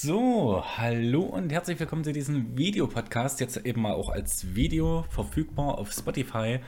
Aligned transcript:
So, 0.00 0.62
hallo 0.76 1.22
und 1.22 1.50
herzlich 1.50 1.80
willkommen 1.80 2.04
zu 2.04 2.12
diesem 2.12 2.56
Videopodcast. 2.56 3.40
Jetzt 3.40 3.56
eben 3.56 3.82
mal 3.82 3.94
auch 3.94 4.10
als 4.10 4.54
Video 4.54 5.04
verfügbar 5.10 5.76
auf 5.76 5.90
Spotify. 5.90 6.60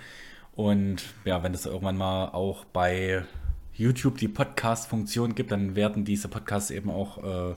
Und 0.56 1.04
ja, 1.24 1.40
wenn 1.44 1.54
es 1.54 1.64
irgendwann 1.64 1.96
mal 1.96 2.30
auch 2.30 2.64
bei 2.64 3.24
YouTube 3.72 4.18
die 4.18 4.26
Podcast-Funktion 4.26 5.36
gibt, 5.36 5.52
dann 5.52 5.76
werden 5.76 6.04
diese 6.04 6.26
Podcasts 6.26 6.72
eben 6.72 6.90
auch 6.90 7.52
äh, 7.52 7.54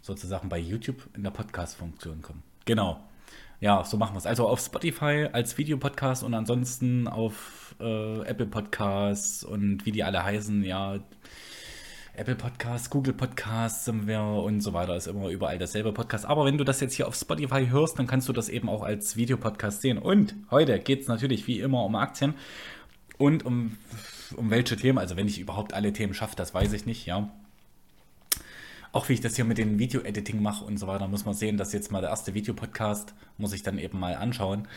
sozusagen 0.00 0.48
bei 0.48 0.58
YouTube 0.58 1.06
in 1.14 1.22
der 1.22 1.32
Podcast-Funktion 1.32 2.22
kommen. 2.22 2.42
Genau. 2.64 2.98
Ja, 3.60 3.84
so 3.84 3.98
machen 3.98 4.14
wir 4.14 4.20
es. 4.20 4.26
Also 4.26 4.48
auf 4.48 4.58
Spotify 4.58 5.28
als 5.30 5.58
Videopodcast 5.58 6.22
und 6.22 6.32
ansonsten 6.32 7.08
auf 7.08 7.74
äh, 7.78 8.20
Apple 8.22 8.46
Podcasts 8.46 9.44
und 9.44 9.84
wie 9.84 9.92
die 9.92 10.02
alle 10.02 10.24
heißen, 10.24 10.64
ja 10.64 10.98
Apple 12.16 12.36
Podcasts, 12.36 12.90
Google 12.90 13.12
Podcasts 13.12 13.86
sind 13.86 14.06
wir 14.06 14.22
und 14.22 14.60
so 14.60 14.72
weiter. 14.72 14.94
Ist 14.94 15.08
immer 15.08 15.30
überall 15.30 15.58
dasselbe 15.58 15.92
Podcast. 15.92 16.24
Aber 16.24 16.44
wenn 16.44 16.56
du 16.56 16.62
das 16.62 16.78
jetzt 16.78 16.94
hier 16.94 17.08
auf 17.08 17.16
Spotify 17.16 17.66
hörst, 17.68 17.98
dann 17.98 18.06
kannst 18.06 18.28
du 18.28 18.32
das 18.32 18.48
eben 18.48 18.68
auch 18.68 18.84
als 18.84 19.16
Videopodcast 19.16 19.80
sehen. 19.80 19.98
Und 19.98 20.36
heute 20.48 20.78
geht 20.78 21.00
es 21.02 21.08
natürlich 21.08 21.48
wie 21.48 21.58
immer 21.58 21.84
um 21.84 21.96
Aktien 21.96 22.34
und 23.18 23.44
um, 23.44 23.78
um 24.36 24.48
welche 24.50 24.76
Themen. 24.76 24.98
Also 24.98 25.16
wenn 25.16 25.26
ich 25.26 25.40
überhaupt 25.40 25.74
alle 25.74 25.92
Themen 25.92 26.14
schaffe, 26.14 26.36
das 26.36 26.54
weiß 26.54 26.72
ich 26.74 26.86
nicht, 26.86 27.04
ja. 27.04 27.32
Auch 28.92 29.08
wie 29.08 29.14
ich 29.14 29.20
das 29.20 29.34
hier 29.34 29.44
mit 29.44 29.58
dem 29.58 29.80
Video-Editing 29.80 30.40
mache 30.40 30.64
und 30.64 30.78
so 30.78 30.86
weiter, 30.86 31.08
muss 31.08 31.24
man 31.24 31.34
sehen, 31.34 31.56
dass 31.56 31.72
jetzt 31.72 31.90
mal 31.90 32.00
der 32.00 32.10
erste 32.10 32.32
Videopodcast, 32.32 33.12
muss 33.38 33.52
ich 33.52 33.64
dann 33.64 33.76
eben 33.76 33.98
mal 33.98 34.14
anschauen. 34.14 34.68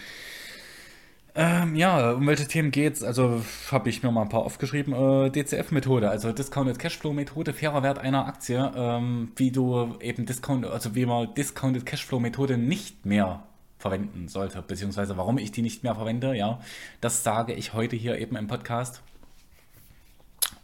Ähm, 1.40 1.76
ja, 1.76 2.14
um 2.14 2.26
welche 2.26 2.48
Themen 2.48 2.72
geht's? 2.72 3.04
Also 3.04 3.44
habe 3.70 3.90
ich 3.90 4.02
mir 4.02 4.12
mal 4.12 4.24
ein 4.24 4.30
paar 4.30 4.42
aufgeschrieben. 4.42 4.92
Äh, 4.92 5.30
DCF-Methode, 5.30 6.10
also 6.10 6.32
Discounted 6.32 6.80
Cashflow-Methode, 6.80 7.54
fairer 7.54 7.84
Wert 7.84 8.00
einer 8.00 8.26
Aktie, 8.26 8.72
ähm, 8.76 9.32
wie 9.36 9.52
du 9.52 9.96
eben 10.02 10.26
Discount, 10.26 10.66
also 10.66 10.96
wie 10.96 11.06
man 11.06 11.32
Discounted 11.36 11.86
Cashflow-Methode 11.86 12.58
nicht 12.58 13.06
mehr 13.06 13.44
verwenden 13.78 14.28
sollte, 14.30 14.64
beziehungsweise 14.64 15.16
warum 15.16 15.38
ich 15.38 15.52
die 15.52 15.62
nicht 15.62 15.84
mehr 15.84 15.94
verwende, 15.94 16.36
ja, 16.36 16.60
das 17.02 17.24
sage 17.24 17.54
ich 17.54 17.74
heute 17.74 17.96
hier 17.96 18.18
eben 18.18 18.36
im 18.36 18.48
Podcast. 18.48 19.04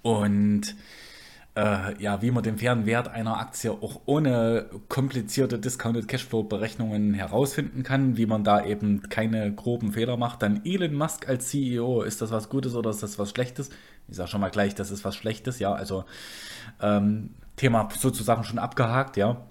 Und 0.02 0.76
äh, 1.56 2.02
ja, 2.02 2.22
wie 2.22 2.32
man 2.32 2.44
den 2.44 2.58
fairen 2.58 2.86
Wert 2.86 3.08
einer 3.08 3.40
Aktie 3.40 3.72
auch 3.72 4.02
ohne 4.06 4.70
komplizierte 4.90 5.60
Discounted 5.60 6.08
Cashflow 6.08 6.44
Berechnungen 6.44 7.14
herausfinden 7.14 7.84
kann, 7.84 8.18
wie 8.18 8.26
man 8.26 8.44
da 8.44 8.66
eben 8.66 9.04
keine 9.10 9.54
groben 9.54 9.92
Fehler 9.94 10.18
macht. 10.18 10.42
Dann 10.42 10.66
Elon 10.66 10.96
Musk 10.96 11.30
als 11.30 11.50
CEO, 11.50 12.02
ist 12.02 12.22
das 12.22 12.32
was 12.32 12.50
Gutes 12.50 12.76
oder 12.76 12.90
ist 12.90 13.04
das 13.04 13.20
was 13.20 13.30
Schlechtes? 13.30 13.70
Ich 14.08 14.16
sage 14.16 14.30
schon 14.30 14.42
mal 14.42 14.50
gleich, 14.50 14.74
das 14.74 14.90
ist 14.90 15.06
was 15.06 15.16
Schlechtes, 15.16 15.60
ja, 15.60 15.74
also 15.74 16.06
ähm, 16.82 17.36
Thema 17.56 17.88
sozusagen 17.98 18.44
schon 18.44 18.58
abgehakt, 18.58 19.16
ja. 19.18 19.46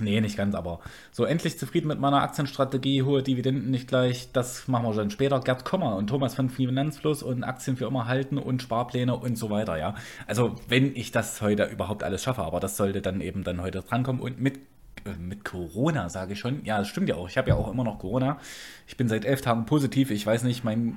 Nee, 0.00 0.20
nicht 0.20 0.36
ganz, 0.36 0.54
aber 0.54 0.80
so 1.12 1.24
endlich 1.24 1.58
zufrieden 1.58 1.88
mit 1.88 2.00
meiner 2.00 2.22
Aktienstrategie, 2.22 3.02
hohe 3.02 3.22
Dividenden 3.22 3.70
nicht 3.70 3.88
gleich, 3.88 4.30
das 4.32 4.66
machen 4.68 4.86
wir 4.86 4.94
dann 4.94 5.10
später. 5.10 5.40
Gerd 5.40 5.64
Kommer 5.64 5.96
und 5.96 6.08
Thomas 6.08 6.34
von 6.34 6.50
Finanzfluss 6.50 7.22
und 7.22 7.44
Aktien 7.44 7.76
für 7.76 7.86
immer 7.86 8.06
halten 8.06 8.38
und 8.38 8.62
Sparpläne 8.62 9.16
und 9.16 9.36
so 9.36 9.50
weiter, 9.50 9.76
ja. 9.78 9.94
Also, 10.26 10.56
wenn 10.68 10.96
ich 10.96 11.12
das 11.12 11.40
heute 11.42 11.64
überhaupt 11.64 12.02
alles 12.02 12.22
schaffe, 12.22 12.42
aber 12.42 12.60
das 12.60 12.76
sollte 12.76 13.02
dann 13.02 13.20
eben 13.20 13.44
dann 13.44 13.62
heute 13.62 13.82
drankommen 13.82 14.20
und 14.20 14.40
mit 14.40 14.58
äh, 15.04 15.16
mit 15.18 15.44
Corona, 15.44 16.08
sage 16.08 16.32
ich 16.32 16.38
schon. 16.40 16.64
Ja, 16.64 16.78
das 16.78 16.88
stimmt 16.88 17.08
ja 17.08 17.16
auch. 17.16 17.28
Ich 17.28 17.36
habe 17.36 17.50
ja 17.50 17.56
auch 17.56 17.70
immer 17.70 17.84
noch 17.84 17.98
Corona. 17.98 18.38
Ich 18.86 18.96
bin 18.96 19.08
seit 19.08 19.24
elf 19.24 19.40
Tagen 19.40 19.66
positiv. 19.66 20.10
Ich 20.10 20.26
weiß 20.26 20.44
nicht, 20.44 20.64
mein, 20.64 20.96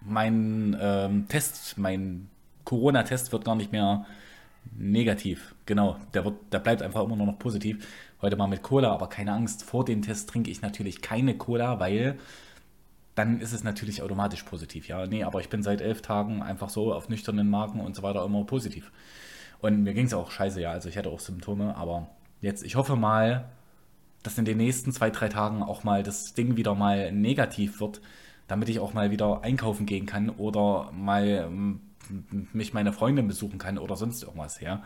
mein 0.00 0.76
ähm, 0.80 1.28
Test, 1.28 1.78
mein 1.78 2.28
Corona-Test 2.64 3.32
wird 3.32 3.44
gar 3.44 3.54
nicht 3.54 3.72
mehr 3.72 4.06
negativ. 4.76 5.54
Genau, 5.66 5.96
der, 6.14 6.24
wird, 6.24 6.36
der 6.52 6.58
bleibt 6.58 6.82
einfach 6.82 7.04
immer 7.04 7.16
nur 7.16 7.26
noch 7.26 7.38
positiv. 7.38 7.86
Heute 8.24 8.36
mal 8.36 8.46
mit 8.46 8.62
Cola, 8.62 8.90
aber 8.90 9.08
keine 9.08 9.34
Angst, 9.34 9.64
vor 9.64 9.84
dem 9.84 10.00
Test 10.00 10.30
trinke 10.30 10.50
ich 10.50 10.62
natürlich 10.62 11.02
keine 11.02 11.36
Cola, 11.36 11.78
weil 11.78 12.18
dann 13.14 13.38
ist 13.38 13.52
es 13.52 13.64
natürlich 13.64 14.00
automatisch 14.00 14.44
positiv. 14.44 14.88
Ja, 14.88 15.06
nee, 15.06 15.24
aber 15.24 15.40
ich 15.42 15.50
bin 15.50 15.62
seit 15.62 15.82
elf 15.82 16.00
Tagen 16.00 16.42
einfach 16.42 16.70
so 16.70 16.94
auf 16.94 17.10
nüchternen 17.10 17.50
Marken 17.50 17.80
und 17.80 17.94
so 17.94 18.02
weiter 18.02 18.24
immer 18.24 18.42
positiv. 18.44 18.90
Und 19.60 19.82
mir 19.82 19.92
ging 19.92 20.06
es 20.06 20.14
auch 20.14 20.30
scheiße, 20.30 20.58
ja, 20.58 20.70
also 20.70 20.88
ich 20.88 20.96
hatte 20.96 21.10
auch 21.10 21.20
Symptome, 21.20 21.76
aber 21.76 22.08
jetzt, 22.40 22.64
ich 22.64 22.76
hoffe 22.76 22.96
mal, 22.96 23.44
dass 24.22 24.38
in 24.38 24.46
den 24.46 24.56
nächsten 24.56 24.90
zwei, 24.92 25.10
drei 25.10 25.28
Tagen 25.28 25.62
auch 25.62 25.84
mal 25.84 26.02
das 26.02 26.32
Ding 26.32 26.56
wieder 26.56 26.74
mal 26.74 27.12
negativ 27.12 27.78
wird, 27.78 28.00
damit 28.48 28.70
ich 28.70 28.80
auch 28.80 28.94
mal 28.94 29.10
wieder 29.10 29.44
einkaufen 29.44 29.84
gehen 29.84 30.06
kann 30.06 30.30
oder 30.30 30.90
mal 30.92 31.50
mich 32.54 32.72
meine 32.72 32.94
Freundin 32.94 33.28
besuchen 33.28 33.58
kann 33.58 33.76
oder 33.76 33.96
sonst 33.96 34.22
irgendwas, 34.22 34.60
ja. 34.60 34.82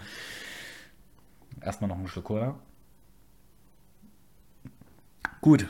Erstmal 1.61 1.87
noch 1.87 1.99
ein 2.01 2.09
Stück 2.09 2.25
Cola. 2.25 2.57
Gut. 5.41 5.67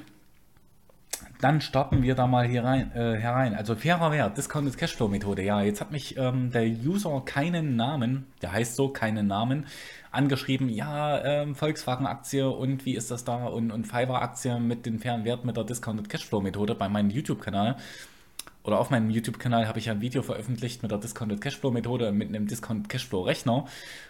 Dann 1.40 1.60
starten 1.60 2.02
wir 2.02 2.16
da 2.16 2.26
mal 2.26 2.48
hier 2.48 2.64
rein, 2.64 2.90
äh, 2.96 3.14
herein. 3.16 3.54
Also 3.54 3.76
fairer 3.76 4.10
Wert, 4.10 4.36
Discounted 4.36 4.76
Cashflow 4.76 5.06
Methode. 5.06 5.42
Ja, 5.42 5.62
jetzt 5.62 5.80
hat 5.80 5.92
mich 5.92 6.16
ähm, 6.16 6.50
der 6.50 6.66
User 6.66 7.22
keinen 7.24 7.76
Namen, 7.76 8.26
der 8.42 8.50
heißt 8.50 8.74
so, 8.74 8.88
keinen 8.88 9.28
Namen, 9.28 9.66
angeschrieben. 10.10 10.68
Ja, 10.68 11.22
ähm, 11.22 11.54
Volkswagen-Aktie 11.54 12.50
und 12.50 12.84
wie 12.86 12.96
ist 12.96 13.12
das 13.12 13.24
da? 13.24 13.46
Und, 13.46 13.70
und 13.70 13.86
Fiverr-Aktie 13.86 14.58
mit 14.58 14.84
dem 14.84 14.98
fairen 14.98 15.24
Wert 15.24 15.44
mit 15.44 15.56
der 15.56 15.62
Discounted 15.62 16.08
Cashflow 16.08 16.40
Methode 16.40 16.74
bei 16.74 16.88
meinem 16.88 17.10
YouTube-Kanal 17.10 17.76
oder 18.64 18.80
auf 18.80 18.90
meinem 18.90 19.08
YouTube-Kanal 19.08 19.66
habe 19.66 19.78
ich 19.78 19.88
ein 19.88 20.02
Video 20.02 20.22
veröffentlicht 20.22 20.82
mit 20.82 20.90
der 20.90 20.98
Discounted 20.98 21.40
Cashflow 21.40 21.70
Methode, 21.70 22.12
mit 22.12 22.28
einem 22.28 22.46
Discounted 22.46 22.90
Cashflow 22.90 23.22
Rechner. 23.22 23.64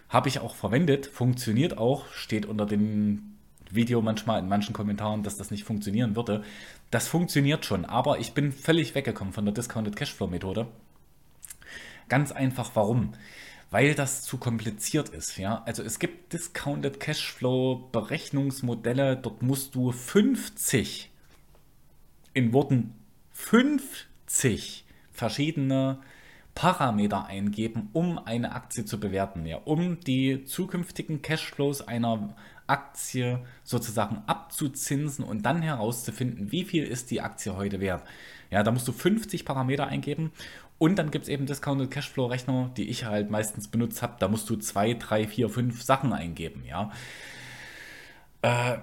Habe 0.08 0.28
ich 0.28 0.40
auch 0.40 0.56
verwendet, 0.56 1.06
funktioniert 1.06 1.78
auch, 1.78 2.06
steht 2.12 2.44
unter 2.44 2.66
dem 2.66 3.37
Video 3.74 4.02
manchmal 4.02 4.40
in 4.40 4.48
manchen 4.48 4.72
Kommentaren, 4.72 5.22
dass 5.22 5.36
das 5.36 5.50
nicht 5.50 5.64
funktionieren 5.64 6.16
würde. 6.16 6.42
Das 6.90 7.08
funktioniert 7.08 7.64
schon, 7.64 7.84
aber 7.84 8.18
ich 8.18 8.32
bin 8.32 8.52
völlig 8.52 8.94
weggekommen 8.94 9.32
von 9.32 9.44
der 9.44 9.54
Discounted 9.54 9.96
Cashflow 9.96 10.26
Methode. 10.26 10.66
Ganz 12.08 12.32
einfach, 12.32 12.70
warum? 12.74 13.12
Weil 13.70 13.94
das 13.94 14.22
zu 14.22 14.38
kompliziert 14.38 15.10
ist. 15.10 15.36
Ja? 15.36 15.62
Also 15.66 15.82
es 15.82 15.98
gibt 15.98 16.32
Discounted 16.32 17.00
Cashflow 17.00 17.88
Berechnungsmodelle, 17.92 19.16
dort 19.16 19.42
musst 19.42 19.74
du 19.74 19.92
50 19.92 21.10
in 22.32 22.52
Worten 22.52 22.94
50 23.32 24.08
50 24.28 24.84
verschiedene 25.10 25.98
Parameter 26.54 27.26
eingeben, 27.26 27.88
um 27.92 28.18
eine 28.18 28.52
Aktie 28.52 28.84
zu 28.84 29.00
bewerten, 29.00 29.46
ja, 29.46 29.58
um 29.64 30.00
die 30.00 30.44
zukünftigen 30.44 31.22
Cashflows 31.22 31.86
einer 31.86 32.34
Aktie 32.68 33.40
sozusagen 33.64 34.22
abzuzinsen 34.26 35.24
und 35.24 35.42
dann 35.42 35.62
herauszufinden, 35.62 36.52
wie 36.52 36.64
viel 36.64 36.84
ist 36.84 37.10
die 37.10 37.20
Aktie 37.20 37.56
heute 37.56 37.80
wert. 37.80 38.04
Ja, 38.50 38.62
da 38.62 38.70
musst 38.70 38.88
du 38.88 38.92
50 38.92 39.44
Parameter 39.44 39.86
eingeben 39.86 40.32
und 40.78 40.96
dann 40.96 41.10
gibt 41.10 41.24
es 41.24 41.28
eben 41.28 41.46
Discounted 41.46 41.90
Cashflow 41.90 42.26
Rechner, 42.26 42.70
die 42.76 42.88
ich 42.88 43.04
halt 43.04 43.30
meistens 43.30 43.68
benutzt 43.68 44.02
habe. 44.02 44.14
Da 44.18 44.28
musst 44.28 44.48
du 44.48 44.56
zwei, 44.56 44.94
drei, 44.94 45.26
vier, 45.26 45.48
fünf 45.48 45.82
Sachen 45.82 46.12
eingeben, 46.12 46.62
ja. 46.64 46.92
Äh, 48.42 48.78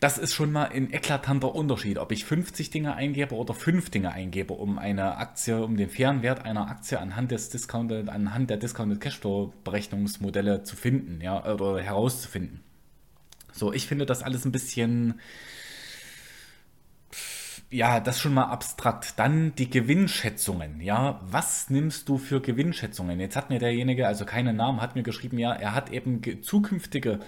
das 0.00 0.16
ist 0.16 0.32
schon 0.32 0.50
mal 0.50 0.70
ein 0.70 0.90
eklatanter 0.92 1.54
Unterschied, 1.54 1.98
ob 1.98 2.10
ich 2.10 2.24
50 2.24 2.70
Dinge 2.70 2.94
eingebe 2.94 3.34
oder 3.34 3.52
5 3.52 3.90
Dinge 3.90 4.12
eingebe, 4.12 4.54
um 4.54 4.78
eine 4.78 5.18
Aktie, 5.18 5.62
um 5.62 5.76
den 5.76 5.90
fairen 5.90 6.22
Wert 6.22 6.46
einer 6.46 6.68
Aktie 6.68 6.98
anhand 6.98 7.32
des 7.32 7.50
Discounted, 7.50 8.08
anhand 8.08 8.48
der 8.48 8.56
Discounted 8.56 9.00
Cashflow 9.00 9.52
Berechnungsmodelle 9.62 10.62
zu 10.62 10.74
finden, 10.74 11.20
ja, 11.20 11.44
oder 11.44 11.82
herauszufinden. 11.82 12.60
So, 13.52 13.72
ich 13.72 13.86
finde 13.86 14.06
das 14.06 14.22
alles 14.22 14.44
ein 14.44 14.52
bisschen, 14.52 15.20
ja, 17.70 18.00
das 18.00 18.20
schon 18.20 18.34
mal 18.34 18.44
abstrakt. 18.44 19.18
Dann 19.18 19.54
die 19.54 19.70
Gewinnschätzungen, 19.70 20.80
ja. 20.80 21.20
Was 21.22 21.70
nimmst 21.70 22.08
du 22.08 22.18
für 22.18 22.40
Gewinnschätzungen? 22.40 23.20
Jetzt 23.20 23.36
hat 23.36 23.50
mir 23.50 23.58
derjenige, 23.58 24.06
also 24.06 24.24
keinen 24.24 24.56
Namen, 24.56 24.80
hat 24.80 24.94
mir 24.96 25.02
geschrieben, 25.02 25.38
ja, 25.38 25.52
er 25.52 25.74
hat 25.74 25.90
eben 25.90 26.20
zukünftige 26.42 27.20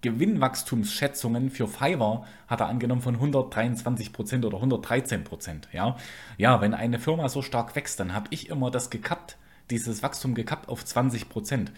Gewinnwachstumsschätzungen 0.00 1.50
für 1.50 1.66
Fiverr 1.66 2.24
hat 2.46 2.60
er 2.60 2.68
angenommen 2.68 3.02
von 3.02 3.18
123% 3.18 4.46
oder 4.46 4.58
113%. 4.58 5.62
Ja? 5.72 5.96
ja, 6.36 6.60
wenn 6.60 6.74
eine 6.74 6.98
Firma 7.00 7.28
so 7.28 7.42
stark 7.42 7.74
wächst, 7.74 7.98
dann 7.98 8.14
habe 8.14 8.28
ich 8.30 8.48
immer 8.48 8.70
das 8.70 8.90
gekappt, 8.90 9.38
dieses 9.70 10.02
Wachstum 10.02 10.34
gekappt 10.34 10.68
auf 10.68 10.84
20%. 10.84 11.68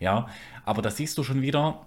Ja, 0.00 0.28
aber 0.64 0.80
das 0.80 0.96
siehst 0.96 1.18
du 1.18 1.22
schon 1.22 1.42
wieder, 1.42 1.86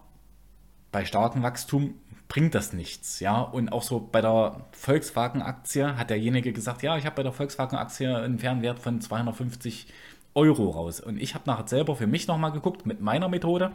bei 0.91 1.05
starkem 1.05 1.43
Wachstum 1.43 1.95
bringt 2.27 2.55
das 2.55 2.73
nichts. 2.73 3.19
Ja, 3.19 3.41
und 3.41 3.73
auch 3.73 3.83
so 3.83 3.99
bei 3.99 4.21
der 4.21 4.65
Volkswagen-Aktie 4.71 5.97
hat 5.97 6.09
derjenige 6.09 6.53
gesagt, 6.53 6.83
ja, 6.83 6.97
ich 6.97 7.05
habe 7.05 7.15
bei 7.17 7.23
der 7.23 7.33
Volkswagen-Aktie 7.33 8.15
einen 8.15 8.39
Fernwert 8.39 8.79
von 8.79 9.01
250 9.01 9.87
Euro 10.35 10.69
raus. 10.69 10.99
Und 10.99 11.19
ich 11.19 11.33
habe 11.33 11.45
nachher 11.47 11.67
selber 11.67 11.95
für 11.95 12.07
mich 12.07 12.27
nochmal 12.27 12.51
geguckt 12.51 12.85
mit 12.85 13.01
meiner 13.01 13.27
Methode, 13.29 13.71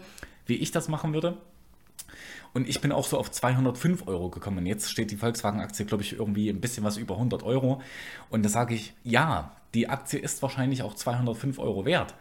wie 0.46 0.54
ich 0.54 0.70
das 0.70 0.88
machen 0.88 1.12
würde. 1.12 1.36
Und 2.52 2.68
ich 2.68 2.80
bin 2.80 2.92
auch 2.92 3.04
so 3.04 3.18
auf 3.18 3.30
205 3.32 4.06
Euro 4.06 4.30
gekommen. 4.30 4.58
Und 4.58 4.66
jetzt 4.66 4.90
steht 4.90 5.10
die 5.10 5.16
Volkswagen-Aktie, 5.16 5.84
glaube 5.84 6.04
ich, 6.04 6.12
irgendwie 6.12 6.48
ein 6.48 6.60
bisschen 6.60 6.84
was 6.84 6.96
über 6.96 7.14
100 7.14 7.42
Euro. 7.42 7.82
Und 8.30 8.44
da 8.44 8.48
sage 8.48 8.74
ich, 8.76 8.94
ja, 9.02 9.56
die 9.74 9.88
Aktie 9.88 10.20
ist 10.20 10.40
wahrscheinlich 10.42 10.82
auch 10.82 10.94
205 10.94 11.58
Euro 11.58 11.84
wert. 11.84 12.14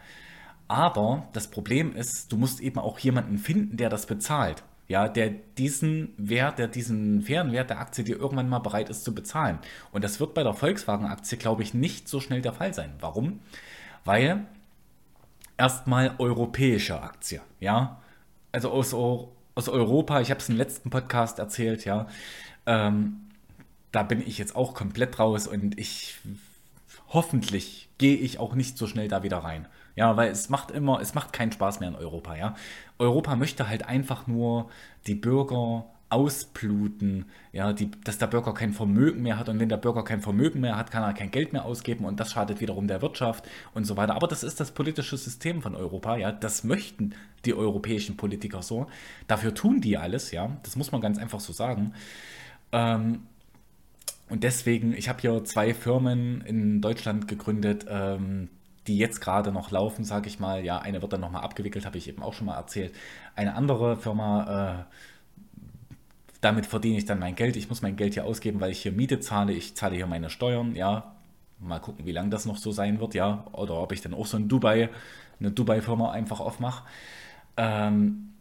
Aber 0.68 1.28
das 1.34 1.52
Problem 1.52 1.96
ist, 1.96 2.32
du 2.32 2.38
musst 2.38 2.62
eben 2.62 2.80
auch 2.80 2.98
jemanden 2.98 3.38
finden, 3.38 3.78
der 3.78 3.90
das 3.90 4.08
bezahlt. 4.08 4.64
Ja, 4.88 5.08
der 5.08 5.30
diesen 5.30 6.14
Wert, 6.18 6.60
der 6.60 6.68
diesen 6.68 7.22
fairen 7.22 7.52
Wert 7.52 7.70
der 7.70 7.80
Aktie 7.80 8.04
dir 8.04 8.18
irgendwann 8.18 8.50
mal 8.50 8.60
bereit 8.60 8.90
ist 8.90 9.04
zu 9.04 9.16
bezahlen. 9.16 9.60
Und 9.92 10.04
das 10.04 10.20
wird 10.20 10.34
bei 10.34 10.44
der 10.44 10.54
Volkswagen-Aktie, 10.54 11.38
glaube 11.38 11.64
ich, 11.64 11.74
nicht 11.74 12.08
so 12.08 12.20
schnell 12.20 12.42
der 12.42 12.54
Fall 12.54 12.74
sein. 12.74 12.94
Warum? 13.00 13.40
Weil 14.06 14.46
erstmal 15.58 16.16
europäische 16.18 17.02
Aktie, 17.02 17.42
ja, 17.60 18.02
also 18.52 18.72
aus, 18.72 18.94
aus 18.94 19.70
Europa, 19.70 20.20
ich 20.22 20.30
habe 20.30 20.40
es 20.40 20.50
im 20.50 20.58
letzten 20.58 20.90
Podcast 20.90 21.40
erzählt, 21.40 21.86
ja, 21.86 22.08
ähm, 22.66 23.22
da 23.92 24.04
bin 24.04 24.22
ich 24.22 24.38
jetzt 24.38 24.56
auch 24.56 24.74
komplett 24.74 25.20
raus 25.20 25.48
und 25.48 25.80
ich 25.80 26.18
hoffentlich 27.10 27.90
gehe 27.98 28.18
ich 28.18 28.40
auch 28.40 28.56
nicht 28.56 28.78
so 28.78 28.88
schnell 28.88 29.08
da 29.08 29.24
wieder 29.24 29.38
rein. 29.38 29.68
Ja, 29.96 30.18
weil 30.18 30.32
es 30.32 30.50
macht 30.50 30.72
immer, 30.72 31.00
es 31.02 31.14
macht 31.14 31.34
keinen 31.34 31.52
Spaß 31.52 31.80
mehr 31.80 31.90
in 31.90 31.96
Europa, 31.96 32.36
ja. 32.36 32.56
Europa 32.98 33.36
möchte 33.36 33.68
halt 33.68 33.88
einfach 33.88 34.28
nur 34.28 34.70
die 35.08 35.16
Bürger 35.16 35.86
ausbluten, 36.14 37.26
ja, 37.52 37.74
die, 37.74 37.90
dass 38.04 38.20
der 38.20 38.28
Bürger 38.28 38.54
kein 38.54 38.72
Vermögen 38.72 39.24
mehr 39.24 39.40
hat 39.40 39.50
und 39.50 39.60
wenn 39.60 39.70
der 39.70 39.78
Bürger 39.78 40.04
kein 40.04 40.22
Vermögen 40.22 40.62
mehr 40.62 40.78
hat, 40.78 40.92
kann 40.92 41.02
er 41.04 41.14
kein 41.14 41.32
Geld 41.32 41.54
mehr 41.54 41.66
ausgeben 41.66 42.06
und 42.06 42.20
das 42.20 42.32
schadet 42.32 42.62
wiederum 42.62 42.88
der 42.88 43.02
Wirtschaft 43.02 43.46
und 43.74 43.86
so 43.86 43.98
weiter. 43.98 44.16
Aber 44.16 44.28
das 44.28 44.44
ist 44.44 44.60
das 44.60 44.72
politische 44.72 45.18
System 45.18 45.62
von 45.64 45.76
Europa, 45.76 46.16
ja, 46.18 46.32
das 46.32 46.64
möchten 46.64 47.16
die 47.46 47.56
europäischen 47.56 48.16
Politiker 48.16 48.62
so. 48.62 48.88
Dafür 49.28 49.56
tun 49.56 49.82
die 49.82 49.98
alles, 49.98 50.32
ja, 50.32 50.56
das 50.64 50.76
muss 50.76 50.92
man 50.92 51.02
ganz 51.02 51.18
einfach 51.18 51.40
so 51.40 51.52
sagen. 51.52 51.94
Ähm, 52.72 53.24
und 54.30 54.44
deswegen, 54.44 54.94
ich 54.94 55.10
habe 55.10 55.20
hier 55.22 55.44
zwei 55.46 55.74
Firmen 55.74 56.42
in 56.42 56.82
Deutschland 56.82 57.28
gegründet, 57.28 57.86
ähm, 57.90 58.50
die 58.88 58.98
jetzt 58.98 59.22
gerade 59.22 59.52
noch 59.52 59.72
laufen, 59.72 60.04
sage 60.04 60.28
ich 60.28 60.40
mal. 60.40 60.64
Ja, 60.64 60.80
eine 60.80 61.02
wird 61.02 61.14
dann 61.14 61.22
nochmal 61.22 61.44
abgewickelt, 61.44 61.86
habe 61.86 61.98
ich 61.98 62.08
eben 62.08 62.22
auch 62.22 62.34
schon 62.34 62.48
mal 62.48 62.56
erzählt. 62.56 62.94
Eine 63.36 63.56
andere 63.56 63.98
Firma, 63.98 64.86
äh, 64.88 65.94
damit 66.42 66.66
verdiene 66.66 66.98
ich 66.98 67.06
dann 67.06 67.20
mein 67.20 67.36
Geld. 67.36 67.56
Ich 67.56 67.70
muss 67.70 67.82
mein 67.82 67.96
Geld 67.96 68.14
hier 68.14 68.26
ausgeben, 68.26 68.60
weil 68.60 68.72
ich 68.72 68.82
hier 68.82 68.92
Miete 68.92 69.20
zahle. 69.20 69.54
Ich 69.54 69.76
zahle 69.76 69.96
hier 69.96 70.08
meine 70.08 70.30
Steuern, 70.30 70.76
ja. 70.76 71.16
Mal 71.60 71.80
gucken, 71.80 72.06
wie 72.06 72.12
lange 72.12 72.30
das 72.30 72.46
noch 72.46 72.58
so 72.58 72.72
sein 72.72 73.00
wird, 73.00 73.14
ja. 73.14 73.46
Oder 73.54 73.76
ob 73.76 73.92
ich 73.94 74.02
dann 74.02 74.14
auch 74.14 74.26
so 74.26 74.38
ein 74.38 74.50
Dubai, 74.50 74.90
eine 75.40 75.52
Dubai-Firma 75.52 76.12
einfach 76.12 76.42
aufmache. 76.42 76.84
Ähm, 77.56 78.34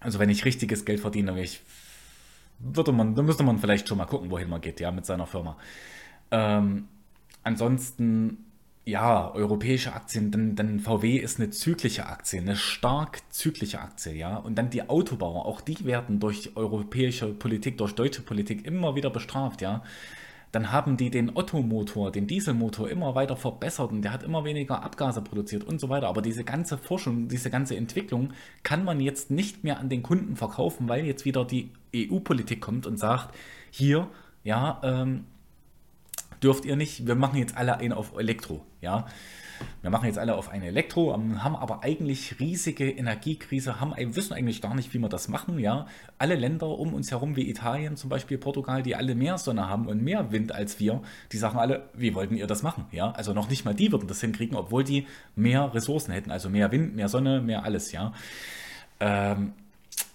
also 0.00 0.20
wenn 0.20 0.30
ich 0.30 0.44
richtiges 0.44 0.84
Geld 0.84 1.00
verdiene, 1.00 1.40
ich, 1.42 1.60
würde 2.60 2.92
man, 2.92 3.14
dann 3.14 3.24
müsste 3.24 3.42
man 3.42 3.58
vielleicht 3.58 3.88
schon 3.88 3.98
mal 3.98 4.06
gucken, 4.06 4.30
wohin 4.30 4.48
man 4.48 4.60
geht, 4.60 4.80
ja, 4.80 4.90
mit 4.90 5.06
seiner 5.06 5.26
Firma. 5.26 5.56
Ähm, 6.30 6.88
ansonsten 7.42 8.44
ja, 8.88 9.30
europäische 9.34 9.92
Aktien, 9.92 10.30
dann, 10.30 10.56
dann 10.56 10.80
VW 10.80 11.18
ist 11.18 11.38
eine 11.38 11.50
zyklische 11.50 12.06
Aktie, 12.06 12.40
eine 12.40 12.56
stark 12.56 13.20
zyklische 13.28 13.80
Aktie, 13.80 14.14
ja. 14.14 14.38
Und 14.38 14.56
dann 14.56 14.70
die 14.70 14.88
Autobauer, 14.88 15.44
auch 15.44 15.60
die 15.60 15.84
werden 15.84 16.20
durch 16.20 16.56
europäische 16.56 17.26
Politik, 17.34 17.76
durch 17.76 17.94
deutsche 17.94 18.22
Politik 18.22 18.64
immer 18.66 18.94
wieder 18.94 19.10
bestraft, 19.10 19.60
ja. 19.60 19.82
Dann 20.52 20.72
haben 20.72 20.96
die 20.96 21.10
den 21.10 21.36
Ottomotor, 21.36 22.10
den 22.10 22.26
Dieselmotor 22.26 22.88
immer 22.88 23.14
weiter 23.14 23.36
verbessert 23.36 23.92
und 23.92 24.00
der 24.00 24.14
hat 24.14 24.22
immer 24.22 24.44
weniger 24.44 24.82
Abgase 24.82 25.20
produziert 25.20 25.64
und 25.64 25.78
so 25.78 25.90
weiter. 25.90 26.08
Aber 26.08 26.22
diese 26.22 26.42
ganze 26.42 26.78
Forschung, 26.78 27.28
diese 27.28 27.50
ganze 27.50 27.76
Entwicklung 27.76 28.32
kann 28.62 28.82
man 28.84 29.00
jetzt 29.00 29.30
nicht 29.30 29.64
mehr 29.64 29.78
an 29.78 29.90
den 29.90 30.02
Kunden 30.02 30.36
verkaufen, 30.36 30.88
weil 30.88 31.04
jetzt 31.04 31.26
wieder 31.26 31.44
die 31.44 31.72
EU-Politik 31.94 32.62
kommt 32.62 32.86
und 32.86 32.96
sagt, 32.96 33.34
hier, 33.70 34.08
ja, 34.44 34.80
ähm, 34.82 35.26
dürft 36.42 36.64
ihr 36.64 36.76
nicht, 36.76 37.06
wir 37.06 37.14
machen 37.14 37.38
jetzt 37.38 37.56
alle 37.56 37.78
einen 37.78 37.92
auf 37.92 38.16
Elektro, 38.16 38.64
ja. 38.80 39.06
Wir 39.82 39.90
machen 39.90 40.06
jetzt 40.06 40.18
alle 40.18 40.36
auf 40.36 40.50
ein 40.50 40.62
Elektro, 40.62 41.14
ähm, 41.14 41.42
haben 41.42 41.56
aber 41.56 41.82
eigentlich 41.82 42.38
riesige 42.38 42.88
Energiekrise, 42.90 43.80
haben, 43.80 43.92
wissen 44.14 44.32
eigentlich 44.32 44.62
gar 44.62 44.74
nicht, 44.74 44.94
wie 44.94 44.98
wir 44.98 45.08
das 45.08 45.28
machen, 45.28 45.58
ja. 45.58 45.86
Alle 46.18 46.34
Länder 46.34 46.68
um 46.68 46.94
uns 46.94 47.10
herum, 47.10 47.36
wie 47.36 47.48
Italien 47.48 47.96
zum 47.96 48.10
Beispiel, 48.10 48.38
Portugal, 48.38 48.82
die 48.82 48.94
alle 48.94 49.14
mehr 49.14 49.38
Sonne 49.38 49.68
haben 49.68 49.86
und 49.86 50.02
mehr 50.02 50.32
Wind 50.32 50.52
als 50.52 50.78
wir, 50.78 51.02
die 51.32 51.38
sagen 51.38 51.58
alle, 51.58 51.88
wie 51.94 52.14
wollten 52.14 52.36
ihr 52.36 52.46
das 52.46 52.62
machen, 52.62 52.86
ja. 52.92 53.10
Also 53.12 53.32
noch 53.32 53.48
nicht 53.48 53.64
mal 53.64 53.74
die 53.74 53.90
würden 53.92 54.08
das 54.08 54.20
hinkriegen, 54.20 54.56
obwohl 54.56 54.84
die 54.84 55.06
mehr 55.34 55.72
Ressourcen 55.74 56.12
hätten, 56.12 56.30
also 56.30 56.48
mehr 56.48 56.70
Wind, 56.72 56.94
mehr 56.94 57.08
Sonne, 57.08 57.40
mehr 57.40 57.64
alles, 57.64 57.92
ja. 57.92 58.12
Ähm, 59.00 59.52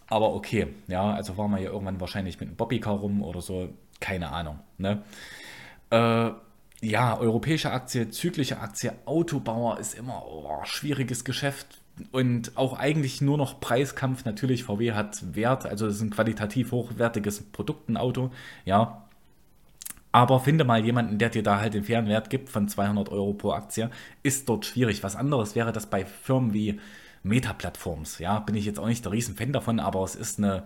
aber 0.08 0.34
okay, 0.34 0.68
ja, 0.88 1.14
also 1.14 1.38
waren 1.38 1.52
wir 1.52 1.60
ja 1.60 1.72
irgendwann 1.72 2.00
wahrscheinlich 2.00 2.40
mit 2.40 2.50
einem 2.50 2.56
Bobbycar 2.58 2.96
rum 2.96 3.24
oder 3.24 3.42
so, 3.42 3.70
keine 4.00 4.32
Ahnung, 4.32 4.60
ne. 4.78 5.02
Äh, 5.94 6.32
ja, 6.82 7.18
europäische 7.20 7.72
Aktie, 7.72 8.10
zyklische 8.10 8.60
Aktie, 8.60 8.94
Autobauer 9.06 9.80
ist 9.80 9.94
immer 9.94 10.24
oh, 10.26 10.60
schwieriges 10.64 11.24
Geschäft 11.24 11.80
und 12.12 12.58
auch 12.58 12.80
eigentlich 12.80 13.22
nur 13.22 13.38
noch 13.38 13.62
Preiskampf. 13.62 14.26
Natürlich, 14.26 14.64
VW 14.64 14.94
hat 14.94 15.36
Wert, 15.36 15.68
also 15.68 15.86
es 15.86 15.98
ist 15.98 16.02
ein 16.02 16.10
qualitativ 16.10 16.72
hochwertiges 16.72 17.44
Produkt, 17.44 17.90
ein 17.90 17.98
Auto, 17.98 18.32
ja. 18.66 19.04
Aber 20.12 20.40
finde 20.40 20.64
mal 20.64 20.84
jemanden, 20.84 21.20
der 21.20 21.30
dir 21.30 21.44
da 21.44 21.60
halt 21.60 21.76
den 21.76 21.84
fairen 21.84 22.08
Wert 22.08 22.32
gibt 22.32 22.50
von 22.50 22.68
200 22.68 23.10
Euro 23.10 23.34
pro 23.34 23.52
Aktie, 23.52 23.92
ist 24.24 24.50
dort 24.50 24.66
schwierig. 24.66 25.04
Was 25.04 25.16
anderes 25.16 25.56
wäre 25.56 25.72
das 25.72 25.86
bei 25.86 26.06
Firmen 26.06 26.54
wie 26.54 26.80
Meta-Plattforms. 27.24 28.20
Ja, 28.20 28.40
bin 28.40 28.56
ich 28.56 28.66
jetzt 28.66 28.80
auch 28.80 28.88
nicht 28.88 29.06
der 29.06 29.12
Riesenfan 29.12 29.54
davon, 29.54 29.80
aber 29.80 30.04
es 30.04 30.16
ist 30.16 30.40
eine 30.40 30.64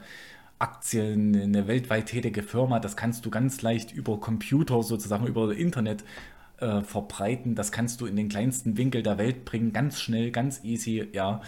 Aktien, 0.60 1.36
eine 1.36 1.68
weltweit 1.68 2.08
tätige 2.08 2.44
Firma, 2.44 2.80
das 2.80 2.96
kannst 2.98 3.26
du 3.26 3.30
ganz 3.30 3.62
leicht 3.62 3.92
über 3.92 4.20
Computer 4.20 4.82
sozusagen, 4.82 5.28
über 5.28 5.56
Internet 5.56 6.04
äh, 6.60 6.82
verbreiten. 6.82 7.56
Das 7.56 7.72
kannst 7.72 8.02
du 8.02 8.06
in 8.06 8.16
den 8.16 8.30
kleinsten 8.30 8.78
Winkel 8.78 9.04
der 9.04 9.18
Welt 9.18 9.46
bringen, 9.46 9.74
ganz 9.74 10.00
schnell, 10.00 10.32
ganz 10.32 10.64
easy, 10.64 11.08
ja. 11.14 11.42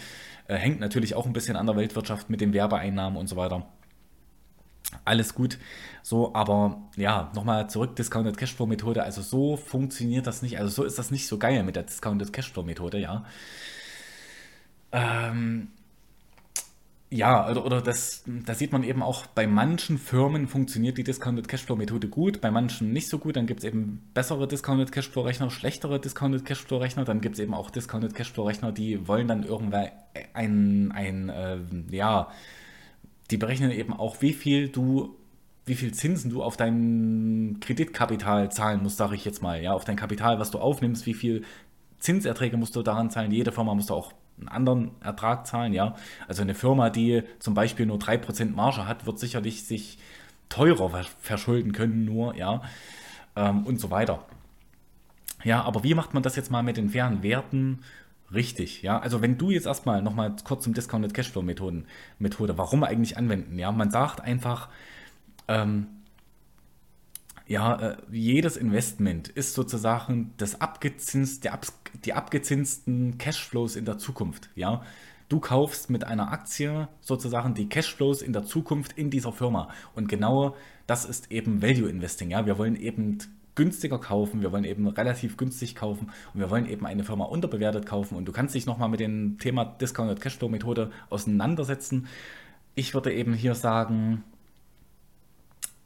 Äh, 0.46 0.56
hängt 0.56 0.80
natürlich 0.80 1.14
auch 1.14 1.26
ein 1.26 1.32
bisschen 1.32 1.56
an 1.56 1.66
der 1.66 1.76
Weltwirtschaft 1.76 2.30
mit 2.30 2.40
den 2.40 2.52
Werbeeinnahmen 2.52 3.18
und 3.18 3.26
so 3.26 3.36
weiter. 3.36 3.66
Alles 5.04 5.34
gut, 5.34 5.58
so, 6.02 6.34
aber 6.34 6.82
ja, 6.96 7.30
nochmal 7.34 7.70
zurück, 7.70 7.94
Discounted 7.96 8.36
Cashflow 8.36 8.66
Methode, 8.66 9.04
also 9.04 9.22
so 9.22 9.56
funktioniert 9.56 10.26
das 10.26 10.42
nicht, 10.42 10.58
also 10.58 10.70
so 10.70 10.84
ist 10.84 10.98
das 10.98 11.10
nicht 11.10 11.26
so 11.28 11.38
geil 11.38 11.62
mit 11.62 11.76
der 11.76 11.84
Discounted 11.84 12.32
Cashflow 12.32 12.62
Methode, 12.64 12.98
ja. 12.98 13.24
Ähm, 14.92 15.68
ja, 17.12 17.50
oder, 17.50 17.66
oder 17.66 17.82
das, 17.82 18.22
da 18.26 18.54
sieht 18.54 18.70
man 18.70 18.84
eben 18.84 19.02
auch, 19.02 19.26
bei 19.26 19.48
manchen 19.48 19.98
Firmen 19.98 20.46
funktioniert 20.46 20.96
die 20.96 21.02
Discounted 21.02 21.48
Cashflow 21.48 21.74
Methode 21.74 22.08
gut, 22.08 22.40
bei 22.40 22.52
manchen 22.52 22.92
nicht 22.92 23.08
so 23.08 23.18
gut. 23.18 23.34
Dann 23.34 23.46
gibt 23.46 23.60
es 23.60 23.64
eben 23.64 24.08
bessere 24.14 24.46
Discounted 24.46 24.92
Cashflow 24.92 25.22
Rechner, 25.22 25.50
schlechtere 25.50 26.00
Discounted 26.00 26.44
Cashflow 26.44 26.78
Rechner. 26.78 27.04
Dann 27.04 27.20
gibt 27.20 27.34
es 27.34 27.40
eben 27.40 27.52
auch 27.52 27.70
Discounted 27.70 28.14
Cashflow 28.14 28.44
Rechner, 28.44 28.70
die 28.70 29.08
wollen 29.08 29.26
dann 29.26 29.42
irgendwann 29.42 29.88
ein, 30.34 30.92
ein 30.92 31.28
äh, 31.30 31.58
ja, 31.90 32.28
die 33.32 33.36
berechnen 33.36 33.72
eben 33.72 33.92
auch, 33.92 34.22
wie 34.22 34.32
viel 34.32 34.68
du, 34.68 35.16
wie 35.66 35.74
viel 35.74 35.92
Zinsen 35.92 36.30
du 36.30 36.44
auf 36.44 36.56
dein 36.56 37.58
Kreditkapital 37.60 38.52
zahlen 38.52 38.84
musst, 38.84 38.98
sage 38.98 39.16
ich 39.16 39.24
jetzt 39.24 39.42
mal, 39.42 39.60
ja, 39.60 39.72
auf 39.72 39.84
dein 39.84 39.96
Kapital, 39.96 40.38
was 40.38 40.52
du 40.52 40.60
aufnimmst, 40.60 41.06
wie 41.06 41.14
viel 41.14 41.42
Zinserträge 41.98 42.56
musst 42.56 42.76
du 42.76 42.82
daran 42.82 43.10
zahlen. 43.10 43.32
Jede 43.32 43.50
Firma 43.50 43.74
muss 43.74 43.86
da 43.86 43.94
auch 43.94 44.12
einen 44.40 44.48
anderen 44.48 44.90
Ertrag 45.00 45.46
zahlen, 45.46 45.72
ja. 45.72 45.94
Also 46.28 46.42
eine 46.42 46.54
Firma, 46.54 46.90
die 46.90 47.22
zum 47.38 47.54
Beispiel 47.54 47.86
nur 47.86 47.98
3% 47.98 48.54
Marge 48.54 48.86
hat, 48.86 49.06
wird 49.06 49.18
sicherlich 49.18 49.64
sich 49.64 49.98
teurer 50.48 51.04
verschulden 51.20 51.72
können, 51.72 52.04
nur, 52.04 52.34
ja, 52.36 52.62
ähm, 53.36 53.66
und 53.66 53.80
so 53.80 53.90
weiter. 53.90 54.24
Ja, 55.44 55.62
aber 55.62 55.84
wie 55.84 55.94
macht 55.94 56.12
man 56.12 56.22
das 56.22 56.36
jetzt 56.36 56.50
mal 56.50 56.62
mit 56.62 56.76
den 56.76 56.90
fairen 56.90 57.22
Werten 57.22 57.80
richtig? 58.32 58.82
Ja, 58.82 58.98
also 58.98 59.22
wenn 59.22 59.38
du 59.38 59.50
jetzt 59.50 59.66
erstmal 59.66 60.02
nochmal 60.02 60.34
kurz 60.44 60.64
zum 60.64 60.74
Discounted 60.74 61.14
Cashflow 61.14 61.42
Methoden, 61.42 61.86
Methode, 62.18 62.58
warum 62.58 62.84
eigentlich 62.84 63.16
anwenden? 63.16 63.58
Ja, 63.58 63.72
man 63.72 63.90
sagt 63.90 64.20
einfach, 64.20 64.68
ähm, 65.48 65.86
ja, 67.46 67.74
äh, 67.74 67.96
jedes 68.12 68.56
Investment 68.56 69.28
ist 69.28 69.54
sozusagen 69.54 70.32
das 70.36 70.60
abgezinst, 70.60 71.44
der, 71.44 71.58
die 72.04 72.12
abgezinsten 72.12 73.18
Cashflows 73.18 73.76
in 73.76 73.84
der 73.84 73.98
Zukunft. 73.98 74.50
Ja, 74.54 74.82
du 75.28 75.40
kaufst 75.40 75.90
mit 75.90 76.04
einer 76.04 76.32
Aktie 76.32 76.88
sozusagen 77.00 77.54
die 77.54 77.68
Cashflows 77.68 78.22
in 78.22 78.32
der 78.32 78.44
Zukunft 78.44 78.92
in 78.96 79.10
dieser 79.10 79.32
Firma. 79.32 79.68
Und 79.94 80.08
genau 80.08 80.56
das 80.86 81.04
ist 81.04 81.30
eben 81.30 81.62
Value 81.62 81.88
Investing. 81.88 82.30
Ja, 82.30 82.46
wir 82.46 82.58
wollen 82.58 82.76
eben 82.76 83.18
günstiger 83.54 83.98
kaufen, 83.98 84.42
wir 84.42 84.52
wollen 84.52 84.64
eben 84.64 84.86
relativ 84.88 85.36
günstig 85.36 85.74
kaufen 85.74 86.10
und 86.32 86.40
wir 86.40 86.50
wollen 86.50 86.66
eben 86.66 86.86
eine 86.86 87.04
Firma 87.04 87.24
unterbewertet 87.24 87.86
kaufen. 87.86 88.16
Und 88.16 88.26
du 88.26 88.32
kannst 88.32 88.54
dich 88.54 88.66
nochmal 88.66 88.88
mit 88.88 89.00
dem 89.00 89.38
Thema 89.38 89.64
Discounted 89.64 90.20
Cashflow 90.20 90.48
Methode 90.48 90.90
auseinandersetzen. 91.10 92.08
Ich 92.74 92.94
würde 92.94 93.12
eben 93.12 93.34
hier 93.34 93.54
sagen, 93.54 94.24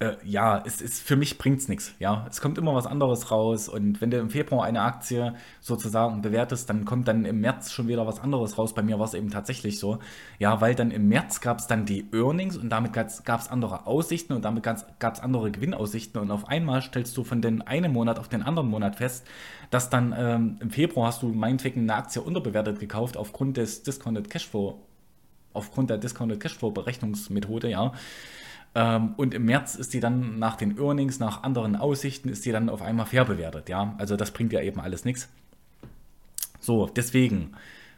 äh, 0.05 0.17
ja, 0.25 0.63
es 0.65 0.81
ist, 0.81 1.03
für 1.03 1.17
mich 1.17 1.39
bringt 1.39 1.61
es 1.61 1.69
nichts. 1.69 1.95
Ja, 1.99 2.27
es 2.29 2.41
kommt 2.41 2.59
immer 2.59 2.75
was 2.75 2.87
anderes 2.87 3.31
raus 3.31 3.69
und 3.69 4.01
wenn 4.01 4.11
du 4.11 4.19
im 4.19 4.31
Februar 4.31 4.65
eine 4.65 4.83
Aktie 4.83 5.35
sozusagen 5.61 6.23
bewertest, 6.23 6.69
dann 6.69 6.85
kommt 6.85 7.09
dann 7.09 7.25
im 7.25 7.41
März 7.41 7.73
schon 7.73 7.89
wieder 7.89 8.07
was 8.07 8.21
anderes 8.21 8.59
raus. 8.59 8.75
Bei 8.75 8.83
mir 8.83 8.99
war 8.99 9.07
es 9.07 9.15
eben 9.15 9.31
tatsächlich 9.31 9.79
so. 9.79 9.99
Ja, 10.39 10.61
weil 10.61 10.75
dann 10.75 10.91
im 10.91 11.09
März 11.09 11.41
gab 11.41 11.59
es 11.59 11.67
dann 11.67 11.87
die 11.87 12.07
Earnings 12.13 12.57
und 12.57 12.71
damit 12.71 12.93
gab 12.93 13.09
es 13.09 13.49
andere 13.49 13.87
Aussichten 13.87 14.33
und 14.33 14.45
damit 14.45 14.63
gab 14.63 15.15
es 15.15 15.21
andere 15.21 15.51
Gewinnaussichten 15.51 16.21
und 16.21 16.31
auf 16.31 16.49
einmal 16.49 16.83
stellst 16.83 17.17
du 17.17 17.25
von 17.25 17.41
den 17.41 17.63
einen 17.63 17.93
Monat 17.93 18.19
auf 18.19 18.29
den 18.29 18.43
anderen 18.43 18.69
Monat 18.69 18.97
fest, 18.97 19.27
dass 19.71 19.91
dann 19.91 20.15
ähm, 20.17 20.59
im 20.61 20.71
Februar 20.71 21.09
hast 21.09 21.23
du 21.23 21.29
meinetwegen 21.29 21.83
eine 21.83 21.95
Aktie 21.95 22.21
unterbewertet 22.21 22.79
gekauft 22.81 23.17
aufgrund 23.17 23.57
des 23.57 23.83
Discounted 23.83 24.31
Cashflow 24.31 24.79
aufgrund 25.55 25.89
der 25.89 25.99
Discounted 25.99 26.41
Cashflow 26.41 26.73
Berechnungsmethode, 26.73 27.71
ja. 27.71 27.93
Ähm, 28.75 29.15
und 29.17 29.35
im 29.35 29.45
März 29.45 29.75
ist 29.75 29.95
die 29.95 30.01
dann 30.01 30.39
nach 30.39 30.57
den 30.57 30.79
Earnings, 30.79 31.21
nach 31.21 31.43
anderen 31.43 31.77
Aussichten, 31.77 32.29
ist 32.29 32.45
die 32.45 32.53
dann 32.53 32.69
auf 32.69 32.83
einmal 32.83 33.07
fair 33.07 33.25
bewertet, 33.25 33.69
ja. 33.69 33.95
Also 33.99 34.17
das 34.17 34.33
bringt 34.33 34.53
ja 34.53 34.61
eben 34.61 34.81
alles 34.81 35.05
nichts. 35.05 35.29
So, 36.61 36.87
deswegen, 36.87 37.53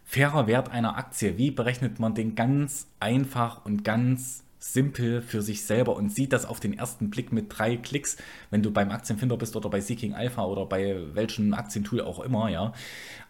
fairer 0.04 0.46
Wert 0.46 0.70
einer 0.70 0.96
Aktie, 0.96 1.38
wie 1.38 1.50
berechnet 1.50 1.98
man 1.98 2.14
den 2.14 2.34
ganz 2.34 2.88
einfach 3.00 3.64
und 3.64 3.84
ganz 3.84 4.42
simpel 4.58 5.22
für 5.22 5.42
sich 5.42 5.64
selber 5.64 5.96
und 5.96 6.10
sieht 6.12 6.32
das 6.32 6.44
auf 6.44 6.60
den 6.60 6.76
ersten 6.76 7.08
Blick 7.08 7.32
mit 7.32 7.46
drei 7.56 7.76
Klicks, 7.76 8.16
wenn 8.50 8.62
du 8.62 8.72
beim 8.72 8.90
Aktienfinder 8.90 9.36
bist 9.36 9.54
oder 9.54 9.70
bei 9.70 9.80
Seeking 9.80 10.14
Alpha 10.14 10.44
oder 10.44 10.66
bei 10.66 10.96
welchem 11.14 11.54
Aktientool 11.54 12.00
auch 12.00 12.20
immer, 12.20 12.48
ja. 12.48 12.72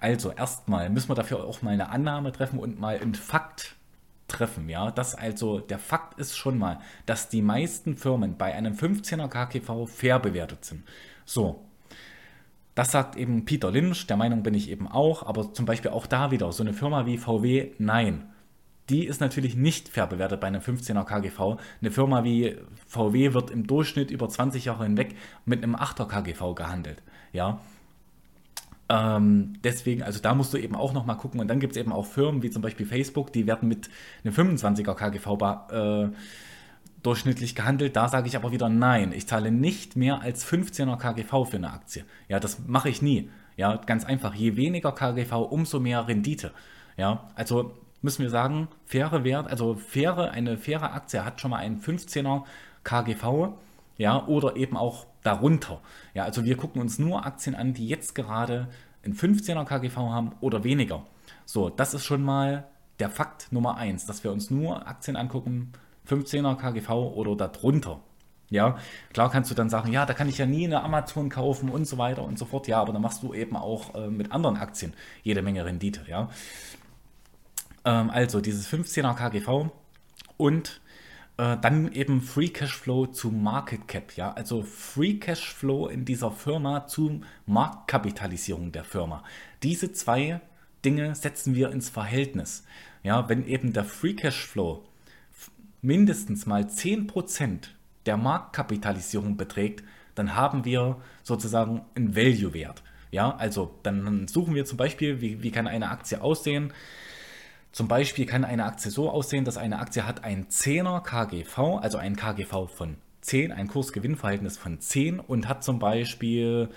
Also 0.00 0.32
erstmal 0.32 0.90
müssen 0.90 1.10
wir 1.10 1.14
dafür 1.14 1.44
auch 1.44 1.62
mal 1.62 1.70
eine 1.70 1.90
Annahme 1.90 2.32
treffen 2.32 2.58
und 2.58 2.80
mal 2.80 2.98
einen 2.98 3.14
Fakt 3.14 3.75
treffen, 4.28 4.68
ja. 4.68 4.90
Das 4.90 5.14
also, 5.14 5.60
der 5.60 5.78
Fakt 5.78 6.18
ist 6.18 6.36
schon 6.36 6.58
mal, 6.58 6.80
dass 7.06 7.28
die 7.28 7.42
meisten 7.42 7.96
Firmen 7.96 8.36
bei 8.36 8.54
einem 8.54 8.74
15er 8.74 9.28
KGV 9.28 9.86
fair 9.88 10.18
bewertet 10.18 10.64
sind. 10.64 10.84
So. 11.24 11.62
Das 12.74 12.92
sagt 12.92 13.16
eben 13.16 13.46
Peter 13.46 13.70
Lynch, 13.70 14.06
der 14.06 14.18
Meinung 14.18 14.42
bin 14.42 14.52
ich 14.52 14.68
eben 14.68 14.86
auch, 14.86 15.22
aber 15.26 15.54
zum 15.54 15.64
Beispiel 15.64 15.90
auch 15.92 16.06
da 16.06 16.30
wieder, 16.30 16.52
so 16.52 16.62
eine 16.62 16.74
Firma 16.74 17.06
wie 17.06 17.16
VW, 17.16 17.72
nein 17.78 18.28
die 18.88 19.04
ist 19.04 19.20
natürlich 19.20 19.56
nicht 19.56 19.88
fair 19.88 20.06
bewertet 20.06 20.40
bei 20.40 20.46
einem 20.46 20.60
15er 20.60 21.04
KGV. 21.04 21.58
Eine 21.80 21.90
Firma 21.90 22.24
wie 22.24 22.56
VW 22.86 23.34
wird 23.34 23.50
im 23.50 23.66
Durchschnitt 23.66 24.10
über 24.10 24.28
20 24.28 24.66
Jahre 24.66 24.84
hinweg 24.84 25.16
mit 25.44 25.62
einem 25.62 25.74
8er 25.74 26.06
KGV 26.06 26.54
gehandelt. 26.54 27.02
Ja. 27.32 27.60
Ähm, 28.88 29.54
deswegen, 29.64 30.02
also 30.02 30.20
da 30.20 30.34
musst 30.34 30.54
du 30.54 30.58
eben 30.58 30.74
auch 30.74 30.92
nochmal 30.92 31.16
gucken. 31.16 31.40
Und 31.40 31.48
dann 31.48 31.60
gibt 31.60 31.72
es 31.72 31.80
eben 31.80 31.92
auch 31.92 32.06
Firmen 32.06 32.42
wie 32.42 32.50
zum 32.50 32.62
Beispiel 32.62 32.86
Facebook, 32.86 33.32
die 33.32 33.46
werden 33.46 33.68
mit 33.68 33.90
einem 34.24 34.34
25er 34.34 34.94
KGV 34.94 35.72
äh, 35.72 36.08
durchschnittlich 37.02 37.54
gehandelt. 37.54 37.96
Da 37.96 38.08
sage 38.08 38.28
ich 38.28 38.36
aber 38.36 38.52
wieder 38.52 38.68
nein. 38.68 39.12
Ich 39.12 39.26
zahle 39.26 39.50
nicht 39.50 39.96
mehr 39.96 40.20
als 40.20 40.46
15er 40.46 40.96
KGV 40.98 41.50
für 41.50 41.56
eine 41.56 41.72
Aktie. 41.72 42.04
Ja, 42.28 42.40
das 42.40 42.60
mache 42.66 42.88
ich 42.88 43.02
nie. 43.02 43.30
Ja, 43.56 43.76
ganz 43.76 44.04
einfach. 44.04 44.34
Je 44.34 44.56
weniger 44.56 44.92
KGV, 44.92 45.32
umso 45.50 45.80
mehr 45.80 46.06
Rendite. 46.06 46.52
Ja, 46.96 47.28
also 47.34 47.72
müssen 48.02 48.22
wir 48.22 48.30
sagen, 48.30 48.68
faire 48.84 49.24
Wert, 49.24 49.48
also 49.48 49.74
faire, 49.74 50.30
eine 50.30 50.58
faire 50.58 50.92
Aktie 50.92 51.24
hat 51.24 51.40
schon 51.40 51.50
mal 51.50 51.58
einen 51.58 51.80
15er 51.80 52.44
KGV, 52.84 53.54
ja, 53.96 54.26
oder 54.26 54.56
eben 54.56 54.76
auch 54.76 55.06
darunter. 55.22 55.80
Ja, 56.14 56.24
also 56.24 56.44
wir 56.44 56.56
gucken 56.56 56.80
uns 56.80 56.98
nur 56.98 57.26
Aktien 57.26 57.54
an, 57.54 57.74
die 57.74 57.88
jetzt 57.88 58.14
gerade 58.14 58.68
einen 59.04 59.14
15er 59.14 59.64
KGV 59.64 59.96
haben 59.96 60.32
oder 60.40 60.64
weniger. 60.64 61.04
So, 61.44 61.70
das 61.70 61.94
ist 61.94 62.04
schon 62.04 62.22
mal 62.22 62.66
der 62.98 63.10
Fakt 63.10 63.52
Nummer 63.52 63.76
eins, 63.76 64.06
dass 64.06 64.24
wir 64.24 64.32
uns 64.32 64.50
nur 64.50 64.86
Aktien 64.86 65.16
angucken, 65.16 65.72
15er 66.08 66.56
KGV 66.56 66.90
oder 66.90 67.36
darunter. 67.36 68.00
Ja, 68.48 68.78
klar 69.12 69.30
kannst 69.30 69.50
du 69.50 69.54
dann 69.56 69.68
sagen, 69.68 69.90
ja, 69.92 70.06
da 70.06 70.14
kann 70.14 70.28
ich 70.28 70.38
ja 70.38 70.46
nie 70.46 70.66
eine 70.66 70.82
Amazon 70.82 71.28
kaufen 71.28 71.68
und 71.68 71.86
so 71.86 71.98
weiter 71.98 72.22
und 72.22 72.38
so 72.38 72.44
fort. 72.44 72.68
Ja, 72.68 72.80
aber 72.80 72.92
dann 72.92 73.02
machst 73.02 73.22
du 73.24 73.34
eben 73.34 73.56
auch 73.56 73.94
äh, 73.96 74.06
mit 74.06 74.30
anderen 74.30 74.56
Aktien 74.56 74.94
jede 75.24 75.42
Menge 75.42 75.64
Rendite. 75.64 76.02
Ja, 76.08 76.28
ähm, 77.84 78.10
also 78.10 78.40
dieses 78.40 78.68
15er 78.68 79.14
KGV 79.14 79.70
und 80.36 80.80
äh, 81.38 81.56
dann 81.60 81.92
eben 81.92 82.20
Free 82.20 82.48
Cashflow 82.48 83.06
zu 83.06 83.30
Market 83.30 83.88
Cap, 83.88 84.12
ja, 84.16 84.32
also 84.32 84.62
Free 84.62 85.14
Cashflow 85.14 85.88
in 85.88 86.04
dieser 86.04 86.30
Firma 86.30 86.86
zu 86.86 87.20
Marktkapitalisierung 87.46 88.72
der 88.72 88.84
Firma. 88.84 89.22
Diese 89.62 89.92
zwei 89.92 90.40
Dinge 90.84 91.14
setzen 91.14 91.54
wir 91.54 91.70
ins 91.70 91.88
Verhältnis. 91.88 92.64
Ja, 93.02 93.28
wenn 93.28 93.46
eben 93.46 93.72
der 93.72 93.84
Free 93.84 94.14
Cashflow 94.14 94.84
mindestens 95.82 96.46
mal 96.46 96.62
10% 96.62 97.68
der 98.06 98.16
Marktkapitalisierung 98.16 99.36
beträgt, 99.36 99.84
dann 100.14 100.34
haben 100.34 100.64
wir 100.64 100.96
sozusagen 101.22 101.82
einen 101.94 102.16
Value-Wert. 102.16 102.82
Ja, 103.10 103.36
also 103.36 103.78
dann 103.82 104.26
suchen 104.26 104.54
wir 104.54 104.64
zum 104.64 104.78
Beispiel, 104.78 105.20
wie, 105.20 105.42
wie 105.42 105.50
kann 105.50 105.66
eine 105.66 105.90
Aktie 105.90 106.20
aussehen? 106.20 106.72
Zum 107.76 107.88
Beispiel 107.88 108.24
kann 108.24 108.46
eine 108.46 108.64
Aktie 108.64 108.90
so 108.90 109.10
aussehen, 109.10 109.44
dass 109.44 109.58
eine 109.58 109.80
Aktie 109.80 110.06
hat 110.06 110.24
ein 110.24 110.46
10er 110.46 111.02
KGV, 111.02 111.76
also 111.82 111.98
ein 111.98 112.16
KGV 112.16 112.68
von 112.74 112.96
10, 113.20 113.52
ein 113.52 113.68
Kursgewinnverhältnis 113.68 114.56
von 114.56 114.80
10 114.80 115.20
und 115.20 115.46
hat 115.46 115.62
zum 115.62 115.78
Beispiel 115.78 116.70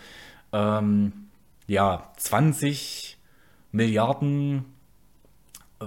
ähm, 0.51 1.29
ja, 1.67 2.11
20 2.17 3.17
Milliarden 3.71 4.65
äh, 5.79 5.85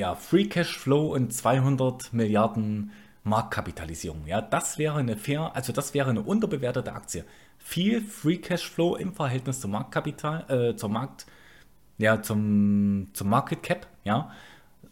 ja, 0.00 0.14
Free 0.14 0.46
Cash 0.46 0.78
Flow 0.78 1.12
und 1.12 1.34
200 1.34 2.14
Milliarden 2.14 2.92
Marktkapitalisierung. 3.22 4.26
Ja, 4.26 4.40
das 4.40 4.78
wäre 4.78 4.96
eine 4.96 5.18
fair, 5.18 5.54
also 5.54 5.74
das 5.74 5.92
wäre 5.92 6.08
eine 6.08 6.22
unterbewertete 6.22 6.94
Aktie. 6.94 7.26
Viel 7.58 8.00
Free 8.00 8.38
Cash 8.38 8.70
Flow 8.70 8.96
im 8.96 9.12
Verhältnis 9.12 9.60
zum 9.60 9.72
Marktkapital, 9.72 10.70
äh, 10.70 10.74
zum 10.76 10.94
Markt, 10.94 11.26
ja, 11.98 12.22
zum, 12.22 13.10
zum 13.12 13.28
Market 13.28 13.62
Cap, 13.62 13.86
ja 14.04 14.32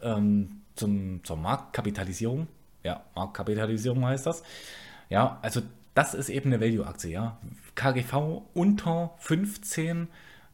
ähm, 0.02 0.62
zum, 0.74 1.22
zur 1.24 1.36
Marktkapitalisierung. 1.36 2.48
Ja, 2.82 3.02
Marktkapitalisierung 3.14 4.04
heißt 4.04 4.26
das. 4.26 4.42
Ja, 5.08 5.38
also 5.42 5.62
das 5.94 6.14
ist 6.14 6.28
eben 6.28 6.52
eine 6.52 6.60
Value-Aktie, 6.60 7.10
ja. 7.10 7.38
KGV 7.74 8.42
unter 8.54 9.12
15 9.18 10.08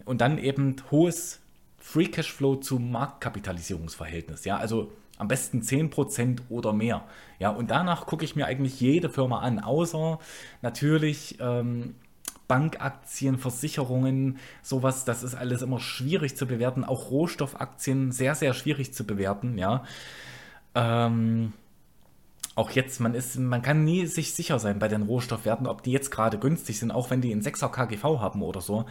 und 0.05 0.21
dann 0.21 0.39
eben 0.39 0.77
hohes 0.91 1.41
Free 1.79 2.07
Cashflow 2.07 2.57
zu 2.57 2.79
Marktkapitalisierungsverhältnis, 2.79 4.45
ja. 4.45 4.57
Also 4.57 4.93
am 5.17 5.29
besten 5.29 5.63
10% 5.63 6.41
oder 6.49 6.73
mehr. 6.73 7.05
Ja, 7.39 7.51
und 7.51 7.71
danach 7.71 8.07
gucke 8.07 8.25
ich 8.25 8.37
mir 8.37 8.47
eigentlich 8.47 8.81
jede 8.81 9.11
Firma 9.11 9.41
an, 9.41 9.59
außer 9.59 10.19
natürlich 10.63 11.39
ähm, 11.41 11.95
Bankaktien, 12.49 13.39
Versicherungen, 13.39 14.39
sowas, 14.63 15.05
das 15.05 15.23
ist 15.23 15.35
alles 15.35 15.63
immer 15.63 15.79
schwierig 15.79 16.37
zu 16.37 16.47
bewerten. 16.47 16.83
Auch 16.83 17.11
Rohstoffaktien 17.11 18.11
sehr, 18.11 18.35
sehr 18.35 18.55
schwierig 18.55 18.95
zu 18.95 19.05
bewerten, 19.05 19.59
ja. 19.59 19.85
Ähm, 20.75 21.53
auch 22.55 22.71
jetzt, 22.71 22.99
man 22.99 23.15
ist, 23.15 23.39
man 23.39 23.63
kann 23.63 23.85
nie 23.85 24.07
sich 24.07 24.35
sicher 24.35 24.59
sein 24.59 24.81
bei 24.81 24.89
den 24.89 25.03
Rohstoffwerten, 25.03 25.69
ob 25.69 25.83
die 25.83 25.93
jetzt 25.93 26.11
gerade 26.11 26.39
günstig 26.39 26.81
sind, 26.81 26.91
auch 26.91 27.11
wenn 27.11 27.21
die 27.21 27.31
einen 27.31 27.43
6er 27.43 27.69
KGV 27.69 28.03
haben 28.19 28.43
oder 28.43 28.61
so, 28.61 28.87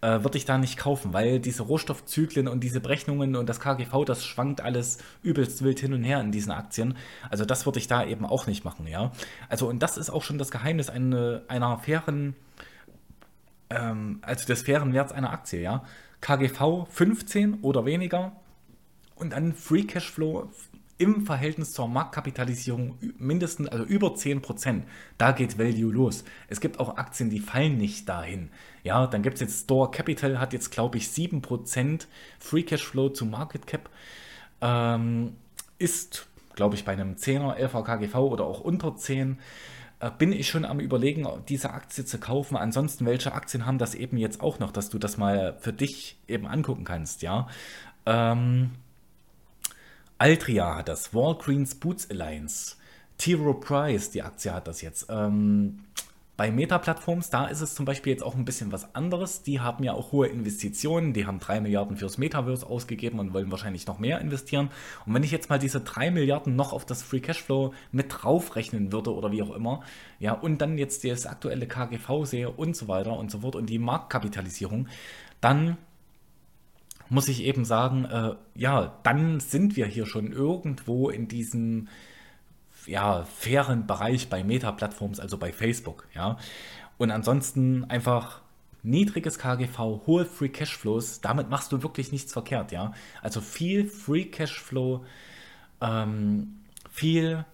äh, 0.00 0.22
würde 0.22 0.38
ich 0.38 0.46
da 0.46 0.56
nicht 0.56 0.78
kaufen, 0.78 1.12
weil 1.12 1.40
diese 1.40 1.64
Rohstoffzyklen 1.64 2.48
und 2.48 2.60
diese 2.60 2.80
Berechnungen 2.80 3.36
und 3.36 3.48
das 3.48 3.60
KGV, 3.60 4.04
das 4.06 4.24
schwankt 4.24 4.62
alles 4.62 4.98
übelst 5.22 5.62
wild 5.62 5.80
hin 5.80 5.92
und 5.92 6.02
her 6.02 6.20
in 6.20 6.32
diesen 6.32 6.52
Aktien. 6.52 6.96
Also 7.28 7.44
das 7.44 7.66
würde 7.66 7.78
ich 7.78 7.88
da 7.88 8.04
eben 8.04 8.24
auch 8.24 8.46
nicht 8.46 8.64
machen, 8.64 8.86
ja. 8.86 9.12
Also 9.48 9.68
und 9.68 9.82
das 9.82 9.98
ist 9.98 10.08
auch 10.08 10.22
schon 10.22 10.38
das 10.38 10.50
Geheimnis 10.50 10.88
eine, 10.88 11.42
einer 11.48 11.78
fairen 11.78 12.34
ähm, 13.70 14.18
also 14.22 14.46
des 14.46 14.62
fairen 14.62 14.92
Werts 14.92 15.12
einer 15.12 15.32
Aktie, 15.32 15.60
ja. 15.60 15.84
KGV 16.20 16.86
15 16.90 17.60
oder 17.62 17.86
weniger 17.86 18.32
und 19.14 19.32
dann 19.32 19.54
Free 19.54 19.84
Cashflow 19.84 20.50
im 20.98 21.24
Verhältnis 21.24 21.72
zur 21.72 21.88
Marktkapitalisierung 21.88 22.98
mindestens, 23.16 23.68
also 23.68 23.84
über 23.84 24.08
10%. 24.08 24.82
Da 25.16 25.32
geht 25.32 25.58
Value 25.58 25.90
los. 25.90 26.24
Es 26.48 26.60
gibt 26.60 26.78
auch 26.78 26.98
Aktien, 26.98 27.30
die 27.30 27.40
fallen 27.40 27.78
nicht 27.78 28.06
dahin. 28.06 28.50
Ja, 28.82 29.06
dann 29.06 29.22
gibt 29.22 29.36
es 29.36 29.40
jetzt 29.40 29.64
Store 29.64 29.90
Capital, 29.90 30.38
hat 30.38 30.52
jetzt, 30.52 30.70
glaube 30.70 30.98
ich, 30.98 31.06
7% 31.06 32.06
Free 32.38 32.64
Cashflow 32.64 33.08
zu 33.08 33.24
Market 33.24 33.66
Cap. 33.66 33.88
Ähm, 34.60 35.36
ist, 35.78 36.26
glaube 36.54 36.74
ich, 36.74 36.84
bei 36.84 36.92
einem 36.92 37.14
10er, 37.14 37.56
11er 37.56 37.82
KGV 37.82 38.16
oder 38.16 38.44
auch 38.44 38.60
unter 38.60 38.94
10 38.94 39.32
äh, 39.32 39.36
bin 40.08 40.32
ich 40.32 40.48
schon 40.48 40.64
am 40.64 40.80
Überlegen, 40.80 41.28
diese 41.48 41.70
Aktie 41.70 42.06
zu 42.06 42.18
kaufen. 42.18 42.56
Ansonsten, 42.56 43.04
welche 43.04 43.32
Aktien 43.32 43.66
haben 43.66 43.76
das 43.76 43.94
eben 43.94 44.16
jetzt 44.16 44.40
auch 44.40 44.58
noch, 44.58 44.72
dass 44.72 44.88
du 44.88 44.98
das 44.98 45.18
mal 45.18 45.56
für 45.60 45.74
dich 45.74 46.16
eben 46.26 46.46
angucken 46.46 46.84
kannst, 46.84 47.20
ja? 47.20 47.48
Ähm, 48.06 48.70
Altria 50.16 50.76
hat 50.76 50.88
das, 50.88 51.14
Walgreens 51.14 51.74
Boots 51.74 52.10
Alliance, 52.10 52.76
T. 53.18 53.34
Rowe 53.34 53.60
Price, 53.60 54.10
die 54.10 54.22
Aktie 54.22 54.52
hat 54.52 54.66
das 54.66 54.80
jetzt. 54.80 55.06
Ähm, 55.10 55.80
bei 56.40 56.50
Meta-Plattforms, 56.50 57.28
da 57.28 57.48
ist 57.48 57.60
es 57.60 57.74
zum 57.74 57.84
Beispiel 57.84 58.14
jetzt 58.14 58.22
auch 58.22 58.34
ein 58.34 58.46
bisschen 58.46 58.72
was 58.72 58.94
anderes. 58.94 59.42
Die 59.42 59.60
haben 59.60 59.84
ja 59.84 59.92
auch 59.92 60.10
hohe 60.10 60.26
Investitionen. 60.26 61.12
Die 61.12 61.26
haben 61.26 61.38
3 61.38 61.60
Milliarden 61.60 61.98
fürs 61.98 62.16
Metaverse 62.16 62.66
ausgegeben 62.66 63.18
und 63.18 63.34
wollen 63.34 63.50
wahrscheinlich 63.50 63.86
noch 63.86 63.98
mehr 63.98 64.22
investieren. 64.22 64.70
Und 65.04 65.12
wenn 65.12 65.22
ich 65.22 65.32
jetzt 65.32 65.50
mal 65.50 65.58
diese 65.58 65.82
3 65.82 66.10
Milliarden 66.10 66.56
noch 66.56 66.72
auf 66.72 66.86
das 66.86 67.02
Free 67.02 67.20
Cashflow 67.20 67.74
mit 67.92 68.06
draufrechnen 68.08 68.90
würde 68.90 69.12
oder 69.14 69.30
wie 69.32 69.42
auch 69.42 69.54
immer, 69.54 69.82
ja, 70.18 70.32
und 70.32 70.62
dann 70.62 70.78
jetzt 70.78 71.04
das 71.04 71.26
aktuelle 71.26 71.66
KGV 71.66 72.24
sehe 72.24 72.48
und 72.48 72.74
so 72.74 72.88
weiter 72.88 73.18
und 73.18 73.30
so 73.30 73.40
fort 73.40 73.54
und 73.54 73.68
die 73.68 73.78
Marktkapitalisierung, 73.78 74.88
dann 75.42 75.76
muss 77.10 77.28
ich 77.28 77.42
eben 77.42 77.66
sagen, 77.66 78.06
äh, 78.06 78.34
ja, 78.54 78.98
dann 79.02 79.40
sind 79.40 79.76
wir 79.76 79.84
hier 79.84 80.06
schon 80.06 80.32
irgendwo 80.32 81.10
in 81.10 81.28
diesem 81.28 81.88
ja, 82.86 83.24
fairen 83.24 83.86
Bereich 83.86 84.28
bei 84.28 84.44
Meta-Plattforms, 84.44 85.20
also 85.20 85.38
bei 85.38 85.52
Facebook, 85.52 86.06
ja. 86.14 86.38
Und 86.98 87.10
ansonsten 87.10 87.84
einfach 87.84 88.42
niedriges 88.82 89.38
KGV, 89.38 89.78
hohe 90.06 90.24
Free 90.24 90.48
Cashflows, 90.48 91.20
damit 91.20 91.50
machst 91.50 91.72
du 91.72 91.82
wirklich 91.82 92.12
nichts 92.12 92.32
verkehrt, 92.32 92.72
ja. 92.72 92.92
Also 93.22 93.40
viel 93.40 93.86
Free 93.86 94.24
Cashflow 94.24 95.04
ähm, 95.80 96.60
viel 96.90 97.44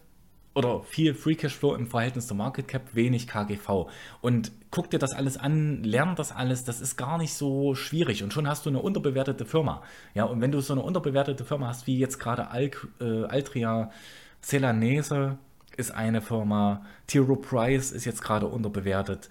oder 0.55 0.83
viel 0.83 1.15
Free 1.15 1.35
Cashflow 1.35 1.75
im 1.75 1.87
Verhältnis 1.87 2.29
zur 2.29 2.37
Market 2.37 2.67
Cap, 2.67 2.95
wenig 2.95 3.27
KGV. 3.27 3.89
Und 4.23 4.53
guck 4.71 4.91
dir 4.91 4.99
das 4.99 5.13
alles 5.13 5.37
an, 5.37 5.83
lern 5.83 6.17
das 6.17 6.33
alles, 6.33 6.65
das 6.65 6.81
ist 6.81 6.97
gar 6.97 7.19
nicht 7.19 7.35
so 7.35 7.75
schwierig 7.75 8.23
und 8.23 8.33
schon 8.33 8.49
hast 8.49 8.65
du 8.65 8.71
eine 8.71 8.81
unterbewertete 8.81 9.45
Firma. 9.45 9.83
Ja, 10.15 10.25
und 10.25 10.41
wenn 10.41 10.53
du 10.53 10.61
so 10.61 10.73
eine 10.73 10.83
unterbewertete 10.83 11.45
Firma 11.45 11.69
hast, 11.69 11.87
wie 11.87 11.99
jetzt 11.99 12.19
gerade 12.19 12.49
Al 12.51 12.71
äh, 13.01 13.25
Altria 13.25 13.91
Celanese 14.43 15.39
ist 15.77 15.91
eine 15.91 16.23
Firma, 16.23 16.85
Tiro 17.07 17.37
Price 17.37 17.93
ist 17.93 18.05
jetzt 18.05 18.23
gerade 18.23 18.47
unterbewertet. 18.47 19.29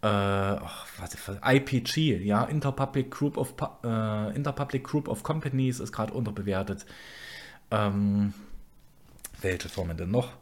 Äh, 0.00 0.06
oh, 0.06 0.60
was, 0.98 1.16
IPG, 1.44 2.18
ja, 2.18 2.44
Interpublic 2.44 3.10
Group 3.10 3.36
of 3.36 3.54
äh, 3.82 4.36
Interpublic 4.36 4.84
Group 4.84 5.08
of 5.08 5.22
Companies 5.22 5.80
ist 5.80 5.92
gerade 5.92 6.12
unterbewertet. 6.12 6.86
Ähm, 7.70 8.32
welche 9.40 9.68
Firmen 9.68 9.96
denn 9.96 10.10
noch? 10.10 10.32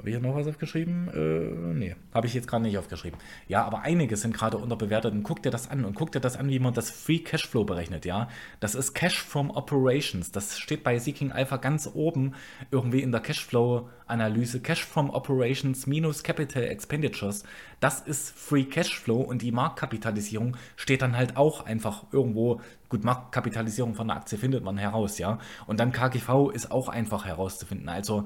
Habe 0.00 0.08
ich 0.08 0.16
hier 0.16 0.26
noch 0.26 0.34
was 0.34 0.46
aufgeschrieben? 0.46 1.10
Äh, 1.12 1.74
nee, 1.74 1.94
habe 2.14 2.26
ich 2.26 2.32
jetzt 2.32 2.48
gerade 2.48 2.62
nicht 2.62 2.78
aufgeschrieben. 2.78 3.20
Ja, 3.48 3.66
aber 3.66 3.82
einige 3.82 4.16
sind 4.16 4.32
gerade 4.32 4.56
unterbewertet 4.56 5.12
und 5.12 5.24
guck 5.24 5.42
dir 5.42 5.50
das 5.50 5.68
an 5.68 5.84
und 5.84 5.92
guck 5.92 6.10
dir 6.10 6.20
das 6.20 6.38
an, 6.38 6.48
wie 6.48 6.58
man 6.58 6.72
das 6.72 6.90
Free 6.90 7.18
Cashflow 7.18 7.64
berechnet, 7.64 8.06
ja. 8.06 8.28
Das 8.60 8.74
ist 8.74 8.94
Cash 8.94 9.22
from 9.22 9.50
Operations. 9.50 10.32
Das 10.32 10.58
steht 10.58 10.84
bei 10.84 10.98
Seeking 10.98 11.32
Alpha 11.32 11.58
ganz 11.58 11.86
oben 11.92 12.32
irgendwie 12.70 13.02
in 13.02 13.12
der 13.12 13.20
Cashflow-Analyse. 13.20 14.60
Cash 14.60 14.86
from 14.86 15.10
Operations 15.10 15.86
minus 15.86 16.22
Capital 16.22 16.62
Expenditures. 16.62 17.44
Das 17.80 18.00
ist 18.00 18.30
Free 18.30 18.64
Cashflow 18.64 19.20
und 19.20 19.42
die 19.42 19.52
Marktkapitalisierung 19.52 20.56
steht 20.76 21.02
dann 21.02 21.14
halt 21.14 21.36
auch 21.36 21.66
einfach 21.66 22.04
irgendwo. 22.10 22.62
Gut, 22.88 23.04
Marktkapitalisierung 23.04 23.94
von 23.94 24.08
der 24.08 24.16
Aktie 24.16 24.38
findet 24.38 24.64
man 24.64 24.78
heraus, 24.78 25.18
ja. 25.18 25.38
Und 25.66 25.78
dann 25.78 25.92
KGV 25.92 26.48
ist 26.54 26.70
auch 26.70 26.88
einfach 26.88 27.26
herauszufinden. 27.26 27.90
Also 27.90 28.24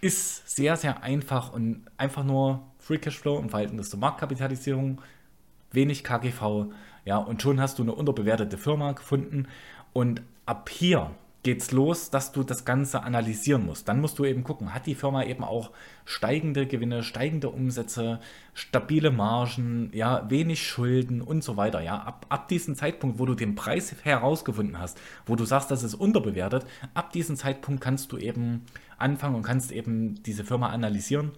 ist 0.00 0.48
sehr, 0.48 0.76
sehr 0.76 1.02
einfach 1.02 1.52
und 1.52 1.82
einfach 1.96 2.24
nur 2.24 2.62
Free 2.78 2.98
Cashflow 2.98 3.38
im 3.38 3.48
Verhältnis 3.48 3.90
zur 3.90 4.00
Marktkapitalisierung, 4.00 5.00
wenig 5.72 6.04
KGV, 6.04 6.66
ja, 7.04 7.18
und 7.18 7.42
schon 7.42 7.60
hast 7.60 7.78
du 7.78 7.82
eine 7.82 7.94
unterbewertete 7.94 8.58
Firma 8.58 8.92
gefunden 8.92 9.48
und 9.92 10.22
ab 10.46 10.68
hier 10.70 11.10
geht's 11.44 11.72
los, 11.72 12.10
dass 12.10 12.32
du 12.32 12.42
das 12.42 12.64
Ganze 12.64 13.02
analysieren 13.02 13.66
musst. 13.66 13.86
Dann 13.86 14.00
musst 14.00 14.18
du 14.18 14.24
eben 14.24 14.44
gucken, 14.44 14.72
hat 14.74 14.86
die 14.86 14.94
Firma 14.94 15.24
eben 15.24 15.44
auch 15.44 15.72
steigende 16.06 16.66
Gewinne, 16.66 17.02
steigende 17.02 17.50
Umsätze, 17.50 18.18
stabile 18.54 19.10
Margen, 19.10 19.90
ja, 19.92 20.28
wenig 20.30 20.66
Schulden 20.66 21.20
und 21.20 21.44
so 21.44 21.58
weiter. 21.58 21.82
Ja, 21.82 21.98
ab, 21.98 22.24
ab 22.30 22.48
diesem 22.48 22.74
Zeitpunkt, 22.76 23.18
wo 23.18 23.26
du 23.26 23.34
den 23.34 23.54
Preis 23.54 23.94
herausgefunden 24.02 24.78
hast, 24.78 24.98
wo 25.26 25.36
du 25.36 25.44
sagst, 25.44 25.70
das 25.70 25.82
ist 25.82 25.94
unterbewertet, 25.94 26.66
ab 26.94 27.12
diesem 27.12 27.36
Zeitpunkt 27.36 27.82
kannst 27.82 28.10
du 28.12 28.16
eben 28.16 28.64
anfangen 28.98 29.36
und 29.36 29.42
kannst 29.42 29.72
eben 29.72 30.22
diese 30.22 30.44
Firma 30.44 30.70
analysieren 30.70 31.32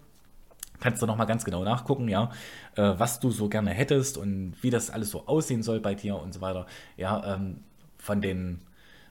kannst 0.81 1.03
du 1.03 1.07
nochmal 1.07 1.27
ganz 1.27 1.45
genau 1.45 1.65
nachgucken, 1.65 2.09
ja, 2.09 2.31
äh, 2.77 2.95
was 2.97 3.21
du 3.21 3.31
so 3.31 3.49
gerne 3.49 3.71
hättest 3.71 4.19
und 4.19 4.55
wie 4.61 4.71
das 4.71 4.91
alles 4.91 5.11
so 5.11 5.27
aussehen 5.27 5.63
soll 5.63 5.81
bei 5.81 5.95
dir 5.95 6.17
und 6.17 6.35
so 6.35 6.41
weiter. 6.41 6.67
Ja, 6.97 7.35
ähm, 7.35 7.61
von 7.99 8.21
den 8.21 8.61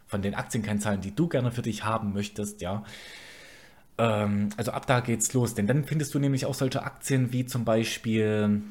von 0.08 0.22
den 0.22 0.36
Aktienkennzahlen, 0.36 1.02
die 1.02 1.16
du 1.16 1.28
gerne 1.28 1.52
für 1.52 1.64
dich 1.64 1.84
haben 1.84 2.14
möchtest, 2.14 2.62
ja. 2.62 2.84
Ähm, 3.98 4.50
also 4.56 4.72
ab 4.72 4.86
da 4.86 5.00
geht's 5.00 5.34
los, 5.34 5.56
denn 5.56 5.66
dann 5.66 5.86
findest 5.86 6.14
du 6.14 6.20
nämlich 6.20 6.46
auch 6.46 6.54
solche 6.54 6.84
Aktien 6.84 7.34
wie 7.34 7.46
zum 7.46 7.66
Beispiel 7.66 8.62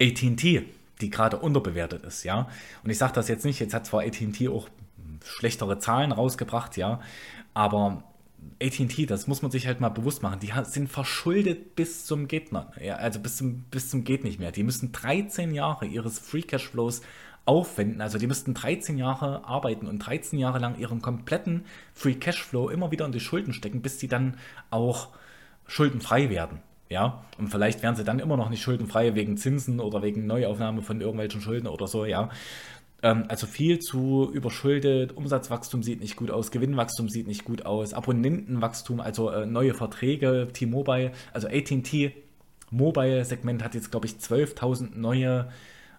AT&T, 0.00 0.68
die 1.00 1.10
gerade 1.10 1.38
unterbewertet 1.38 2.04
ist, 2.04 2.22
ja. 2.22 2.48
Und 2.84 2.90
ich 2.90 2.98
sage 2.98 3.12
das 3.14 3.28
jetzt 3.28 3.44
nicht, 3.44 3.58
jetzt 3.58 3.74
hat 3.74 3.86
zwar 3.86 4.02
AT&T 4.02 4.48
auch 4.48 4.68
schlechtere 5.24 5.78
Zahlen 5.78 6.12
rausgebracht, 6.12 6.76
ja, 6.76 7.00
aber 7.54 8.04
AT&T, 8.62 9.06
das 9.06 9.26
muss 9.26 9.42
man 9.42 9.50
sich 9.50 9.66
halt 9.66 9.80
mal 9.80 9.88
bewusst 9.88 10.22
machen, 10.22 10.40
die 10.40 10.52
sind 10.64 10.88
verschuldet 10.88 11.74
bis 11.74 12.06
zum 12.06 12.28
geht 12.28 12.50
ja, 12.80 12.96
also 12.96 13.20
bis 13.20 13.36
zum, 13.36 13.64
bis 13.70 13.90
zum 13.90 14.04
geht 14.04 14.24
nicht 14.24 14.38
mehr. 14.38 14.52
Die 14.52 14.62
müssen 14.62 14.92
13 14.92 15.52
Jahre 15.52 15.86
ihres 15.86 16.18
Free 16.18 16.42
Cashflows 16.42 17.02
aufwenden. 17.46 18.00
Also 18.00 18.18
die 18.18 18.26
müssten 18.26 18.54
13 18.54 18.98
Jahre 18.98 19.44
arbeiten 19.44 19.86
und 19.86 19.98
13 19.98 20.38
Jahre 20.38 20.58
lang 20.58 20.78
ihren 20.78 21.02
kompletten 21.02 21.64
Free 21.92 22.14
Cashflow 22.14 22.68
immer 22.70 22.90
wieder 22.90 23.04
in 23.06 23.12
die 23.12 23.20
Schulden 23.20 23.52
stecken, 23.52 23.82
bis 23.82 23.98
sie 23.98 24.08
dann 24.08 24.36
auch 24.70 25.08
schuldenfrei 25.66 26.30
werden. 26.30 26.60
Ja, 26.90 27.24
und 27.38 27.48
vielleicht 27.48 27.82
werden 27.82 27.96
sie 27.96 28.04
dann 28.04 28.18
immer 28.18 28.36
noch 28.36 28.50
nicht 28.50 28.62
schuldenfrei 28.62 29.14
wegen 29.14 29.38
Zinsen 29.38 29.80
oder 29.80 30.02
wegen 30.02 30.26
Neuaufnahme 30.26 30.82
von 30.82 31.00
irgendwelchen 31.00 31.40
Schulden 31.40 31.66
oder 31.66 31.86
so, 31.86 32.04
ja. 32.04 32.28
Ähm, 33.04 33.26
also 33.28 33.46
viel 33.46 33.78
zu 33.80 34.30
überschuldet, 34.32 35.14
Umsatzwachstum 35.14 35.82
sieht 35.82 36.00
nicht 36.00 36.16
gut 36.16 36.30
aus, 36.30 36.50
Gewinnwachstum 36.50 37.10
sieht 37.10 37.26
nicht 37.26 37.44
gut 37.44 37.66
aus, 37.66 37.92
Abonnentenwachstum, 37.92 38.98
also 38.98 39.28
äh, 39.28 39.44
neue 39.44 39.74
Verträge, 39.74 40.48
T-Mobile, 40.52 41.12
also 41.32 41.46
AT&T 41.46 42.14
Mobile-Segment 42.70 43.62
hat 43.62 43.74
jetzt, 43.74 43.90
glaube 43.90 44.06
ich, 44.06 44.14
12.000 44.14 44.96
neue 44.96 45.52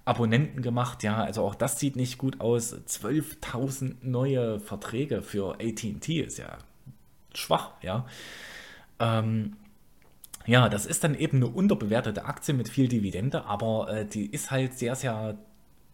Abonnenten 0.04 0.62
gemacht. 0.62 1.04
Ja, 1.04 1.24
also 1.24 1.44
auch 1.44 1.56
das 1.56 1.80
sieht 1.80 1.96
nicht 1.96 2.18
gut 2.18 2.42
aus. 2.42 2.76
12.000 2.76 3.98
neue 4.02 4.60
Verträge 4.60 5.22
für 5.22 5.56
ATT 5.60 6.10
ist 6.10 6.40
ja 6.40 6.58
schwach, 7.34 7.74
ja. 7.82 8.06
Ähm, 9.00 9.54
ja, 10.48 10.70
das 10.70 10.86
ist 10.86 11.04
dann 11.04 11.16
eben 11.16 11.38
eine 11.38 11.48
unterbewertete 11.48 12.26
Aktie 12.26 12.54
mit 12.54 12.68
viel 12.68 12.88
Dividende, 12.88 13.46
aber 13.46 13.90
äh, 13.90 14.06
die 14.06 14.26
ist 14.26 14.52
halt 14.52 14.74
sehr, 14.74 14.96
sehr, 14.96 15.38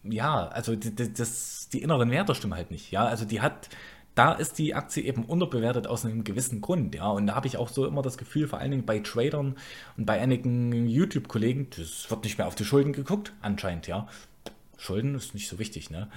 ja, 0.04 0.48
also 0.48 0.76
die, 0.76 1.12
das, 1.12 1.68
die 1.72 1.82
inneren 1.82 2.10
Werte 2.10 2.34
stimmen 2.34 2.54
halt 2.54 2.70
nicht. 2.70 2.90
Ja, 2.90 3.04
also 3.04 3.24
die 3.24 3.40
hat 3.40 3.68
da 4.14 4.32
ist 4.32 4.58
die 4.58 4.74
Aktie 4.74 5.02
eben 5.02 5.24
unterbewertet 5.24 5.86
aus 5.86 6.04
einem 6.04 6.24
gewissen 6.24 6.60
Grund, 6.60 6.94
ja. 6.94 7.08
Und 7.08 7.26
da 7.26 7.34
habe 7.34 7.46
ich 7.46 7.56
auch 7.56 7.68
so 7.68 7.86
immer 7.86 8.02
das 8.02 8.18
Gefühl, 8.18 8.46
vor 8.46 8.58
allen 8.58 8.70
Dingen 8.70 8.84
bei 8.84 8.98
Tradern 8.98 9.56
und 9.96 10.04
bei 10.04 10.20
einigen 10.20 10.86
YouTube-Kollegen, 10.86 11.68
das 11.76 12.10
wird 12.10 12.24
nicht 12.24 12.38
mehr 12.38 12.46
auf 12.46 12.54
die 12.54 12.64
Schulden 12.64 12.92
geguckt, 12.92 13.32
anscheinend, 13.40 13.86
ja. 13.86 14.06
Schulden 14.76 15.14
ist 15.14 15.32
nicht 15.32 15.48
so 15.48 15.58
wichtig, 15.58 15.90
ne? 15.90 16.08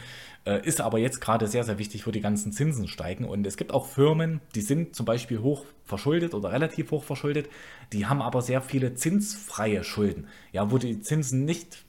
Äh, 0.43 0.65
ist 0.65 0.81
aber 0.81 0.97
jetzt 0.97 1.21
gerade 1.21 1.47
sehr, 1.47 1.63
sehr 1.63 1.77
wichtig, 1.77 2.07
wo 2.07 2.11
die 2.11 2.19
ganzen 2.19 2.51
Zinsen 2.51 2.87
steigen. 2.87 3.25
Und 3.25 3.45
es 3.45 3.57
gibt 3.57 3.71
auch 3.71 3.85
Firmen, 3.85 4.41
die 4.55 4.61
sind 4.61 4.95
zum 4.95 5.05
Beispiel 5.05 5.39
hoch 5.39 5.65
verschuldet 5.85 6.33
oder 6.33 6.51
relativ 6.51 6.91
hoch 6.91 7.03
verschuldet, 7.03 7.47
die 7.93 8.07
haben 8.07 8.21
aber 8.23 8.41
sehr 8.41 8.61
viele 8.61 8.95
zinsfreie 8.95 9.83
Schulden, 9.83 10.27
ja, 10.51 10.71
wo 10.71 10.79
die 10.79 10.99
Zinsen 10.99 11.45
nicht 11.45 11.85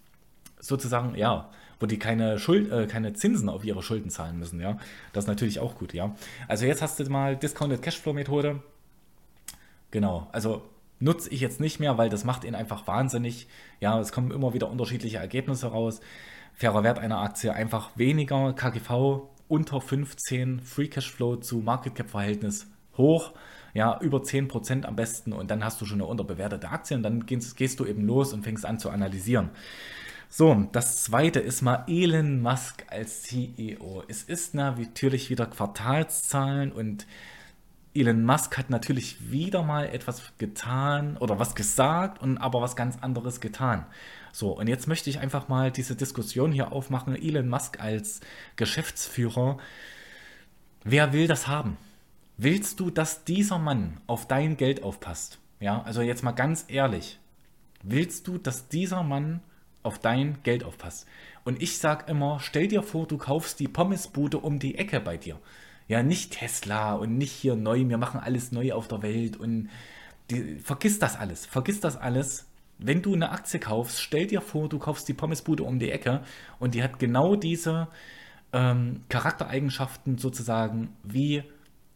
sozusagen, 0.61 1.15
ja, 1.17 1.51
wo 1.81 1.87
die 1.87 1.99
keine, 1.99 2.39
Schuld, 2.39 2.71
äh, 2.71 2.87
keine 2.87 3.13
Zinsen 3.13 3.49
auf 3.49 3.65
ihre 3.65 3.83
Schulden 3.83 4.11
zahlen 4.11 4.39
müssen, 4.39 4.61
ja. 4.61 4.79
Das 5.13 5.25
ist 5.25 5.29
natürlich 5.29 5.61
auch 5.61 5.77
gut, 5.77 5.95
ja. 5.95 6.15
Also 6.49 6.67
jetzt 6.67 6.83
hast 6.83 6.99
du 6.99 7.09
mal 7.11 7.37
Discounted 7.37 7.83
Cashflow 7.83 8.13
Methode. 8.13 8.63
Genau, 9.91 10.29
also 10.33 10.63
nutze 10.99 11.31
ich 11.31 11.41
jetzt 11.41 11.61
nicht 11.61 11.81
mehr, 11.81 11.99
weil 11.99 12.09
das 12.09 12.25
macht 12.25 12.45
ihn 12.45 12.55
einfach 12.55 12.87
wahnsinnig. 12.87 13.47
Ja, 13.81 13.99
es 14.01 14.13
kommen 14.13 14.31
immer 14.31 14.55
wieder 14.55 14.71
unterschiedliche 14.71 15.19
Ergebnisse 15.19 15.69
raus. 15.69 16.01
Fairer 16.55 16.85
Wert 16.85 16.99
einer 16.99 17.21
Aktie 17.21 17.53
einfach 17.53 17.91
weniger, 17.97 18.55
KGV 18.55 19.29
unter 19.49 19.81
15, 19.81 20.61
Free 20.61 20.89
Cashflow 20.89 21.37
zu 21.37 21.59
Market 21.59 21.95
Cap 21.95 22.11
Verhältnis 22.11 22.67
hoch 22.97 23.33
ja, 23.77 23.99
über 24.01 24.19
10% 24.19 24.87
am 24.87 24.97
besten 24.97 25.35
und 25.35 25.51
dann 25.51 25.63
hast 25.63 25.81
du 25.81 25.85
schon 25.85 26.01
eine 26.01 26.07
unterbewertete 26.07 26.71
Aktie 26.71 26.97
und 26.97 27.03
dann 27.03 27.27
gehst, 27.27 27.59
gehst, 27.59 27.79
du 27.79 27.85
eben 27.85 28.07
los 28.07 28.33
und 28.33 28.43
fängst 28.43 28.65
an 28.65 28.79
zu 28.79 28.89
analysieren. 28.89 29.51
So, 30.29 30.69
das 30.73 31.05
zweite 31.05 31.41
ist 31.41 31.63
mal 31.63 31.85
Elon 31.87 32.43
Musk 32.43 32.85
als 32.91 33.23
CEO. 33.23 34.03
Es 34.09 34.23
ist 34.23 34.55
natürlich 34.55 35.31
wieder 35.31 35.47
Quartalszahlen 35.47 36.73
und 36.73 37.07
Elon 37.95 38.25
Musk 38.25 38.59
hat 38.59 38.69
natürlich 38.69 39.31
wieder 39.31 39.63
mal 39.63 39.87
etwas 39.87 40.33
getan 40.37 41.17
oder 41.17 41.39
was 41.39 41.55
gesagt 41.55 42.21
und 42.21 42.39
aber 42.39 42.61
was 42.61 42.77
ganz 42.77 42.99
anderes 43.01 43.41
getan. 43.41 43.87
So, 44.33 44.51
und 44.51 44.69
jetzt 44.69 44.87
möchte 44.87 45.09
ich 45.09 45.21
einfach 45.21 45.49
mal 45.49 45.71
diese 45.71 45.97
Diskussion 45.97 46.53
hier 46.53 46.73
aufmachen. 46.73 47.17
Elon 47.17 47.49
Musk 47.49 47.81
als 47.81 48.21
Geschäftsführer. 48.57 49.57
Wer 50.85 51.15
will 51.15 51.27
das 51.27 51.47
haben? 51.47 51.79
Willst 52.37 52.81
du, 52.81 52.91
dass 52.91 53.25
dieser 53.25 53.59
Mann 53.59 53.99
auf 54.07 54.29
dein 54.29 54.59
Geld 54.59 54.83
aufpasst? 54.83 55.39
Ja, 55.59 55.83
also 55.83 56.03
jetzt 56.03 56.23
mal 56.23 56.33
ganz 56.33 56.67
ehrlich. 56.69 57.19
Willst 57.83 58.29
du, 58.29 58.37
dass 58.37 58.69
dieser 58.69 59.03
Mann 59.03 59.41
auf 59.87 59.99
dein 59.99 60.43
Geld 60.43 60.65
aufpasst. 60.65 61.07
Und 61.45 61.63
ich 61.63 61.79
sage 61.79 62.11
immer, 62.11 62.41
stell 62.41 62.69
dir 62.69 62.83
vor, 62.83 63.07
du 63.07 63.19
kaufst 63.19 63.61
die 63.61 63.69
Pommesbude 63.69 64.39
um 64.39 64.59
die 64.59 64.77
Ecke 64.77 65.01
bei 65.01 65.17
dir. 65.17 65.39
Ja, 65.89 66.03
nicht 66.03 66.33
Tesla 66.33 66.95
und 66.95 67.17
nicht 67.17 67.33
hier 67.33 67.55
neu, 67.55 67.89
wir 67.89 67.99
machen 67.99 68.21
alles 68.21 68.51
neu 68.51 68.73
auf 68.73 68.89
der 68.89 69.03
Welt 69.03 69.37
und 69.37 69.69
die, 70.31 70.59
vergiss 70.59 70.99
das 70.99 71.17
alles, 71.17 71.47
vergiss 71.47 71.81
das 71.81 71.97
alles. 71.97 72.47
Wenn 72.79 73.01
du 73.01 73.15
eine 73.15 73.31
Aktie 73.31 73.61
kaufst, 73.61 74.03
stell 74.03 74.27
dir 74.27 74.41
vor, 74.41 74.69
du 74.69 74.79
kaufst 74.79 75.09
die 75.09 75.15
Pommesbude 75.15 75.63
um 75.63 75.79
die 75.79 75.91
Ecke 75.91 76.23
und 76.59 76.75
die 76.75 76.83
hat 76.83 76.99
genau 76.99 77.37
diese 77.37 77.89
ähm, 78.53 79.03
Charaktereigenschaften 79.09 80.19
sozusagen 80.19 80.89
wie 81.05 81.45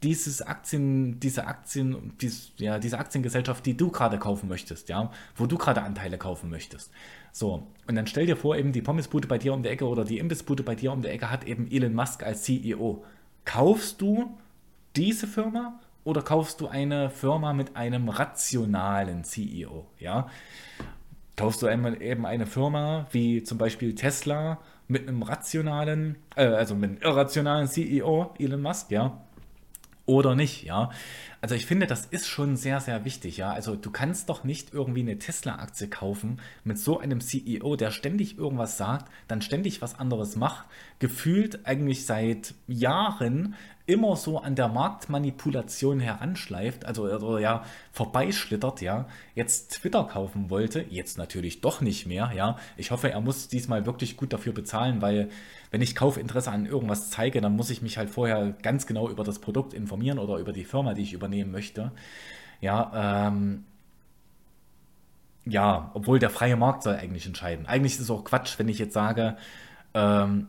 dieses 0.02 0.40
Aktien, 0.42 1.20
diese 1.20 1.46
Aktien, 1.46 2.12
dies, 2.20 2.52
ja, 2.56 2.78
diese 2.78 2.98
Aktiengesellschaft, 2.98 3.64
die 3.66 3.76
du 3.76 3.90
gerade 3.90 4.18
kaufen 4.18 4.48
möchtest, 4.48 4.88
ja, 4.88 5.10
wo 5.36 5.46
du 5.46 5.58
gerade 5.58 5.82
Anteile 5.82 6.16
kaufen 6.18 6.50
möchtest. 6.50 6.90
So, 7.32 7.66
und 7.86 7.94
dann 7.94 8.06
stell 8.06 8.26
dir 8.26 8.36
vor, 8.36 8.56
eben 8.56 8.72
die 8.72 8.82
Pommesbude 8.82 9.28
bei 9.28 9.38
dir 9.38 9.52
um 9.52 9.62
die 9.62 9.68
Ecke 9.68 9.86
oder 9.86 10.04
die 10.04 10.18
Imbissbude 10.18 10.62
bei 10.62 10.74
dir 10.74 10.92
um 10.92 11.02
die 11.02 11.08
Ecke 11.08 11.30
hat 11.30 11.44
eben 11.44 11.70
Elon 11.70 11.94
Musk 11.94 12.22
als 12.22 12.42
CEO. 12.42 13.04
Kaufst 13.44 14.00
du 14.00 14.36
diese 14.96 15.26
Firma 15.26 15.78
oder 16.04 16.22
kaufst 16.22 16.60
du 16.60 16.68
eine 16.68 17.10
Firma 17.10 17.52
mit 17.52 17.76
einem 17.76 18.08
rationalen 18.08 19.24
CEO? 19.24 19.86
Ja, 19.98 20.28
kaufst 21.36 21.62
du 21.62 21.66
einmal 21.66 22.02
eben 22.02 22.26
eine 22.26 22.46
Firma 22.46 23.06
wie 23.12 23.42
zum 23.42 23.58
Beispiel 23.58 23.94
Tesla 23.94 24.58
mit 24.88 25.06
einem 25.06 25.22
rationalen, 25.22 26.16
äh, 26.36 26.46
also 26.46 26.74
mit 26.74 26.90
einem 26.90 27.00
irrationalen 27.00 27.68
CEO, 27.68 28.34
Elon 28.38 28.60
Musk, 28.60 28.90
ja, 28.90 29.20
oder 30.10 30.34
nicht, 30.34 30.64
ja. 30.64 30.90
Also 31.42 31.54
ich 31.54 31.64
finde, 31.64 31.86
das 31.86 32.04
ist 32.04 32.26
schon 32.26 32.56
sehr, 32.56 32.80
sehr 32.80 33.06
wichtig, 33.06 33.38
ja. 33.38 33.50
Also 33.50 33.74
du 33.74 33.90
kannst 33.90 34.28
doch 34.28 34.44
nicht 34.44 34.74
irgendwie 34.74 35.00
eine 35.00 35.18
Tesla-Aktie 35.18 35.88
kaufen 35.88 36.38
mit 36.64 36.78
so 36.78 36.98
einem 36.98 37.22
CEO, 37.22 37.76
der 37.76 37.90
ständig 37.92 38.36
irgendwas 38.36 38.76
sagt, 38.76 39.10
dann 39.26 39.40
ständig 39.40 39.80
was 39.80 39.98
anderes 39.98 40.36
macht, 40.36 40.66
gefühlt 40.98 41.64
eigentlich 41.66 42.04
seit 42.04 42.54
Jahren 42.66 43.54
immer 43.90 44.14
so 44.16 44.38
an 44.38 44.54
der 44.54 44.68
Marktmanipulation 44.68 45.98
heranschleift, 45.98 46.84
also 46.84 47.04
oder 47.04 47.40
ja, 47.40 47.64
vorbeischlittert, 47.90 48.82
ja, 48.82 49.06
jetzt 49.34 49.72
Twitter 49.72 50.04
kaufen 50.04 50.48
wollte, 50.48 50.84
jetzt 50.88 51.18
natürlich 51.18 51.60
doch 51.60 51.80
nicht 51.80 52.06
mehr, 52.06 52.30
ja. 52.36 52.56
Ich 52.76 52.90
hoffe, 52.92 53.10
er 53.10 53.20
muss 53.20 53.48
diesmal 53.48 53.86
wirklich 53.86 54.16
gut 54.16 54.32
dafür 54.32 54.52
bezahlen, 54.52 55.02
weil 55.02 55.30
wenn 55.72 55.82
ich 55.82 55.96
Kaufinteresse 55.96 56.50
an 56.50 56.66
irgendwas 56.66 57.10
zeige, 57.10 57.40
dann 57.40 57.56
muss 57.56 57.70
ich 57.70 57.82
mich 57.82 57.98
halt 57.98 58.10
vorher 58.10 58.54
ganz 58.62 58.86
genau 58.86 59.08
über 59.08 59.24
das 59.24 59.40
Produkt 59.40 59.72
informieren 59.72 60.18
oder 60.18 60.38
über 60.38 60.52
die 60.52 60.64
Firma, 60.64 60.94
die 60.94 61.02
ich 61.02 61.12
übernehmen 61.30 61.52
möchte. 61.52 61.92
Ja, 62.60 63.28
ähm, 63.28 63.64
ja, 65.46 65.90
obwohl 65.94 66.18
der 66.18 66.30
freie 66.30 66.56
Markt 66.56 66.82
soll 66.82 66.96
eigentlich 66.96 67.26
entscheiden. 67.26 67.66
Eigentlich 67.66 67.94
ist 67.94 68.00
es 68.00 68.10
auch 68.10 68.24
Quatsch, 68.24 68.58
wenn 68.58 68.68
ich 68.68 68.78
jetzt 68.78 68.92
sage, 68.92 69.36
ähm, 69.94 70.48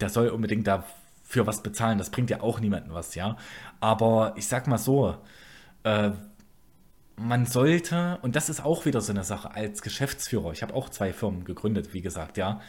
der 0.00 0.08
soll 0.08 0.28
unbedingt 0.28 0.66
dafür 0.66 1.46
was 1.46 1.62
bezahlen. 1.62 1.98
Das 1.98 2.10
bringt 2.10 2.30
ja 2.30 2.40
auch 2.40 2.60
niemandem 2.60 2.94
was, 2.94 3.14
ja. 3.14 3.36
Aber 3.80 4.34
ich 4.36 4.46
sag 4.46 4.68
mal 4.68 4.78
so, 4.78 5.16
äh, 5.82 6.10
man 7.16 7.46
sollte, 7.46 8.18
und 8.22 8.36
das 8.36 8.48
ist 8.48 8.64
auch 8.64 8.84
wieder 8.84 9.00
so 9.00 9.12
eine 9.12 9.24
Sache 9.24 9.54
als 9.54 9.82
Geschäftsführer, 9.82 10.52
ich 10.52 10.62
habe 10.62 10.74
auch 10.74 10.88
zwei 10.88 11.12
Firmen 11.12 11.44
gegründet, 11.44 11.92
wie 11.92 12.00
gesagt, 12.00 12.36
ja, 12.38 12.60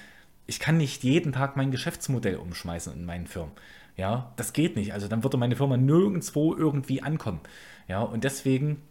ich 0.45 0.59
kann 0.59 0.77
nicht 0.77 1.03
jeden 1.03 1.31
Tag 1.31 1.55
mein 1.55 1.71
Geschäftsmodell 1.71 2.35
umschmeißen 2.35 2.93
in 2.93 3.05
meinen 3.05 3.27
Firmen. 3.27 3.53
Ja, 3.95 4.33
das 4.37 4.53
geht 4.53 4.75
nicht. 4.75 4.93
Also 4.93 5.07
dann 5.07 5.23
würde 5.23 5.37
meine 5.37 5.55
Firma 5.55 5.77
nirgendwo 5.77 6.55
irgendwie 6.55 7.01
ankommen. 7.01 7.41
Ja, 7.87 8.01
und 8.01 8.23
deswegen, 8.23 8.81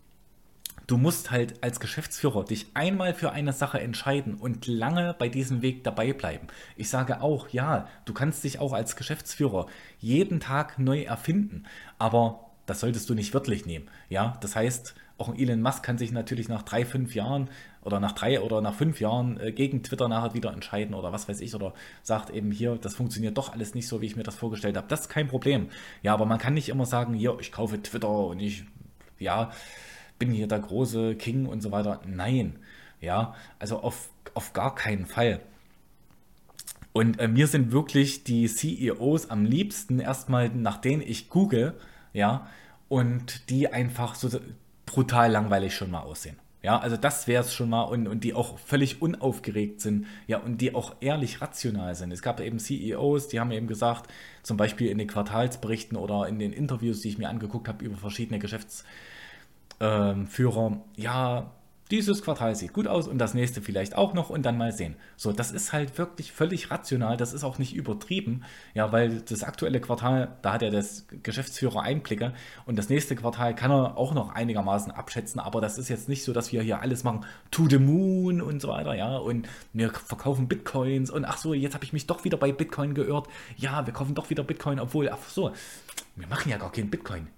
du 0.87 0.97
musst 0.97 1.31
halt 1.31 1.62
als 1.62 1.81
Geschäftsführer 1.81 2.45
dich 2.45 2.67
einmal 2.75 3.15
für 3.15 3.33
eine 3.33 3.53
Sache 3.53 3.81
entscheiden 3.81 4.35
und 4.35 4.67
lange 4.67 5.15
bei 5.19 5.29
diesem 5.29 5.62
Weg 5.62 5.83
dabei 5.85 6.12
bleiben. 6.12 6.47
Ich 6.77 6.88
sage 6.88 7.21
auch, 7.21 7.49
ja, 7.49 7.88
du 8.05 8.12
kannst 8.12 8.45
dich 8.45 8.59
auch 8.61 8.73
als 8.73 8.97
Geschäftsführer 8.97 9.67
jeden 9.99 10.41
Tag 10.41 10.79
neu 10.79 11.03
erfinden, 11.03 11.65
aber 11.99 12.51
das 12.67 12.81
solltest 12.81 13.11
du 13.11 13.15
nicht 13.15 13.35
wörtlich 13.35 13.67
nehmen. 13.67 13.88
Ja, 14.09 14.38
das 14.41 14.55
heißt, 14.55 14.95
auch 15.18 15.29
ein 15.29 15.38
Elon 15.38 15.62
Musk 15.62 15.83
kann 15.83 15.98
sich 15.98 16.12
natürlich 16.12 16.48
nach 16.48 16.62
drei, 16.62 16.85
fünf 16.85 17.14
Jahren 17.14 17.48
oder 17.83 18.01
nach 18.01 18.12
drei 18.12 18.40
oder 18.40 18.61
nach 18.61 18.75
fünf 18.75 19.01
Jahren 19.01 19.38
äh, 19.38 19.53
gegen 19.53 19.83
Twitter 19.83 20.09
nachher 20.09 20.35
wieder 20.35 20.53
entscheiden 20.53 20.94
oder 20.94 21.12
was 21.12 21.29
weiß 21.29 21.40
ich 21.40 21.55
oder 21.55 21.75
sagt 22.03 22.31
eben 22.31 22.51
hier, 22.51 22.77
das 22.77 22.94
funktioniert 22.94 23.37
doch 23.37 23.53
alles 23.53 23.75
nicht 23.75 23.88
so, 23.88 24.01
wie 24.01 24.07
ich 24.07 24.16
mir 24.16 24.22
das 24.22 24.35
vorgestellt 24.35 24.77
habe. 24.77 24.88
Das 24.88 25.03
ist 25.03 25.09
kein 25.09 25.29
Problem. 25.29 25.68
Ja, 26.03 26.14
aber 26.14 26.27
man 26.27 26.38
kann 26.38 26.55
nicht 26.55 26.68
immer 26.68 26.87
sagen, 26.87 27.14
hier, 27.14 27.37
ich 27.40 27.53
kaufe 27.53 27.81
Twitter 27.83 28.09
und 28.09 28.40
ich, 28.40 28.64
ja, 29.18 29.51
bin 30.18 30.31
hier 30.31 30.46
der 30.46 30.61
große 30.61 31.16
King 31.16 31.46
und 31.46 31.62
so 31.62 31.72
weiter. 31.72 32.01
Nein, 32.07 32.59
ja, 33.01 33.35
also 33.59 33.81
auf, 33.81 34.11
auf 34.35 34.53
gar 34.53 34.75
keinen 34.75 35.07
Fall. 35.07 35.40
Und 36.92 37.18
äh, 37.18 37.29
mir 37.29 37.46
sind 37.46 37.72
wirklich 37.72 38.25
die 38.25 38.46
CEOs 38.46 39.31
am 39.31 39.44
liebsten 39.44 39.98
erstmal, 39.98 40.51
nach 40.51 40.77
denen 40.79 41.03
ich 41.03 41.29
google, 41.29 41.75
ja, 42.12 42.46
und 42.88 43.48
die 43.48 43.68
einfach 43.68 44.14
so 44.14 44.29
brutal 44.87 45.31
langweilig 45.31 45.75
schon 45.75 45.90
mal 45.90 46.01
aussehen. 46.01 46.37
Ja, 46.62 46.79
also 46.79 46.97
das 46.97 47.27
wäre 47.27 47.42
es 47.42 47.53
schon 47.53 47.71
mal 47.71 47.83
und, 47.83 48.07
und 48.07 48.23
die 48.23 48.35
auch 48.35 48.59
völlig 48.61 49.03
unaufgeregt 49.03 49.81
sind, 49.81 50.07
ja, 50.29 50.38
und 50.38 50.61
die 50.61 50.77
auch 50.77 50.95
ehrlich 51.01 51.40
rational 51.40 51.97
sind. 51.97 52.12
Es 52.12 52.23
gab 52.23 52.38
eben 52.38 52.61
CEOs, 52.61 53.27
die 53.29 53.40
haben 53.40 53.51
eben 53.51 53.66
gesagt, 53.66 54.09
zum 54.45 54.57
Beispiel 54.57 54.88
in 54.88 54.99
den 54.99 55.09
Quartalsberichten 55.09 55.97
oder 55.97 56.29
in 56.29 56.38
den 56.38 56.53
Interviews, 56.53 57.01
die 57.01 57.09
ich 57.09 57.18
mir 57.18 57.29
angeguckt 57.29 57.66
habe 57.66 57.85
über 57.85 57.97
verschiedene 57.97 58.38
Geschäftsführer, 58.38 60.66
ähm, 60.66 60.83
ja, 60.95 61.51
dieses 61.92 62.22
Quartal 62.22 62.57
sieht 62.57 62.72
gut 62.72 62.88
aus 62.88 63.07
und 63.07 63.18
das 63.18 63.35
nächste 63.35 63.61
vielleicht 63.61 63.96
auch 63.96 64.14
noch 64.14 64.31
und 64.31 64.44
dann 64.44 64.57
mal 64.57 64.72
sehen. 64.72 64.96
So, 65.16 65.31
das 65.31 65.52
ist 65.52 65.74
halt 65.74 65.98
wirklich 65.98 66.33
völlig 66.33 66.70
rational, 66.70 67.18
das 67.18 67.35
ist 67.35 67.44
auch 67.44 67.59
nicht 67.59 67.74
übertrieben, 67.74 68.44
ja, 68.72 68.90
weil 68.92 69.20
das 69.20 69.44
aktuelle 69.44 69.78
Quartal, 69.78 70.37
da 70.40 70.55
hat 70.55 70.62
ja 70.62 70.70
das 70.70 71.07
Geschäftsführer 71.22 71.83
Einblicke 71.83 72.33
und 72.64 72.76
das 72.76 72.88
nächste 72.88 73.14
Quartal 73.14 73.55
kann 73.55 73.70
er 73.70 73.98
auch 73.98 74.14
noch 74.14 74.31
einigermaßen 74.31 74.90
abschätzen, 74.90 75.38
aber 75.38 75.61
das 75.61 75.76
ist 75.76 75.90
jetzt 75.90 76.09
nicht 76.09 76.24
so, 76.24 76.33
dass 76.33 76.50
wir 76.50 76.62
hier 76.62 76.81
alles 76.81 77.05
machen, 77.05 77.26
to 77.50 77.68
the 77.68 77.78
moon 77.78 78.40
und 78.40 78.62
so 78.62 78.68
weiter, 78.68 78.94
ja, 78.94 79.18
und 79.18 79.46
wir 79.74 79.90
verkaufen 79.90 80.48
Bitcoins 80.48 81.11
und 81.11 81.26
ach 81.26 81.37
so, 81.37 81.52
jetzt 81.52 81.74
habe 81.74 81.85
ich 81.85 81.92
mich 81.92 82.07
doch 82.07 82.24
wieder 82.24 82.38
bei 82.38 82.52
Bitcoin 82.52 82.94
geirrt, 82.94 83.28
ja, 83.59 83.85
wir 83.85 83.92
kaufen 83.92 84.14
doch 84.14 84.31
wieder 84.31 84.44
Bitcoin, 84.44 84.81
obwohl, 84.81 85.11
ach 85.11 85.18
so, 85.28 85.52
wir 86.16 86.26
machen 86.26 86.50
ja 86.50 86.57
gar 86.57 86.72
keinen 86.72 86.90
Bitcoin. 86.90 87.28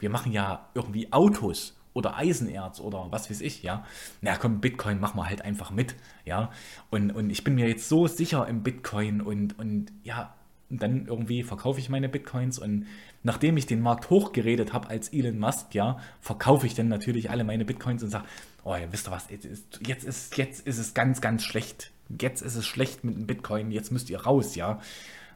Wir 0.00 0.10
machen 0.10 0.30
ja 0.30 0.68
irgendwie 0.74 1.12
Autos 1.12 1.77
oder 1.98 2.16
Eisenerz 2.16 2.80
oder 2.80 3.08
was 3.10 3.28
weiß 3.28 3.40
ich, 3.40 3.62
ja. 3.62 3.84
Na 4.22 4.36
komm, 4.36 4.60
Bitcoin 4.60 5.00
machen 5.00 5.18
wir 5.18 5.28
halt 5.28 5.42
einfach 5.42 5.70
mit, 5.70 5.96
ja. 6.24 6.50
Und, 6.90 7.10
und 7.10 7.30
ich 7.30 7.44
bin 7.44 7.56
mir 7.56 7.68
jetzt 7.68 7.88
so 7.88 8.06
sicher 8.06 8.46
im 8.46 8.62
Bitcoin 8.62 9.20
und, 9.20 9.58
und 9.58 9.92
ja, 10.04 10.34
und 10.70 10.82
dann 10.82 11.06
irgendwie 11.06 11.42
verkaufe 11.42 11.80
ich 11.80 11.88
meine 11.88 12.08
Bitcoins 12.08 12.58
und 12.58 12.86
nachdem 13.22 13.56
ich 13.56 13.66
den 13.66 13.80
Markt 13.80 14.10
hochgeredet 14.10 14.72
habe 14.72 14.88
als 14.88 15.08
Elon 15.08 15.38
Musk, 15.38 15.74
ja, 15.74 15.98
verkaufe 16.20 16.66
ich 16.66 16.74
dann 16.74 16.88
natürlich 16.88 17.30
alle 17.30 17.44
meine 17.44 17.64
Bitcoins 17.64 18.02
und 18.02 18.10
sage, 18.10 18.26
oh, 18.64 18.74
ja, 18.74 18.92
wisst 18.92 19.08
ihr 19.08 19.10
was, 19.10 19.30
jetzt 19.30 19.44
ist, 19.44 19.80
jetzt, 19.86 20.04
ist, 20.04 20.36
jetzt 20.36 20.66
ist 20.66 20.78
es 20.78 20.94
ganz, 20.94 21.20
ganz 21.20 21.42
schlecht. 21.42 21.90
Jetzt 22.20 22.42
ist 22.42 22.54
es 22.54 22.66
schlecht 22.66 23.04
mit 23.04 23.16
dem 23.16 23.26
Bitcoin, 23.26 23.70
jetzt 23.70 23.90
müsst 23.90 24.08
ihr 24.08 24.20
raus, 24.20 24.54
ja. 24.54 24.80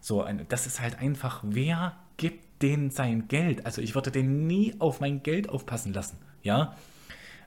So, 0.01 0.27
das 0.49 0.67
ist 0.67 0.81
halt 0.81 0.99
einfach, 0.99 1.43
wer 1.45 1.97
gibt 2.17 2.45
denen 2.63 2.91
sein 2.91 3.29
Geld? 3.29 3.67
Also 3.67 3.83
ich 3.83 3.95
würde 3.95 4.11
den 4.11 4.47
nie 4.47 4.75
auf 4.79 5.01
mein 5.01 5.23
Geld 5.23 5.49
aufpassen 5.49 5.93
lassen 5.93 6.19
ja, 6.43 6.75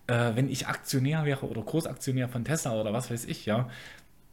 äh, 0.07 0.35
wenn 0.35 0.49
ich 0.49 0.67
Aktionär 0.67 1.25
wäre 1.25 1.47
oder 1.47 1.61
Großaktionär 1.61 2.29
von 2.29 2.45
Tesla 2.45 2.79
oder 2.79 2.93
was 2.93 3.11
weiß 3.11 3.25
ich, 3.25 3.45
ja, 3.45 3.69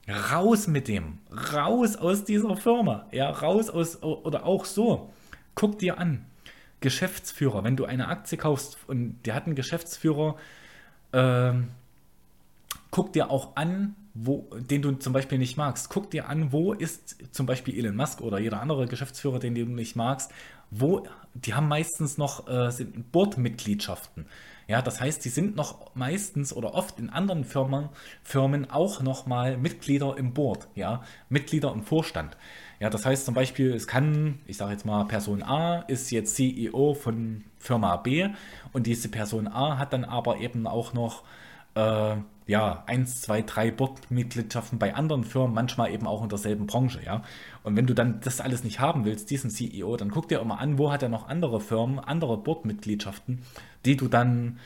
raus 0.09 0.67
mit 0.67 0.89
dem, 0.89 1.19
raus 1.53 1.97
aus 1.97 2.25
dieser 2.25 2.57
Firma, 2.57 3.07
ja, 3.13 3.31
raus 3.31 3.71
aus, 3.71 4.03
oder 4.03 4.45
auch 4.45 4.65
so, 4.65 5.13
guck 5.55 5.79
dir 5.79 5.99
an, 5.99 6.25
Geschäftsführer, 6.81 7.63
wenn 7.63 7.77
du 7.77 7.85
eine 7.85 8.09
Aktie 8.09 8.39
kaufst 8.39 8.77
und 8.89 9.23
der 9.25 9.35
hat 9.35 9.47
einen 9.47 9.55
Geschäftsführer, 9.55 10.37
äh, 11.13 11.53
guck 12.91 13.13
dir 13.13 13.31
auch 13.31 13.57
an, 13.57 13.95
wo, 14.15 14.49
den 14.59 14.83
du 14.83 14.93
zum 14.93 15.13
Beispiel 15.13 15.39
nicht 15.39 15.57
magst. 15.57 15.89
Guck 15.89 16.11
dir 16.11 16.29
an, 16.29 16.53
wo 16.53 16.73
ist 16.73 17.17
zum 17.35 17.47
Beispiel 17.47 17.79
Elon 17.79 17.97
Musk 17.97 18.21
oder 18.21 18.39
jeder 18.39 18.61
andere 18.61 18.87
Geschäftsführer, 18.87 19.39
den 19.39 19.55
du 19.55 19.65
nicht 19.65 19.97
magst, 19.97 20.31
wo, 20.71 21.07
die 21.35 21.55
haben 21.55 21.69
meistens 21.69 22.19
noch 22.19 22.49
äh, 22.49 22.71
sind 22.71 23.13
Boardmitgliedschaften. 23.13 24.27
Ja, 24.69 24.81
das 24.81 25.01
heißt, 25.01 25.25
die 25.25 25.29
sind 25.29 25.57
noch 25.57 25.95
meistens 25.95 26.53
oder 26.53 26.75
oft 26.75 26.99
in 26.99 27.11
anderen 27.11 27.45
Firmen, 27.45 27.89
Firmen 28.23 28.71
auch 28.71 29.03
nochmal 29.03 29.57
Mitglieder 29.57 30.17
im 30.17 30.33
Board, 30.33 30.69
ja, 30.75 31.03
Mitglieder 31.29 31.73
im 31.73 31.83
Vorstand. 31.83 32.37
Ja, 32.81 32.89
das 32.89 33.05
heißt 33.05 33.25
zum 33.25 33.35
Beispiel, 33.35 33.75
es 33.75 33.87
kann, 33.87 34.39
ich 34.47 34.57
sage 34.57 34.73
jetzt 34.73 34.87
mal, 34.87 35.05
Person 35.05 35.43
A 35.43 35.81
ist 35.89 36.11
jetzt 36.11 36.37
CEO 36.37 36.95
von 36.95 37.45
Firma 37.59 37.97
B 37.97 38.29
und 38.73 38.87
diese 38.87 39.09
Person 39.09 39.47
A 39.47 39.79
hat 39.79 39.93
dann 39.93 40.05
aber 40.05 40.39
eben 40.39 40.67
auch 40.67 40.93
noch 40.93 41.23
äh, 41.75 42.17
ja, 42.47 42.83
eins, 42.87 43.23
zwei, 43.23 43.43
drei 43.43 43.71
Boardmitgliedschaften 43.71 44.79
bei 44.79 44.95
anderen 44.95 45.25
Firmen, 45.25 45.55
manchmal 45.55 45.93
eben 45.93 46.07
auch 46.07 46.23
in 46.23 46.29
derselben 46.29 46.67
Branche, 46.67 47.01
ja. 47.05 47.23
Und 47.63 47.77
wenn 47.77 47.87
du 47.87 47.95
dann 47.95 48.21
das 48.21 48.41
alles 48.41 48.65
nicht 48.65 48.81
haben 48.81 49.05
willst, 49.05 49.31
diesen 49.31 49.51
CEO, 49.51 49.97
dann 49.97 50.11
guck 50.11 50.29
dir 50.29 50.41
immer 50.41 50.59
an, 50.59 50.79
wo 50.79 50.91
hat 50.91 51.03
er 51.03 51.09
noch 51.09 51.29
andere 51.29 51.61
Firmen, 51.61 51.99
andere 51.99 52.37
Boardmitgliedschaften, 52.37 53.43
die 53.85 53.97
du 53.97 54.09
dann 54.09 54.59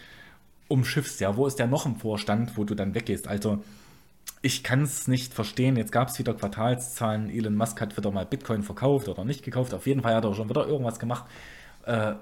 umschiffst, 0.69 1.21
ja. 1.21 1.37
Wo 1.37 1.47
ist 1.47 1.59
der 1.59 1.67
noch 1.67 1.87
im 1.87 1.97
Vorstand, 1.97 2.57
wo 2.57 2.65
du 2.65 2.75
dann 2.75 2.95
weggehst? 2.95 3.29
Also, 3.29 3.63
ich 4.43 4.63
kann 4.63 4.83
es 4.83 5.09
nicht 5.09 5.35
verstehen. 5.35 5.77
Jetzt 5.77 5.93
gab 5.93 6.09
es 6.09 6.19
wieder 6.19 6.35
Quartalszahlen. 6.35 7.31
Elon 7.31 7.57
Musk 7.57 7.81
hat 7.81 7.97
wieder 7.97 8.11
mal 8.11 8.27
Bitcoin 8.27 8.63
verkauft 8.63 9.09
oder 9.09 9.25
nicht 9.25 9.43
gekauft. 9.43 9.75
Auf 9.75 9.87
jeden 9.87 10.03
Fall 10.03 10.15
hat 10.15 10.25
er 10.25 10.35
schon 10.35 10.49
wieder 10.49 10.67
irgendwas 10.67 10.99
gemacht. 10.99 11.25
Äh, 11.85 12.15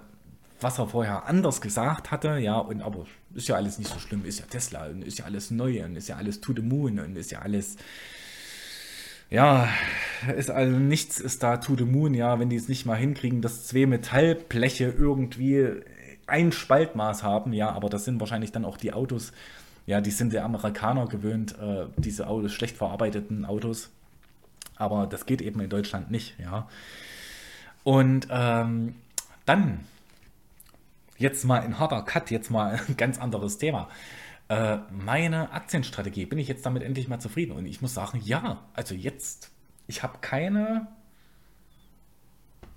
was 0.60 0.78
er 0.78 0.86
vorher 0.88 1.26
anders 1.26 1.60
gesagt 1.60 2.10
hatte, 2.10 2.38
ja, 2.38 2.56
und 2.58 2.82
aber 2.82 3.06
ist 3.34 3.48
ja 3.48 3.56
alles 3.56 3.78
nicht 3.78 3.92
so 3.92 3.98
schlimm, 3.98 4.24
ist 4.24 4.38
ja 4.38 4.46
Tesla 4.46 4.86
und 4.86 5.02
ist 5.02 5.18
ja 5.18 5.24
alles 5.24 5.50
neu 5.50 5.84
und 5.84 5.96
ist 5.96 6.08
ja 6.08 6.16
alles 6.16 6.40
to 6.40 6.52
the 6.54 6.62
moon 6.62 6.98
und 6.98 7.16
ist 7.16 7.30
ja 7.30 7.40
alles, 7.40 7.76
ja, 9.30 9.68
ist 10.36 10.50
also 10.50 10.78
nichts 10.78 11.18
ist 11.18 11.42
da 11.42 11.56
to 11.56 11.76
the 11.76 11.84
moon, 11.84 12.14
ja, 12.14 12.38
wenn 12.38 12.50
die 12.50 12.56
es 12.56 12.68
nicht 12.68 12.86
mal 12.86 12.96
hinkriegen, 12.96 13.42
dass 13.42 13.66
zwei 13.66 13.86
Metallbleche 13.86 14.94
irgendwie 14.96 15.68
ein 16.26 16.52
Spaltmaß 16.52 17.22
haben, 17.22 17.52
ja, 17.52 17.70
aber 17.70 17.90
das 17.90 18.04
sind 18.04 18.20
wahrscheinlich 18.20 18.52
dann 18.52 18.64
auch 18.64 18.76
die 18.76 18.92
Autos, 18.92 19.32
ja, 19.86 20.00
die 20.00 20.10
sind 20.10 20.32
der 20.32 20.44
Amerikaner 20.44 21.06
gewöhnt, 21.06 21.58
äh, 21.58 21.86
diese 21.96 22.26
Autos, 22.26 22.52
schlecht 22.52 22.76
verarbeiteten 22.76 23.44
Autos, 23.44 23.90
aber 24.76 25.06
das 25.06 25.26
geht 25.26 25.42
eben 25.42 25.60
in 25.60 25.68
Deutschland 25.68 26.10
nicht, 26.10 26.38
ja. 26.38 26.68
Und 27.82 28.28
ähm, 28.30 28.94
Dann, 29.46 29.80
jetzt 31.18 31.44
mal 31.44 31.60
ein 31.60 31.78
harter 31.78 32.02
Cut, 32.02 32.30
jetzt 32.30 32.50
mal 32.50 32.80
ein 32.88 32.96
ganz 32.96 33.18
anderes 33.18 33.58
Thema. 33.58 33.88
Äh, 34.48 34.78
meine 34.90 35.52
Aktienstrategie, 35.52 36.26
bin 36.26 36.38
ich 36.38 36.48
jetzt 36.48 36.66
damit 36.66 36.82
endlich 36.82 37.08
mal 37.08 37.20
zufrieden? 37.20 37.52
Und 37.52 37.66
ich 37.66 37.80
muss 37.80 37.94
sagen, 37.94 38.20
ja, 38.22 38.62
also 38.74 38.94
jetzt, 38.94 39.50
ich 39.86 40.02
habe 40.02 40.18
keine, 40.20 40.88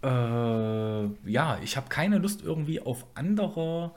äh, 0.01 1.29
ja, 1.29 1.59
ich 1.61 1.75
habe 1.75 1.89
keine 1.89 2.19
Lust 2.19 2.41
irgendwie 2.41 2.79
auf 2.79 3.05
andere, 3.15 3.91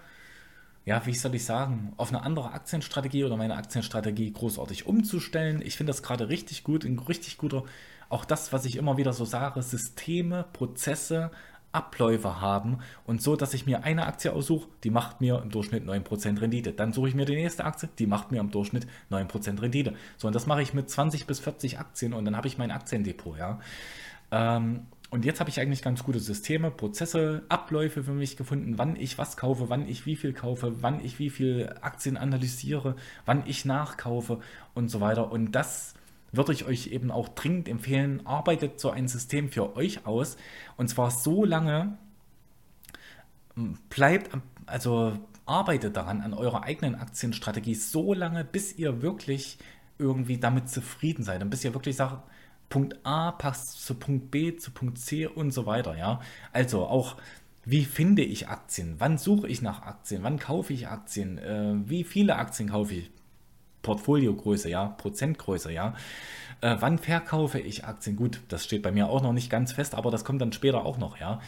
ja, 0.85 1.07
wie 1.07 1.15
soll 1.15 1.35
ich 1.37 1.45
sagen, 1.45 1.93
auf 1.97 2.09
eine 2.09 2.23
andere 2.23 2.53
Aktienstrategie 2.53 3.25
oder 3.25 3.37
meine 3.37 3.57
Aktienstrategie 3.57 4.33
großartig 4.33 4.87
umzustellen. 4.87 5.63
Ich 5.63 5.77
finde 5.77 5.93
das 5.93 6.03
gerade 6.03 6.29
richtig 6.29 6.65
gut, 6.65 6.85
ein 6.85 6.99
richtig 6.99 7.39
guter, 7.39 7.65
auch 8.09 8.25
das, 8.25 8.53
was 8.53 8.65
ich 8.65 8.77
immer 8.77 8.97
wieder 8.97 9.13
so 9.13 9.25
sage, 9.25 9.63
Systeme, 9.63 10.45
Prozesse, 10.53 11.31
Abläufe 11.73 12.41
haben 12.41 12.79
und 13.07 13.23
so, 13.23 13.37
dass 13.37 13.55
ich 13.55 13.67
mir 13.67 13.85
eine 13.85 14.07
Aktie 14.07 14.33
aussuche, 14.33 14.69
die 14.83 14.91
macht 14.91 15.21
mir 15.21 15.41
im 15.43 15.51
Durchschnitt 15.51 15.85
9% 15.85 16.41
Rendite. 16.41 16.73
Dann 16.73 16.93
suche 16.93 17.09
ich 17.09 17.15
mir 17.15 17.27
die 17.27 17.37
nächste 17.37 17.65
Aktie, 17.65 17.89
die 17.99 18.07
macht 18.07 18.33
mir 18.33 18.41
im 18.41 18.51
Durchschnitt 18.51 18.87
9% 19.11 19.63
Rendite. 19.63 19.95
So, 20.17 20.27
und 20.27 20.35
das 20.35 20.47
mache 20.47 20.63
ich 20.63 20.75
mit 20.75 20.91
20 20.91 21.27
bis 21.27 21.41
40 21.41 21.79
Aktien 21.79 22.13
und 22.13 22.25
dann 22.25 22.37
habe 22.37 22.49
ich 22.49 22.59
mein 22.59 22.71
Aktiendepot, 22.71 23.39
ja. 23.39 23.61
Ähm, 24.33 24.87
und 25.11 25.25
jetzt 25.25 25.41
habe 25.41 25.51
ich 25.51 25.59
eigentlich 25.59 25.83
ganz 25.83 26.05
gute 26.05 26.21
Systeme, 26.21 26.71
Prozesse, 26.71 27.43
Abläufe 27.49 28.05
für 28.05 28.13
mich 28.13 28.37
gefunden, 28.37 28.79
wann 28.79 28.95
ich 28.95 29.19
was 29.19 29.37
kaufe, 29.37 29.69
wann 29.69 29.89
ich 29.89 30.07
wie 30.07 30.15
viel 30.15 30.33
kaufe, 30.33 30.83
wann 30.83 31.05
ich 31.05 31.19
wie 31.19 31.31
viel 31.31 31.75
Aktien 31.81 32.17
analysiere, 32.17 32.95
wann 33.27 33.43
ich 33.47 33.65
nachkaufe 33.65 34.39
und 34.73 34.89
so 34.89 35.01
weiter. 35.01 35.33
Und 35.33 35.53
das 35.53 35.95
würde 36.33 36.53
ich 36.53 36.65
euch 36.65 36.89
eben 36.89 37.11
auch 37.11 37.29
dringend 37.29 37.69
empfehlen, 37.69 38.27
arbeitet 38.27 38.81
so 38.81 38.91
ein 38.91 39.09
System 39.09 39.51
für 39.51 39.77
euch 39.77 40.07
aus. 40.07 40.37
Und 40.77 40.89
zwar 40.89 41.11
so 41.11 41.45
lange, 41.45 41.99
bleibt, 43.89 44.31
also 44.67 45.19
arbeitet 45.47 45.97
daran, 45.97 46.21
an 46.21 46.33
eurer 46.33 46.63
eigenen 46.63 46.95
Aktienstrategie, 46.95 47.75
so 47.75 48.15
lange, 48.15 48.45
bis 48.45 48.79
ihr 48.79 49.03
wirklich 49.03 49.59
irgendwie 49.99 50.39
damit 50.39 50.69
zufrieden 50.69 51.25
seid 51.25 51.43
und 51.43 51.51
bis 51.51 51.65
ihr 51.65 51.75
wirklich 51.75 51.97
sagt, 51.97 52.23
Punkt 52.69 53.05
A 53.05 53.33
passt 53.33 53.85
zu 53.85 53.95
Punkt 53.95 54.31
B, 54.31 54.57
zu 54.57 54.71
Punkt 54.71 54.99
C 54.99 55.27
und 55.27 55.51
so 55.51 55.67
weiter, 55.67 55.97
ja. 55.99 56.21
Also 56.53 56.87
auch, 56.87 57.17
wie 57.65 57.85
finde 57.85 58.23
ich 58.23 58.49
Aktien? 58.49 58.95
Wann 58.99 59.19
suche 59.19 59.49
ich 59.49 59.61
nach 59.61 59.83
Aktien? 59.83 60.23
Wann 60.23 60.39
kaufe 60.39 60.73
ich 60.73 60.89
Aktien? 60.89 61.39
Äh, 61.39 61.75
wie 61.89 62.05
viele 62.05 62.37
Aktien 62.37 62.71
kaufe 62.71 62.95
ich? 62.95 63.11
Portfoliogröße, 63.83 64.69
ja, 64.69 64.87
Prozentgröße, 64.87 65.73
ja. 65.73 65.95
Äh, 66.61 66.77
wann 66.81 66.99
verkaufe 66.99 67.59
ich 67.59 67.85
Aktien? 67.85 68.17
Gut, 68.17 68.41
das 68.49 68.65
steht 68.65 68.83
bei 68.83 68.93
mir 68.93 69.09
auch 69.09 69.23
noch 69.23 69.33
nicht 69.33 69.51
ganz 69.51 69.73
fest, 69.73 69.95
aber 69.95 70.11
das 70.11 70.25
kommt 70.25 70.43
dann 70.43 70.53
später 70.53 70.85
auch 70.85 70.99
noch, 70.99 71.19
ja. 71.19 71.41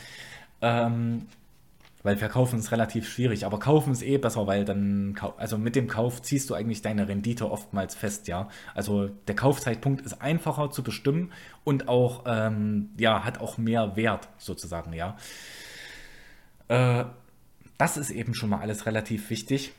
Ähm, 0.61 1.27
weil 2.03 2.17
verkaufen 2.17 2.59
ist 2.59 2.73
relativ 2.73 3.09
schwierig, 3.09 3.47
aber 3.47 3.59
kaufen 3.59 3.93
ist 3.93 4.03
eh 4.03 4.19
besser, 4.19 4.47
weil 4.47 4.65
dann, 4.65 5.17
also 5.37 5.57
mit 5.57 5.77
dem 5.77 5.87
Kauf 5.87 6.21
ziehst 6.23 6.51
du 6.51 6.55
eigentlich 6.55 6.83
deine 6.83 7.07
Rendite 7.09 7.51
oftmals 7.51 7.95
fest, 7.95 8.27
ja. 8.29 8.49
Also 8.75 9.09
der 9.29 9.37
Kaufzeitpunkt 9.37 10.01
ist 10.01 10.21
einfacher 10.21 10.71
zu 10.71 10.83
bestimmen 10.83 11.33
und 11.65 11.89
auch, 11.89 12.25
ähm, 12.27 12.91
ja, 12.99 13.25
hat 13.25 13.41
auch 13.41 13.59
mehr 13.59 13.97
Wert 13.97 14.29
sozusagen, 14.39 14.93
ja. 14.93 15.17
Äh, 16.69 17.05
das 17.79 17.97
ist 17.97 18.11
eben 18.11 18.35
schon 18.35 18.51
mal 18.51 18.61
alles 18.61 18.87
relativ 18.87 19.31
wichtig. 19.31 19.73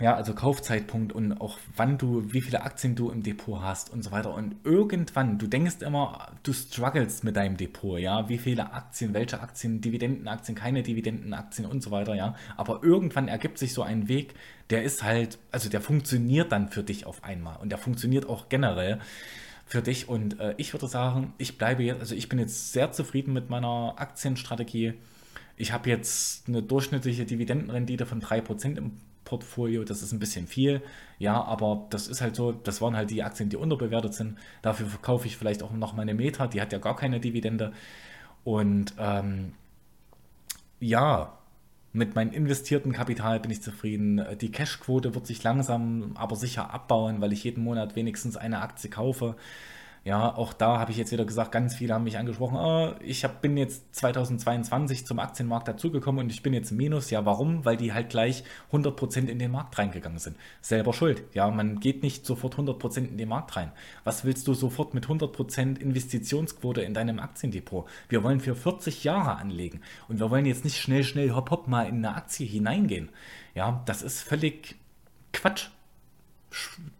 Ja, 0.00 0.14
also 0.14 0.32
Kaufzeitpunkt 0.32 1.12
und 1.12 1.38
auch 1.42 1.58
wann 1.76 1.98
du, 1.98 2.32
wie 2.32 2.40
viele 2.40 2.62
Aktien 2.62 2.94
du 2.94 3.10
im 3.10 3.22
Depot 3.22 3.60
hast 3.60 3.92
und 3.92 4.02
so 4.02 4.10
weiter. 4.10 4.32
Und 4.32 4.56
irgendwann, 4.64 5.38
du 5.38 5.46
denkst 5.46 5.82
immer, 5.82 6.32
du 6.42 6.54
struggles 6.54 7.22
mit 7.22 7.36
deinem 7.36 7.58
Depot, 7.58 8.00
ja, 8.00 8.26
wie 8.30 8.38
viele 8.38 8.72
Aktien, 8.72 9.12
welche 9.12 9.42
Aktien, 9.42 9.82
Dividendenaktien, 9.82 10.56
keine 10.56 10.82
Dividendenaktien 10.82 11.66
und 11.66 11.82
so 11.82 11.90
weiter, 11.90 12.14
ja. 12.14 12.34
Aber 12.56 12.82
irgendwann 12.82 13.28
ergibt 13.28 13.58
sich 13.58 13.74
so 13.74 13.82
ein 13.82 14.08
Weg, 14.08 14.32
der 14.70 14.84
ist 14.84 15.02
halt, 15.02 15.38
also 15.52 15.68
der 15.68 15.82
funktioniert 15.82 16.50
dann 16.50 16.70
für 16.70 16.82
dich 16.82 17.04
auf 17.04 17.22
einmal 17.22 17.58
und 17.58 17.68
der 17.68 17.78
funktioniert 17.78 18.26
auch 18.26 18.48
generell 18.48 19.00
für 19.66 19.82
dich. 19.82 20.08
Und 20.08 20.40
äh, 20.40 20.54
ich 20.56 20.72
würde 20.72 20.88
sagen, 20.88 21.34
ich 21.36 21.58
bleibe 21.58 21.82
jetzt, 21.82 22.00
also 22.00 22.14
ich 22.14 22.30
bin 22.30 22.38
jetzt 22.38 22.72
sehr 22.72 22.90
zufrieden 22.92 23.34
mit 23.34 23.50
meiner 23.50 23.96
Aktienstrategie. 23.98 24.94
Ich 25.56 25.72
habe 25.72 25.90
jetzt 25.90 26.48
eine 26.48 26.62
durchschnittliche 26.62 27.26
Dividendenrendite 27.26 28.06
von 28.06 28.22
3% 28.22 28.78
im 28.78 28.92
Portfolio. 29.30 29.84
Das 29.84 30.02
ist 30.02 30.12
ein 30.12 30.18
bisschen 30.18 30.46
viel, 30.48 30.82
ja, 31.18 31.42
aber 31.42 31.86
das 31.90 32.08
ist 32.08 32.20
halt 32.20 32.34
so, 32.34 32.52
das 32.52 32.82
waren 32.82 32.96
halt 32.96 33.10
die 33.10 33.22
Aktien, 33.22 33.48
die 33.48 33.56
unterbewertet 33.56 34.12
sind. 34.12 34.36
Dafür 34.60 34.86
verkaufe 34.86 35.26
ich 35.26 35.36
vielleicht 35.36 35.62
auch 35.62 35.72
noch 35.72 35.94
meine 35.94 36.14
Meta, 36.14 36.48
die 36.48 36.60
hat 36.60 36.72
ja 36.72 36.78
gar 36.78 36.96
keine 36.96 37.20
Dividende. 37.20 37.72
Und 38.42 38.94
ähm, 38.98 39.52
ja, 40.80 41.38
mit 41.92 42.14
meinem 42.14 42.32
investierten 42.32 42.92
Kapital 42.92 43.40
bin 43.40 43.50
ich 43.50 43.62
zufrieden. 43.62 44.24
Die 44.40 44.50
Cashquote 44.50 45.14
wird 45.14 45.26
sich 45.26 45.42
langsam, 45.42 46.12
aber 46.14 46.36
sicher 46.36 46.72
abbauen, 46.72 47.20
weil 47.20 47.32
ich 47.32 47.44
jeden 47.44 47.62
Monat 47.62 47.96
wenigstens 47.96 48.36
eine 48.36 48.62
Aktie 48.62 48.90
kaufe. 48.90 49.36
Ja, 50.02 50.34
auch 50.34 50.54
da 50.54 50.78
habe 50.78 50.92
ich 50.92 50.96
jetzt 50.96 51.12
wieder 51.12 51.26
gesagt, 51.26 51.52
ganz 51.52 51.74
viele 51.74 51.92
haben 51.92 52.04
mich 52.04 52.16
angesprochen, 52.16 52.56
oh, 52.56 52.94
ich 53.00 53.22
hab, 53.22 53.42
bin 53.42 53.58
jetzt 53.58 53.94
2022 53.96 55.04
zum 55.04 55.18
Aktienmarkt 55.18 55.68
dazugekommen 55.68 56.24
und 56.24 56.30
ich 56.30 56.42
bin 56.42 56.54
jetzt 56.54 56.72
Minus. 56.72 57.10
Ja, 57.10 57.26
warum? 57.26 57.66
Weil 57.66 57.76
die 57.76 57.92
halt 57.92 58.08
gleich 58.08 58.42
100% 58.72 59.26
in 59.26 59.38
den 59.38 59.50
Markt 59.50 59.76
reingegangen 59.78 60.18
sind. 60.18 60.38
Selber 60.62 60.94
schuld. 60.94 61.22
Ja, 61.34 61.50
man 61.50 61.80
geht 61.80 62.02
nicht 62.02 62.24
sofort 62.24 62.54
100% 62.54 63.08
in 63.08 63.18
den 63.18 63.28
Markt 63.28 63.56
rein. 63.56 63.72
Was 64.04 64.24
willst 64.24 64.48
du 64.48 64.54
sofort 64.54 64.94
mit 64.94 65.06
100% 65.06 65.78
Investitionsquote 65.78 66.80
in 66.80 66.94
deinem 66.94 67.18
Aktiendepot? 67.18 67.86
Wir 68.08 68.24
wollen 68.24 68.40
für 68.40 68.54
40 68.54 69.04
Jahre 69.04 69.36
anlegen 69.36 69.82
und 70.08 70.18
wir 70.18 70.30
wollen 70.30 70.46
jetzt 70.46 70.64
nicht 70.64 70.78
schnell, 70.78 71.04
schnell, 71.04 71.32
hopp, 71.32 71.50
hopp 71.50 71.68
mal 71.68 71.86
in 71.86 71.96
eine 71.96 72.14
Aktie 72.14 72.46
hineingehen. 72.46 73.10
Ja, 73.54 73.82
das 73.84 74.00
ist 74.00 74.22
völlig 74.22 74.76
Quatsch. 75.34 75.68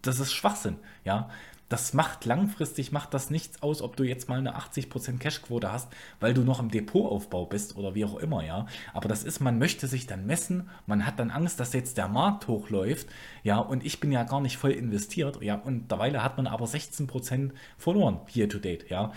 Das 0.03 0.21
ist 0.21 0.33
Schwachsinn. 0.33 0.77
Ja, 1.05 1.31
das 1.71 1.95
macht 1.95 2.25
langfristig, 2.25 2.91
macht 2.91 3.15
das 3.15 3.31
nichts 3.31 3.63
aus, 3.63 3.81
ob 3.81 3.95
du 3.95 4.03
jetzt 4.03 4.29
mal 4.29 4.41
eine 4.41 4.59
80% 4.59 5.19
Cashquote 5.19 5.71
hast, 5.71 5.89
weil 6.19 6.35
du 6.35 6.43
noch 6.43 6.59
im 6.59 6.69
Depotaufbau 6.69 7.47
bist 7.47 7.77
oder 7.77 7.95
wie 7.95 8.05
auch 8.05 8.17
immer, 8.17 8.45
ja. 8.45 8.67
Aber 8.93 9.09
das 9.09 9.23
ist, 9.23 9.39
man 9.39 9.57
möchte 9.57 9.87
sich 9.87 10.09
dann 10.09 10.27
messen, 10.27 10.69
man 10.87 11.07
hat 11.07 11.21
dann 11.21 11.31
Angst, 11.31 11.61
dass 11.61 11.73
jetzt 11.73 11.97
der 11.97 12.09
Markt 12.09 12.49
hochläuft, 12.49 13.07
ja, 13.45 13.59
und 13.59 13.87
ich 13.87 14.01
bin 14.01 14.11
ja 14.11 14.25
gar 14.25 14.41
nicht 14.41 14.57
voll 14.57 14.73
investiert, 14.73 15.41
ja, 15.43 15.55
und 15.55 15.93
derweil 15.93 16.21
hat 16.21 16.37
man 16.39 16.49
aber 16.49 16.67
16% 16.67 17.53
verloren, 17.79 18.19
year 18.35 18.49
to 18.49 18.59
date, 18.59 18.91
ja. 18.91 19.13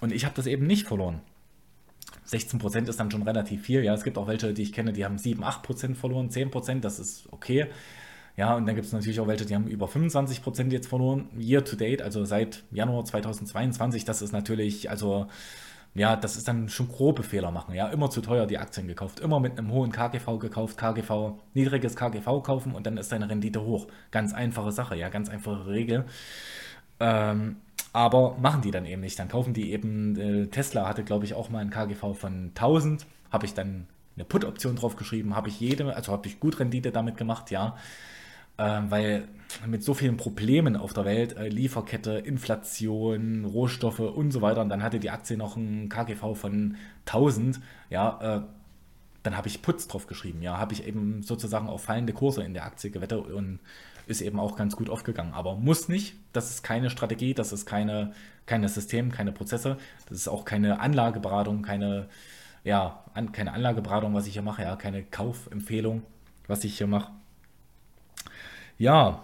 Und 0.00 0.12
ich 0.12 0.24
habe 0.24 0.34
das 0.34 0.46
eben 0.46 0.66
nicht 0.66 0.86
verloren. 0.86 1.20
16% 2.26 2.88
ist 2.88 2.98
dann 2.98 3.10
schon 3.10 3.22
relativ 3.22 3.62
viel, 3.62 3.84
ja. 3.84 3.92
Es 3.92 4.02
gibt 4.02 4.16
auch 4.16 4.28
welche, 4.28 4.54
die 4.54 4.62
ich 4.62 4.72
kenne, 4.72 4.94
die 4.94 5.04
haben 5.04 5.18
7, 5.18 5.44
8% 5.44 5.94
verloren, 5.94 6.30
10%, 6.30 6.80
das 6.80 6.98
ist 6.98 7.28
okay. 7.32 7.66
Ja, 8.36 8.54
und 8.54 8.66
dann 8.66 8.74
gibt 8.74 8.86
es 8.86 8.92
natürlich 8.92 9.18
auch 9.18 9.26
welche, 9.26 9.46
die 9.46 9.54
haben 9.54 9.66
über 9.66 9.88
25 9.88 10.42
Prozent 10.42 10.72
jetzt 10.72 10.88
verloren, 10.88 11.28
year 11.38 11.64
to 11.64 11.74
date, 11.74 12.02
also 12.02 12.24
seit 12.26 12.64
Januar 12.70 13.04
2022. 13.04 14.04
Das 14.04 14.20
ist 14.20 14.32
natürlich, 14.32 14.90
also 14.90 15.26
ja, 15.94 16.14
das 16.16 16.36
ist 16.36 16.46
dann 16.46 16.68
schon 16.68 16.88
grobe 16.88 17.22
Fehler 17.22 17.50
machen. 17.50 17.74
Ja, 17.74 17.88
immer 17.88 18.10
zu 18.10 18.20
teuer 18.20 18.46
die 18.46 18.58
Aktien 18.58 18.86
gekauft, 18.86 19.20
immer 19.20 19.40
mit 19.40 19.58
einem 19.58 19.72
hohen 19.72 19.90
KGV 19.90 20.38
gekauft, 20.38 20.76
KGV, 20.76 21.40
niedriges 21.54 21.96
KGV 21.96 22.42
kaufen 22.42 22.74
und 22.74 22.86
dann 22.86 22.98
ist 22.98 23.10
deine 23.10 23.30
Rendite 23.30 23.62
hoch. 23.62 23.86
Ganz 24.10 24.34
einfache 24.34 24.72
Sache, 24.72 24.96
ja, 24.96 25.08
ganz 25.08 25.30
einfache 25.30 25.66
Regel. 25.66 26.04
Ähm, 27.00 27.56
aber 27.94 28.36
machen 28.38 28.60
die 28.60 28.70
dann 28.70 28.84
eben 28.84 29.00
nicht. 29.00 29.18
Dann 29.18 29.28
kaufen 29.28 29.54
die 29.54 29.72
eben, 29.72 30.16
äh, 30.18 30.46
Tesla 30.48 30.86
hatte, 30.86 31.04
glaube 31.04 31.24
ich, 31.24 31.32
auch 31.32 31.48
mal 31.48 31.60
ein 31.60 31.70
KGV 31.70 32.12
von 32.14 32.52
1000, 32.54 33.06
habe 33.32 33.46
ich 33.46 33.54
dann 33.54 33.86
eine 34.16 34.26
Put-Option 34.26 34.76
drauf 34.76 34.96
geschrieben, 34.96 35.34
habe 35.34 35.48
ich 35.48 35.58
jede, 35.60 35.94
also 35.96 36.12
habe 36.12 36.28
ich 36.28 36.38
gut 36.40 36.60
Rendite 36.60 36.90
damit 36.90 37.16
gemacht, 37.16 37.50
ja 37.50 37.76
äh, 38.58 38.80
weil 38.88 39.28
mit 39.66 39.82
so 39.82 39.94
vielen 39.94 40.16
Problemen 40.16 40.76
auf 40.76 40.92
der 40.92 41.04
Welt, 41.04 41.36
äh, 41.36 41.48
Lieferkette, 41.48 42.12
Inflation, 42.12 43.44
Rohstoffe 43.44 44.00
und 44.00 44.30
so 44.30 44.42
weiter, 44.42 44.60
und 44.60 44.68
dann 44.68 44.82
hatte 44.82 44.98
die 44.98 45.10
Aktie 45.10 45.36
noch 45.36 45.56
ein 45.56 45.88
KGV 45.88 46.34
von 46.34 46.76
1000, 47.06 47.60
ja, 47.90 48.38
äh, 48.38 48.40
dann 49.22 49.36
habe 49.36 49.48
ich 49.48 49.62
Putz 49.62 49.88
drauf 49.88 50.06
geschrieben, 50.06 50.42
ja, 50.42 50.58
habe 50.58 50.72
ich 50.72 50.86
eben 50.86 51.22
sozusagen 51.22 51.68
auf 51.68 51.82
fallende 51.84 52.12
Kurse 52.12 52.42
in 52.42 52.54
der 52.54 52.64
Aktie 52.64 52.90
gewettet 52.90 53.26
und 53.26 53.58
ist 54.06 54.20
eben 54.20 54.38
auch 54.38 54.56
ganz 54.56 54.76
gut 54.76 54.88
aufgegangen. 54.88 55.34
Aber 55.34 55.56
muss 55.56 55.88
nicht, 55.88 56.14
das 56.32 56.50
ist 56.50 56.62
keine 56.62 56.90
Strategie, 56.90 57.34
das 57.34 57.52
ist 57.52 57.66
keine, 57.66 58.12
keine 58.46 58.68
System, 58.68 59.10
keine 59.10 59.32
Prozesse, 59.32 59.78
das 60.08 60.18
ist 60.18 60.28
auch 60.28 60.44
keine 60.44 60.78
Anlageberatung, 60.80 61.62
keine, 61.62 62.08
ja, 62.62 63.04
an, 63.14 63.32
keine 63.32 63.52
Anlageberatung, 63.52 64.14
was 64.14 64.28
ich 64.28 64.34
hier 64.34 64.42
mache, 64.42 64.62
ja, 64.62 64.76
keine 64.76 65.02
Kaufempfehlung, 65.02 66.02
was 66.46 66.62
ich 66.62 66.78
hier 66.78 66.86
mache. 66.86 67.10
Ja, 68.78 69.22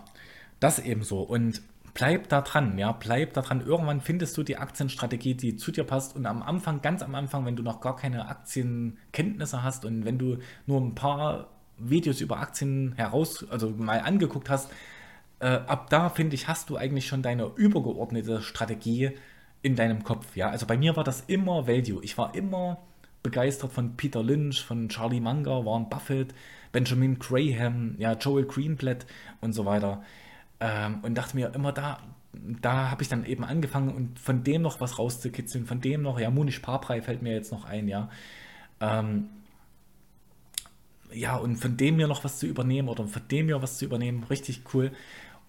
das 0.61 0.79
ebenso. 0.79 1.23
Und 1.23 1.63
bleib 1.95 2.29
da 2.29 2.41
dran, 2.41 2.79
ja, 2.79 2.93
bleib 2.93 3.35
da 3.35 3.43
dran. 3.43 3.61
Irgendwann 3.61 4.01
findest 4.01 4.37
du 4.37 4.43
die 4.43 4.57
Aktienstrategie, 4.57 5.35
die 5.35 5.57
zu 5.57 5.73
dir 5.73 5.85
passt. 5.85 6.17
Und 6.17 6.27
am 6.27 6.43
Anfang, 6.43 6.81
ganz 6.83 7.03
am 7.03 7.15
Anfang, 7.15 7.45
wenn 7.45 7.57
du 7.57 7.63
noch 7.63 7.81
gar 7.81 7.97
keine 7.97 8.29
Aktienkenntnisse 8.29 9.63
hast 9.63 9.85
und 9.85 10.05
wenn 10.05 10.19
du 10.19 10.39
nur 10.67 10.81
ein 10.81 10.95
paar 10.95 11.49
Videos 11.79 12.21
über 12.21 12.39
Aktien 12.39 12.93
heraus, 12.97 13.47
also 13.51 13.71
mal 13.71 14.01
angeguckt 14.01 14.49
hast, 14.49 14.71
äh, 15.41 15.47
ab 15.47 15.91
da 15.91 16.09
finde 16.09 16.35
ich, 16.35 16.49
hast 16.49 16.71
du 16.71 16.77
eigentlich 16.77 17.07
schon 17.07 17.23
deine 17.23 17.51
übergeordnete 17.57 18.43
Strategie 18.43 19.11
in 19.63 19.77
deinem 19.77 20.05
Kopf. 20.05 20.37
Ja, 20.37 20.51
also 20.51 20.67
bei 20.67 20.77
mir 20.77 20.97
war 20.97 21.05
das 21.05 21.23
immer 21.23 21.67
Value. 21.67 22.03
Ich 22.03 22.17
war 22.19 22.35
immer 22.35 22.79
begeistert 23.23 23.73
von 23.73 23.97
Peter 23.97 24.23
Lynch, 24.23 24.63
von 24.65 24.89
Charlie 24.89 25.21
Munger, 25.21 25.65
Warren 25.65 25.89
Buffett, 25.89 26.35
Benjamin 26.73 27.19
Graham, 27.19 27.95
ja, 27.99 28.15
Joel 28.15 28.47
Greenblatt 28.47 29.07
und 29.41 29.53
so 29.53 29.65
weiter. 29.65 30.03
Ähm, 30.61 31.01
und 31.03 31.15
dachte 31.17 31.37
mir 31.37 31.55
immer 31.55 31.73
da, 31.73 31.99
da 32.33 32.91
habe 32.91 33.03
ich 33.03 33.09
dann 33.09 33.25
eben 33.25 33.45
angefangen 33.45 33.91
und 33.91 34.19
von 34.19 34.43
dem 34.43 34.63
noch 34.63 34.81
was 34.81 34.99
rauszukitzeln, 34.99 35.67
von 35.67 35.81
dem 35.81 36.03
noch, 36.03 36.19
ja, 36.19 36.31
Munich 36.31 36.55
Sparbrei 36.55 37.03
fällt 37.03 37.23
mir 37.23 37.35
jetzt 37.35 37.53
noch 37.53 37.65
ein, 37.65 37.89
ja. 37.89 38.09
Ähm, 38.81 39.29
ja, 41.13 41.37
und 41.37 41.57
von 41.57 41.77
dem 41.77 41.97
mir 41.97 42.09
noch 42.09 42.25
was 42.25 42.39
zu 42.39 42.47
übernehmen 42.47 42.89
oder 42.89 43.07
von 43.07 43.23
dem 43.31 43.47
mir 43.47 43.61
was 43.61 43.77
zu 43.77 43.85
übernehmen, 43.85 44.25
richtig 44.25 44.63
cool 44.73 44.93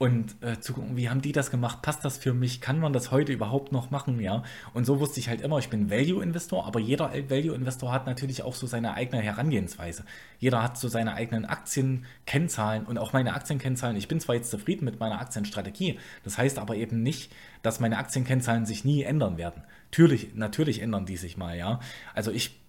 und 0.03 0.35
äh, 0.41 0.59
zu 0.59 0.73
gucken, 0.73 0.97
wie 0.97 1.09
haben 1.09 1.21
die 1.21 1.31
das 1.31 1.49
gemacht, 1.49 1.81
passt 1.81 2.03
das 2.03 2.17
für 2.17 2.33
mich, 2.33 2.59
kann 2.59 2.77
man 2.77 2.91
das 2.91 3.09
heute 3.09 3.31
überhaupt 3.31 3.71
noch 3.71 3.89
machen, 3.89 4.19
ja. 4.19 4.43
Und 4.73 4.83
so 4.83 4.99
wusste 4.99 5.21
ich 5.21 5.29
halt 5.29 5.39
immer, 5.39 5.59
ich 5.59 5.69
bin 5.69 5.89
Value-Investor, 5.89 6.65
aber 6.67 6.81
jeder 6.81 7.13
Value-Investor 7.29 7.93
hat 7.93 8.05
natürlich 8.05 8.43
auch 8.43 8.53
so 8.53 8.67
seine 8.67 8.95
eigene 8.95 9.21
Herangehensweise. 9.21 10.03
Jeder 10.39 10.61
hat 10.61 10.77
so 10.77 10.89
seine 10.89 11.13
eigenen 11.13 11.45
Aktienkennzahlen 11.45 12.85
und 12.85 12.97
auch 12.97 13.13
meine 13.13 13.33
Aktienkennzahlen. 13.33 13.95
Ich 13.95 14.09
bin 14.09 14.19
zwar 14.19 14.35
jetzt 14.35 14.51
zufrieden 14.51 14.83
mit 14.83 14.99
meiner 14.99 15.21
Aktienstrategie, 15.21 15.97
das 16.25 16.37
heißt 16.37 16.59
aber 16.59 16.75
eben 16.75 17.01
nicht, 17.01 17.31
dass 17.61 17.79
meine 17.79 17.97
Aktienkennzahlen 17.97 18.65
sich 18.65 18.83
nie 18.83 19.03
ändern 19.03 19.37
werden. 19.37 19.63
Natürlich, 19.85 20.35
natürlich 20.35 20.81
ändern 20.81 21.05
die 21.05 21.15
sich 21.15 21.37
mal, 21.37 21.57
ja. 21.57 21.79
Also 22.13 22.31
ich 22.31 22.59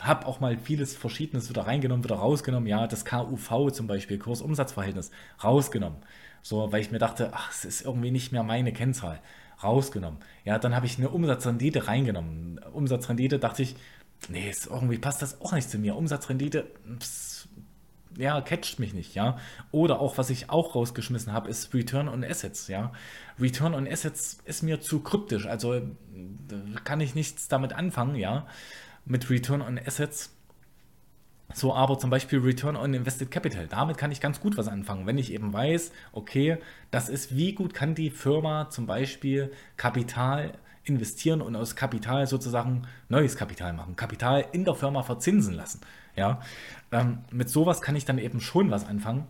habe 0.00 0.24
auch 0.24 0.38
mal 0.38 0.56
vieles 0.56 0.96
Verschiedenes 0.96 1.48
wieder 1.48 1.66
reingenommen, 1.66 2.04
wieder 2.04 2.14
rausgenommen. 2.14 2.68
Ja, 2.68 2.86
das 2.86 3.04
KUV 3.04 3.72
zum 3.72 3.88
Beispiel, 3.88 4.18
Kurs-Umsatz-Verhältnis, 4.18 5.10
rausgenommen. 5.42 5.98
So, 6.42 6.72
weil 6.72 6.80
ich 6.80 6.90
mir 6.90 6.98
dachte, 6.98 7.30
ach, 7.32 7.50
es 7.50 7.64
ist 7.64 7.82
irgendwie 7.82 8.10
nicht 8.10 8.32
mehr 8.32 8.42
meine 8.42 8.72
Kennzahl. 8.72 9.20
Rausgenommen. 9.62 10.20
Ja, 10.44 10.58
dann 10.58 10.74
habe 10.74 10.86
ich 10.86 10.96
eine 10.96 11.10
Umsatzrendite 11.10 11.86
reingenommen. 11.86 12.58
Umsatzrendite 12.72 13.38
dachte 13.38 13.62
ich, 13.62 13.76
nee, 14.28 14.48
ist 14.48 14.66
irgendwie 14.66 14.98
passt 14.98 15.20
das 15.20 15.40
auch 15.42 15.52
nicht 15.52 15.68
zu 15.68 15.78
mir. 15.78 15.96
Umsatzrendite, 15.96 16.66
pss, 16.98 17.48
ja, 18.16 18.40
catcht 18.40 18.78
mich 18.78 18.94
nicht, 18.94 19.14
ja. 19.14 19.38
Oder 19.70 20.00
auch, 20.00 20.18
was 20.18 20.30
ich 20.30 20.50
auch 20.50 20.74
rausgeschmissen 20.74 21.32
habe, 21.32 21.48
ist 21.48 21.72
Return 21.74 22.08
on 22.08 22.24
Assets, 22.24 22.68
ja. 22.68 22.92
Return 23.38 23.74
on 23.74 23.86
Assets 23.86 24.38
ist 24.44 24.62
mir 24.62 24.80
zu 24.80 25.00
kryptisch, 25.00 25.46
also 25.46 25.80
kann 26.84 27.00
ich 27.00 27.14
nichts 27.14 27.48
damit 27.48 27.72
anfangen, 27.72 28.16
ja. 28.16 28.46
Mit 29.04 29.30
Return 29.30 29.62
on 29.62 29.78
Assets 29.78 30.34
so, 31.52 31.74
aber 31.74 31.98
zum 31.98 32.10
Beispiel 32.10 32.38
Return 32.40 32.76
on 32.76 32.94
Invested 32.94 33.30
Capital. 33.30 33.66
Damit 33.66 33.98
kann 33.98 34.12
ich 34.12 34.20
ganz 34.20 34.40
gut 34.40 34.56
was 34.56 34.68
anfangen, 34.68 35.06
wenn 35.06 35.18
ich 35.18 35.32
eben 35.32 35.52
weiß, 35.52 35.92
okay, 36.12 36.58
das 36.90 37.08
ist, 37.08 37.36
wie 37.36 37.52
gut 37.52 37.74
kann 37.74 37.94
die 37.94 38.10
Firma 38.10 38.70
zum 38.70 38.86
Beispiel 38.86 39.52
Kapital 39.76 40.52
investieren 40.84 41.42
und 41.42 41.56
aus 41.56 41.76
Kapital 41.76 42.26
sozusagen 42.26 42.82
neues 43.08 43.36
Kapital 43.36 43.72
machen, 43.72 43.96
Kapital 43.96 44.44
in 44.52 44.64
der 44.64 44.74
Firma 44.74 45.02
verzinsen 45.02 45.54
lassen. 45.54 45.80
Ja, 46.16 46.40
ähm, 46.92 47.18
mit 47.30 47.48
sowas 47.48 47.80
kann 47.80 47.96
ich 47.96 48.04
dann 48.04 48.18
eben 48.18 48.40
schon 48.40 48.70
was 48.70 48.86
anfangen. 48.86 49.26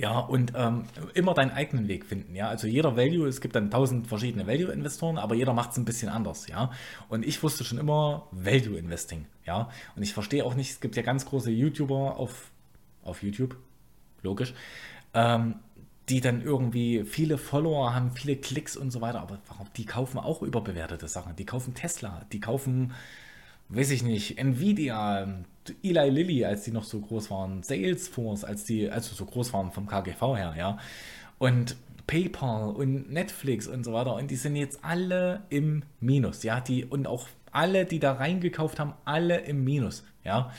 Ja, 0.00 0.18
und 0.18 0.54
ähm, 0.56 0.84
immer 1.12 1.34
deinen 1.34 1.50
eigenen 1.50 1.86
Weg 1.86 2.06
finden. 2.06 2.34
Ja, 2.34 2.48
also 2.48 2.66
jeder 2.66 2.96
Value, 2.96 3.28
es 3.28 3.42
gibt 3.42 3.54
dann 3.54 3.70
tausend 3.70 4.06
verschiedene 4.06 4.46
Value-Investoren, 4.46 5.18
aber 5.18 5.34
jeder 5.34 5.52
macht 5.52 5.72
es 5.72 5.76
ein 5.76 5.84
bisschen 5.84 6.08
anders. 6.08 6.46
Ja, 6.48 6.70
und 7.10 7.22
ich 7.22 7.42
wusste 7.42 7.64
schon 7.64 7.76
immer 7.76 8.26
Value-Investing. 8.30 9.26
Ja, 9.44 9.68
und 9.96 10.02
ich 10.02 10.14
verstehe 10.14 10.42
auch 10.46 10.54
nicht, 10.54 10.70
es 10.70 10.80
gibt 10.80 10.96
ja 10.96 11.02
ganz 11.02 11.26
große 11.26 11.50
YouTuber 11.50 12.16
auf, 12.16 12.50
auf 13.02 13.22
YouTube, 13.22 13.58
logisch, 14.22 14.54
ähm, 15.12 15.56
die 16.08 16.22
dann 16.22 16.40
irgendwie 16.40 17.04
viele 17.04 17.36
Follower 17.36 17.94
haben, 17.94 18.12
viele 18.12 18.36
Klicks 18.36 18.78
und 18.78 18.92
so 18.92 19.02
weiter, 19.02 19.20
aber? 19.20 19.38
Die 19.76 19.84
kaufen 19.84 20.16
auch 20.16 20.40
überbewertete 20.40 21.08
Sachen. 21.08 21.36
Die 21.36 21.44
kaufen 21.44 21.74
Tesla, 21.74 22.24
die 22.32 22.40
kaufen 22.40 22.94
weiß 23.70 23.90
ich 23.92 24.02
nicht, 24.02 24.36
Nvidia, 24.36 25.44
Eli 25.82 26.08
Lilly, 26.10 26.44
als 26.44 26.62
die 26.64 26.70
noch 26.70 26.84
so 26.84 27.00
groß 27.00 27.30
waren, 27.30 27.62
Salesforce, 27.62 28.44
als 28.44 28.64
die, 28.64 28.90
also 28.90 29.14
so 29.14 29.24
groß 29.24 29.52
waren 29.52 29.72
vom 29.72 29.86
KGV 29.86 30.36
her, 30.36 30.54
ja. 30.56 30.78
Und 31.38 31.76
PayPal 32.06 32.70
und 32.70 33.10
Netflix 33.10 33.66
und 33.66 33.84
so 33.84 33.92
weiter. 33.92 34.14
Und 34.14 34.30
die 34.30 34.36
sind 34.36 34.56
jetzt 34.56 34.84
alle 34.84 35.42
im 35.48 35.82
Minus, 36.00 36.42
ja. 36.42 36.60
Die, 36.60 36.84
und 36.84 37.06
auch 37.06 37.28
alle, 37.52 37.84
die 37.84 37.98
da 37.98 38.12
reingekauft 38.12 38.78
haben, 38.78 38.94
alle 39.04 39.38
im 39.40 39.64
Minus, 39.64 40.04
ja. 40.24 40.52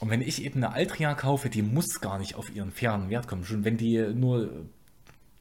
Und 0.00 0.10
wenn 0.10 0.20
ich 0.20 0.44
eben 0.44 0.64
eine 0.64 0.74
Altria 0.74 1.14
kaufe, 1.14 1.48
die 1.48 1.62
muss 1.62 2.00
gar 2.00 2.18
nicht 2.18 2.34
auf 2.34 2.54
ihren 2.54 2.72
fairen 2.72 3.08
Wert 3.08 3.28
kommen. 3.28 3.44
Schon 3.44 3.64
wenn 3.64 3.76
die 3.76 3.98
nur 3.98 4.50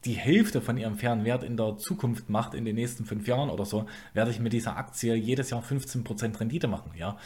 die 0.06 0.14
Hälfte 0.14 0.62
von 0.62 0.78
ihrem 0.78 0.96
fairen 0.96 1.26
Wert 1.26 1.44
in 1.44 1.58
der 1.58 1.78
Zukunft 1.78 2.30
macht, 2.30 2.54
in 2.54 2.66
den 2.66 2.76
nächsten 2.76 3.06
fünf 3.06 3.28
Jahren 3.28 3.50
oder 3.50 3.66
so, 3.66 3.86
werde 4.14 4.32
ich 4.32 4.40
mit 4.40 4.54
dieser 4.54 4.78
Aktie 4.78 5.16
jedes 5.16 5.50
Jahr 5.50 5.64
15% 5.64 6.40
Rendite 6.40 6.68
machen, 6.68 6.92
ja. 6.96 7.18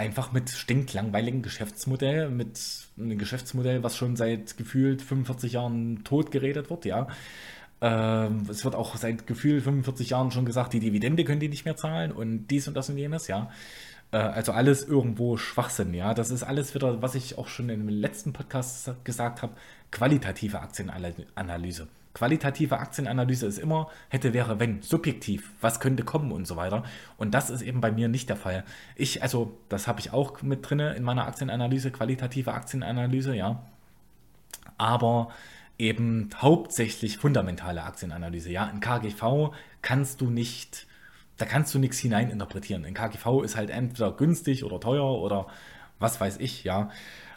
Einfach 0.00 0.32
mit 0.32 0.48
stinklangweiligen 0.48 1.42
Geschäftsmodell, 1.42 2.30
mit 2.30 2.58
einem 2.98 3.18
Geschäftsmodell, 3.18 3.82
was 3.82 3.98
schon 3.98 4.16
seit 4.16 4.56
gefühlt 4.56 5.02
45 5.02 5.52
Jahren 5.52 6.04
tot 6.04 6.30
geredet 6.30 6.70
wird, 6.70 6.86
ja. 6.86 7.06
Ähm, 7.82 8.46
es 8.48 8.64
wird 8.64 8.74
auch 8.74 8.96
seit 8.96 9.26
gefühlt 9.26 9.62
45 9.62 10.08
Jahren 10.08 10.30
schon 10.30 10.46
gesagt, 10.46 10.72
die 10.72 10.80
Dividende 10.80 11.22
können 11.24 11.40
die 11.40 11.50
nicht 11.50 11.66
mehr 11.66 11.76
zahlen 11.76 12.12
und 12.12 12.46
dies 12.46 12.66
und 12.66 12.78
das 12.78 12.88
und 12.88 12.96
jenes, 12.96 13.28
ja. 13.28 13.50
Äh, 14.10 14.16
also 14.16 14.52
alles 14.52 14.88
irgendwo 14.88 15.36
Schwachsinn, 15.36 15.92
ja. 15.92 16.14
Das 16.14 16.30
ist 16.30 16.44
alles 16.44 16.74
wieder, 16.74 17.02
was 17.02 17.14
ich 17.14 17.36
auch 17.36 17.48
schon 17.48 17.68
im 17.68 17.86
letzten 17.90 18.32
Podcast 18.32 18.92
gesagt 19.04 19.42
habe, 19.42 19.52
qualitative 19.90 20.60
Aktienanalyse. 20.60 21.88
Qualitative 22.12 22.78
Aktienanalyse 22.78 23.46
ist 23.46 23.58
immer 23.58 23.88
hätte, 24.08 24.32
wäre, 24.32 24.58
wenn, 24.58 24.82
subjektiv, 24.82 25.52
was 25.60 25.80
könnte 25.80 26.02
kommen 26.02 26.32
und 26.32 26.46
so 26.46 26.56
weiter. 26.56 26.82
Und 27.16 27.32
das 27.32 27.50
ist 27.50 27.62
eben 27.62 27.80
bei 27.80 27.92
mir 27.92 28.08
nicht 28.08 28.28
der 28.28 28.36
Fall. 28.36 28.64
Ich, 28.96 29.22
also, 29.22 29.56
das 29.68 29.86
habe 29.86 30.00
ich 30.00 30.12
auch 30.12 30.42
mit 30.42 30.68
drin 30.68 30.80
in 30.80 31.02
meiner 31.02 31.26
Aktienanalyse, 31.26 31.90
qualitative 31.90 32.52
Aktienanalyse, 32.52 33.34
ja. 33.34 33.62
Aber 34.76 35.28
eben 35.78 36.30
hauptsächlich 36.36 37.18
fundamentale 37.18 37.82
Aktienanalyse, 37.84 38.50
ja. 38.50 38.66
In 38.66 38.80
KGV 38.80 39.52
kannst 39.82 40.20
du 40.20 40.30
nicht 40.30 40.86
da 41.40 41.46
kannst 41.46 41.74
du 41.74 41.78
nichts 41.78 41.98
hineininterpretieren. 41.98 42.84
In 42.84 42.92
KGV 42.92 43.42
ist 43.42 43.56
halt 43.56 43.70
entweder 43.70 44.12
günstig 44.12 44.62
oder 44.62 44.78
teuer 44.78 45.20
oder 45.22 45.46
was 45.98 46.20
weiß 46.20 46.36
ich, 46.38 46.64
ja. 46.64 46.90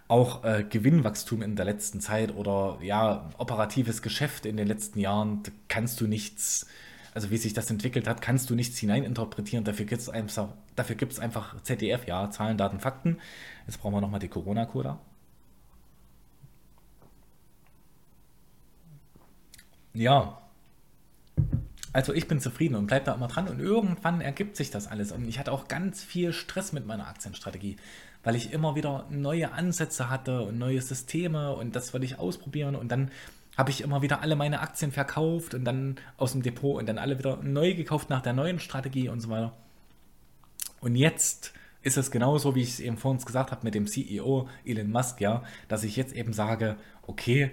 Auch 0.08 0.44
äh, 0.44 0.66
Gewinnwachstum 0.70 1.42
in 1.42 1.56
der 1.56 1.66
letzten 1.66 2.02
Zeit 2.02 2.36
oder 2.36 2.78
ja, 2.82 3.30
operatives 3.38 4.02
Geschäft 4.02 4.46
in 4.46 4.58
den 4.58 4.68
letzten 4.68 5.00
Jahren, 5.00 5.44
kannst 5.70 6.02
du 6.02 6.08
nichts, 6.08 6.68
also 7.14 7.32
wie 7.32 7.38
sich 7.38 7.54
das 7.54 7.70
entwickelt 7.72 8.08
hat, 8.08 8.22
kannst 8.22 8.50
du 8.50 8.56
nichts 8.56 8.78
hineininterpretieren. 8.78 9.64
Dafür 9.66 9.86
gibt 9.86 10.02
es 10.02 10.10
einfach, 10.10 10.50
dafür 10.76 10.96
gibt's 10.96 11.20
einfach 11.20 11.62
ZDF, 11.64 12.06
ja, 12.08 12.30
Zahlen, 12.30 12.58
Daten, 12.58 12.80
Fakten. 12.80 13.18
Jetzt 13.66 13.80
brauchen 13.80 13.94
wir 13.94 14.02
nochmal 14.02 14.20
die 14.20 14.28
Corona-Coda. 14.28 15.00
Ja, 19.94 20.44
also 21.94 22.12
ich 22.12 22.28
bin 22.28 22.40
zufrieden 22.42 22.76
und 22.76 22.88
bleibe 22.88 23.06
da 23.06 23.14
immer 23.14 23.28
dran 23.28 23.48
und 23.48 23.60
irgendwann 23.60 24.20
ergibt 24.20 24.58
sich 24.58 24.72
das 24.72 24.88
alles. 24.88 25.12
Und 25.12 25.28
ich 25.28 25.38
hatte 25.38 25.52
auch 25.52 25.68
ganz 25.68 26.04
viel 26.04 26.34
Stress 26.34 26.74
mit 26.74 26.88
meiner 26.88 27.08
Aktienstrategie, 27.08 27.78
weil 28.24 28.36
ich 28.36 28.54
immer 28.54 28.76
wieder 28.76 29.06
neue 29.10 29.52
Ansätze 29.52 30.10
hatte 30.10 30.42
und 30.42 30.58
neue 30.58 30.82
Systeme 30.82 31.54
und 31.54 31.76
das 31.76 31.94
wollte 31.94 32.06
ich 32.06 32.20
ausprobieren 32.20 32.76
und 32.76 32.92
dann 32.92 33.12
habe 33.58 33.70
ich 33.70 33.82
immer 33.82 34.02
wieder 34.02 34.22
alle 34.22 34.36
meine 34.36 34.62
Aktien 34.62 34.92
verkauft 34.92 35.54
und 35.54 35.64
dann 35.66 35.98
aus 36.18 36.32
dem 36.32 36.42
Depot 36.42 36.78
und 36.78 36.88
dann 36.88 36.98
alle 36.98 37.20
wieder 37.20 37.38
neu 37.38 37.76
gekauft 37.76 38.10
nach 38.10 38.22
der 38.22 38.34
neuen 38.34 38.60
Strategie 38.60 39.10
und 39.10 39.20
so 39.20 39.30
weiter. 39.30 39.54
Und 40.82 40.96
jetzt 40.96 41.54
ist 41.84 41.98
es 41.98 42.12
genauso, 42.12 42.56
wie 42.56 42.62
ich 42.62 42.70
es 42.70 42.80
eben 42.80 42.98
vor 42.98 43.12
uns 43.12 43.26
gesagt 43.26 43.52
habe 43.52 43.64
mit 43.64 43.76
dem 43.76 43.88
CEO 43.88 44.48
Elon 44.66 44.90
Musk, 44.90 45.22
ja, 45.22 45.44
dass 45.68 45.84
ich 45.84 45.96
jetzt 45.96 46.16
eben 46.16 46.34
sage, 46.34 46.78
okay, 47.06 47.52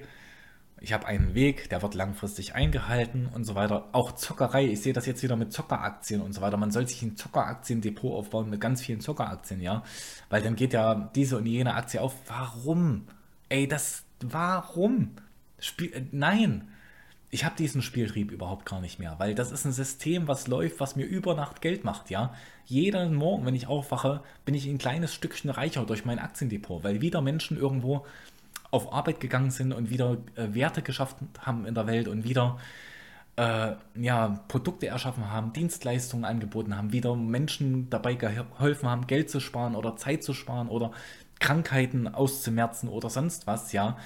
ich 0.80 0.92
habe 0.94 1.06
einen 1.06 1.34
Weg, 1.34 1.68
der 1.68 1.82
wird 1.82 1.94
langfristig 1.94 2.54
eingehalten 2.54 3.26
und 3.26 3.44
so 3.44 3.54
weiter. 3.54 3.88
Auch 3.92 4.12
Zockerei, 4.12 4.64
ich 4.64 4.80
sehe 4.80 4.94
das 4.94 5.04
jetzt 5.04 5.22
wieder 5.22 5.36
mit 5.36 5.52
Zockeraktien 5.52 6.22
und 6.22 6.32
so 6.32 6.40
weiter. 6.40 6.56
Man 6.56 6.70
soll 6.70 6.88
sich 6.88 7.02
ein 7.02 7.16
Zockeraktien-Depot 7.16 8.12
aufbauen 8.12 8.48
mit 8.48 8.60
ganz 8.60 8.80
vielen 8.80 9.00
Zockeraktien, 9.00 9.60
ja. 9.60 9.82
Weil 10.30 10.42
dann 10.42 10.56
geht 10.56 10.72
ja 10.72 11.10
diese 11.14 11.36
und 11.36 11.46
jene 11.46 11.74
Aktie 11.74 12.00
auf. 12.00 12.14
Warum? 12.26 13.06
Ey, 13.50 13.68
das, 13.68 14.04
warum? 14.20 15.16
Spiel, 15.58 15.92
äh, 15.92 16.02
nein, 16.12 16.68
ich 17.30 17.44
habe 17.44 17.56
diesen 17.56 17.82
Spieltrieb 17.82 18.32
überhaupt 18.32 18.66
gar 18.66 18.80
nicht 18.80 18.98
mehr, 18.98 19.14
weil 19.18 19.34
das 19.34 19.52
ist 19.52 19.64
ein 19.64 19.72
System, 19.72 20.26
was 20.26 20.48
läuft, 20.48 20.80
was 20.80 20.96
mir 20.96 21.04
über 21.04 21.34
Nacht 21.34 21.60
Geld 21.60 21.84
macht, 21.84 22.10
ja. 22.10 22.34
Jeden 22.64 23.14
Morgen, 23.14 23.44
wenn 23.44 23.54
ich 23.54 23.66
aufwache, 23.66 24.22
bin 24.44 24.54
ich 24.54 24.66
ein 24.66 24.78
kleines 24.78 25.14
Stückchen 25.14 25.50
reicher 25.50 25.84
durch 25.84 26.04
mein 26.04 26.18
Aktiendepot, 26.18 26.82
weil 26.82 27.00
wieder 27.02 27.20
Menschen 27.20 27.56
irgendwo 27.56 28.06
auf 28.70 28.92
Arbeit 28.92 29.20
gegangen 29.20 29.50
sind 29.50 29.72
und 29.72 29.90
wieder 29.90 30.18
äh, 30.36 30.54
Werte 30.54 30.82
geschaffen 30.82 31.28
haben 31.40 31.66
in 31.66 31.74
der 31.74 31.86
Welt 31.86 32.08
und 32.08 32.24
wieder 32.24 32.58
äh, 33.36 33.72
ja, 33.94 34.40
Produkte 34.48 34.86
erschaffen 34.86 35.30
haben, 35.30 35.52
Dienstleistungen 35.52 36.24
angeboten 36.24 36.76
haben, 36.76 36.92
wieder 36.92 37.16
Menschen 37.16 37.88
dabei 37.90 38.14
geholfen 38.14 38.88
haben, 38.88 39.06
Geld 39.06 39.30
zu 39.30 39.40
sparen 39.40 39.74
oder 39.74 39.96
Zeit 39.96 40.22
zu 40.22 40.34
sparen 40.34 40.68
oder 40.68 40.92
Krankheiten 41.38 42.06
auszumerzen 42.06 42.88
oder 42.88 43.08
sonst 43.08 43.46
was, 43.46 43.72
ja, 43.72 43.96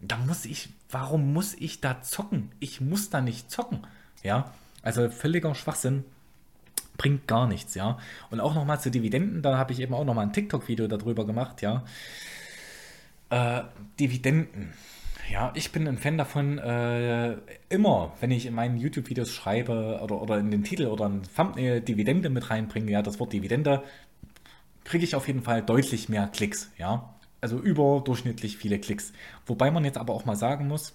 da 0.00 0.16
muss 0.18 0.44
ich, 0.44 0.68
warum 0.90 1.32
muss 1.32 1.54
ich 1.54 1.80
da 1.80 2.02
zocken? 2.02 2.52
Ich 2.60 2.80
muss 2.80 3.10
da 3.10 3.20
nicht 3.20 3.50
zocken, 3.50 3.80
ja, 4.22 4.52
also 4.82 5.08
völliger 5.10 5.54
Schwachsinn. 5.54 6.04
bringt 6.96 7.26
gar 7.26 7.46
nichts, 7.48 7.74
ja. 7.74 7.98
Und 8.30 8.40
auch 8.40 8.54
nochmal 8.54 8.80
zu 8.80 8.90
Dividenden, 8.90 9.42
da 9.42 9.58
habe 9.58 9.72
ich 9.72 9.80
eben 9.80 9.94
auch 9.94 10.04
nochmal 10.04 10.26
ein 10.26 10.32
TikTok-Video 10.32 10.86
darüber 10.86 11.26
gemacht, 11.26 11.62
ja. 11.62 11.84
Äh, 13.34 13.64
Dividenden. 13.98 14.72
Ja, 15.28 15.50
ich 15.56 15.72
bin 15.72 15.88
ein 15.88 15.98
Fan 15.98 16.16
davon, 16.16 16.58
äh, 16.58 17.36
immer, 17.68 18.12
wenn 18.20 18.30
ich 18.30 18.46
in 18.46 18.54
meinen 18.54 18.76
YouTube-Videos 18.76 19.32
schreibe 19.32 19.98
oder, 20.00 20.22
oder 20.22 20.38
in 20.38 20.52
den 20.52 20.62
Titel 20.62 20.86
oder 20.86 21.08
ein 21.08 21.22
Thumbnail 21.34 21.80
Dividende 21.80 22.30
mit 22.30 22.48
reinbringe, 22.48 22.92
ja, 22.92 23.02
das 23.02 23.18
Wort 23.18 23.32
Dividende, 23.32 23.82
kriege 24.84 25.02
ich 25.02 25.16
auf 25.16 25.26
jeden 25.26 25.42
Fall 25.42 25.62
deutlich 25.62 26.08
mehr 26.08 26.28
Klicks, 26.28 26.70
ja. 26.78 27.12
Also 27.40 27.58
überdurchschnittlich 27.58 28.56
viele 28.56 28.78
Klicks. 28.78 29.12
Wobei 29.46 29.72
man 29.72 29.84
jetzt 29.84 29.98
aber 29.98 30.14
auch 30.14 30.26
mal 30.26 30.36
sagen 30.36 30.68
muss, 30.68 30.94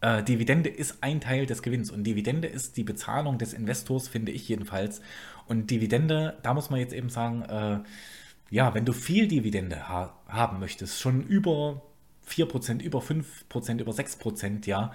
äh, 0.00 0.22
Dividende 0.22 0.70
ist 0.70 0.98
ein 1.00 1.20
Teil 1.20 1.46
des 1.46 1.62
Gewinns 1.62 1.90
und 1.90 2.04
Dividende 2.04 2.46
ist 2.46 2.76
die 2.76 2.84
Bezahlung 2.84 3.38
des 3.38 3.52
Investors, 3.52 4.06
finde 4.06 4.30
ich 4.30 4.48
jedenfalls. 4.48 5.00
Und 5.48 5.72
Dividende, 5.72 6.38
da 6.44 6.54
muss 6.54 6.70
man 6.70 6.78
jetzt 6.78 6.92
eben 6.92 7.08
sagen, 7.08 7.42
äh, 7.42 7.80
ja, 8.50 8.72
wenn 8.72 8.84
du 8.84 8.92
viel 8.92 9.26
Dividende 9.26 9.88
ha 9.88 10.14
haben 10.34 10.60
möchtest, 10.60 11.00
schon 11.00 11.22
über 11.22 11.82
4%, 12.28 12.82
über 12.82 13.00
5%, 13.00 13.80
über 13.80 13.92
6%, 13.92 14.66
ja, 14.66 14.92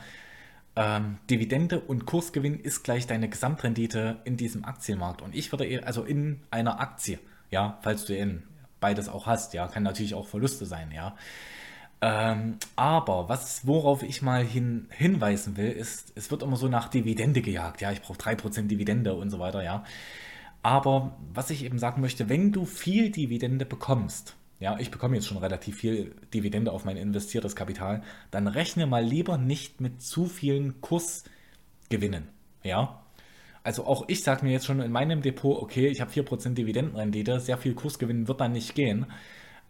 ähm, 0.75 1.17
Dividende 1.29 1.79
und 1.79 2.05
Kursgewinn 2.05 2.59
ist 2.59 2.83
gleich 2.83 3.07
deine 3.07 3.29
Gesamtrendite 3.29 4.21
in 4.23 4.37
diesem 4.37 4.63
Aktienmarkt. 4.65 5.21
Und 5.21 5.35
ich 5.35 5.51
würde 5.51 5.65
eher, 5.65 5.85
also 5.85 6.03
in 6.03 6.41
einer 6.51 6.79
Aktie, 6.79 7.19
ja, 7.51 7.79
falls 7.81 8.05
du 8.05 8.15
in 8.15 8.43
beides 8.79 9.09
auch 9.09 9.25
hast, 9.25 9.53
ja, 9.53 9.67
kann 9.67 9.83
natürlich 9.83 10.13
auch 10.13 10.27
Verluste 10.27 10.65
sein, 10.65 10.91
ja. 10.91 11.15
Ähm, 12.01 12.57
aber 12.77 13.27
was, 13.27 13.67
worauf 13.67 14.03
ich 14.03 14.21
mal 14.21 14.45
hin, 14.45 14.87
hinweisen 14.89 15.57
will, 15.57 15.69
ist, 15.69 16.13
es 16.15 16.31
wird 16.31 16.43
immer 16.43 16.55
so 16.55 16.69
nach 16.69 16.87
Dividende 16.87 17.41
gejagt. 17.41 17.81
Ja, 17.81 17.91
ich 17.91 18.01
brauche 18.01 18.17
3% 18.17 18.67
Dividende 18.67 19.15
und 19.15 19.29
so 19.29 19.39
weiter, 19.39 19.63
ja. 19.63 19.83
Aber 20.63 21.17
was 21.33 21.49
ich 21.49 21.65
eben 21.65 21.79
sagen 21.79 22.01
möchte, 22.01 22.29
wenn 22.29 22.51
du 22.51 22.65
viel 22.65 23.11
Dividende 23.11 23.65
bekommst, 23.65 24.35
ja, 24.59 24.77
ich 24.79 24.91
bekomme 24.91 25.15
jetzt 25.15 25.27
schon 25.27 25.37
relativ 25.37 25.77
viel 25.77 26.15
Dividende 26.33 26.71
auf 26.71 26.85
mein 26.85 26.97
investiertes 26.97 27.55
Kapital, 27.55 28.03
dann 28.31 28.47
rechne 28.47 28.87
mal 28.87 29.03
lieber 29.03 29.37
nicht 29.37 29.79
mit 29.81 30.01
zu 30.01 30.25
vielen 30.25 30.81
Kursgewinnen, 30.81 32.27
ja. 32.63 33.03
Also 33.63 33.85
auch 33.85 34.05
ich 34.07 34.23
sage 34.23 34.45
mir 34.45 34.51
jetzt 34.51 34.65
schon 34.65 34.79
in 34.79 34.91
meinem 34.91 35.21
Depot, 35.21 35.61
okay, 35.61 35.87
ich 35.87 36.01
habe 36.01 36.11
4% 36.11 36.53
Dividendenrendite, 36.53 37.39
sehr 37.39 37.57
viel 37.57 37.73
Kursgewinn 37.73 38.27
wird 38.27 38.41
dann 38.41 38.53
nicht 38.53 38.73
gehen. 38.73 39.05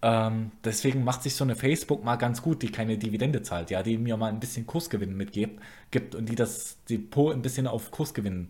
Ähm, 0.01 0.51
deswegen 0.63 1.03
macht 1.03 1.23
sich 1.23 1.35
so 1.35 1.43
eine 1.43 1.55
Facebook 1.55 2.03
mal 2.05 2.15
ganz 2.15 2.41
gut, 2.41 2.61
die 2.61 2.71
keine 2.71 2.97
Dividende 2.97 3.41
zahlt, 3.41 3.69
ja, 3.69 3.83
die 3.83 3.97
mir 3.97 4.15
mal 4.15 4.29
ein 4.29 4.39
bisschen 4.39 4.65
Kursgewinn 4.65 5.17
mitgibt 5.17 5.61
gibt 5.91 6.15
und 6.15 6.29
die 6.29 6.35
das 6.35 6.77
Depot 6.85 7.33
ein 7.33 7.41
bisschen 7.41 7.67
auf 7.67 7.91
Kursgewinn 7.91 8.49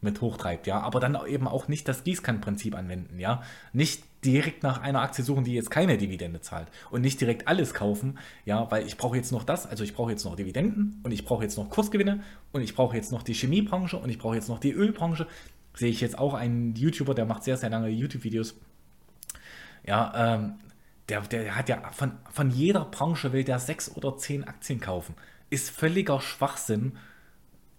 mit 0.00 0.20
hochtreibt, 0.20 0.66
ja, 0.66 0.80
aber 0.80 1.00
dann 1.00 1.18
eben 1.26 1.48
auch 1.48 1.68
nicht 1.68 1.88
das 1.88 2.04
Gießkannenprinzip 2.04 2.74
anwenden, 2.74 3.18
ja, 3.18 3.42
nicht 3.72 4.04
direkt 4.24 4.62
nach 4.62 4.80
einer 4.80 5.02
Aktie 5.02 5.24
suchen, 5.24 5.44
die 5.44 5.54
jetzt 5.54 5.70
keine 5.70 5.98
Dividende 5.98 6.40
zahlt 6.40 6.68
und 6.90 7.02
nicht 7.02 7.20
direkt 7.20 7.48
alles 7.48 7.74
kaufen, 7.74 8.18
ja, 8.44 8.70
weil 8.70 8.86
ich 8.86 8.96
brauche 8.96 9.16
jetzt 9.16 9.32
noch 9.32 9.44
das, 9.44 9.66
also 9.66 9.84
ich 9.84 9.94
brauche 9.94 10.10
jetzt 10.10 10.24
noch 10.24 10.36
Dividenden 10.36 11.00
und 11.02 11.12
ich 11.12 11.24
brauche 11.24 11.42
jetzt 11.42 11.56
noch 11.56 11.70
Kursgewinne 11.70 12.22
und 12.52 12.62
ich 12.62 12.74
brauche 12.74 12.96
jetzt 12.96 13.12
noch 13.12 13.22
die 13.22 13.34
Chemiebranche 13.34 13.96
und 13.96 14.08
ich 14.10 14.18
brauche 14.18 14.34
jetzt 14.34 14.48
noch 14.48 14.58
die 14.58 14.72
Ölbranche. 14.72 15.26
Sehe 15.74 15.90
ich 15.90 16.00
jetzt 16.00 16.18
auch 16.18 16.34
einen 16.34 16.74
YouTuber, 16.74 17.14
der 17.14 17.26
macht 17.26 17.42
sehr, 17.44 17.56
sehr 17.56 17.70
lange 17.70 17.88
YouTube-Videos, 17.88 18.54
ja, 19.86 20.34
ähm, 20.34 20.54
der, 21.08 21.20
der 21.22 21.56
hat 21.56 21.68
ja 21.68 21.90
von, 21.92 22.12
von 22.32 22.50
jeder 22.50 22.84
Branche 22.86 23.32
will 23.32 23.44
der 23.44 23.58
sechs 23.58 23.94
oder 23.94 24.16
zehn 24.16 24.44
Aktien 24.44 24.80
kaufen. 24.80 25.14
Ist 25.50 25.70
völliger 25.70 26.20
Schwachsinn. 26.20 26.96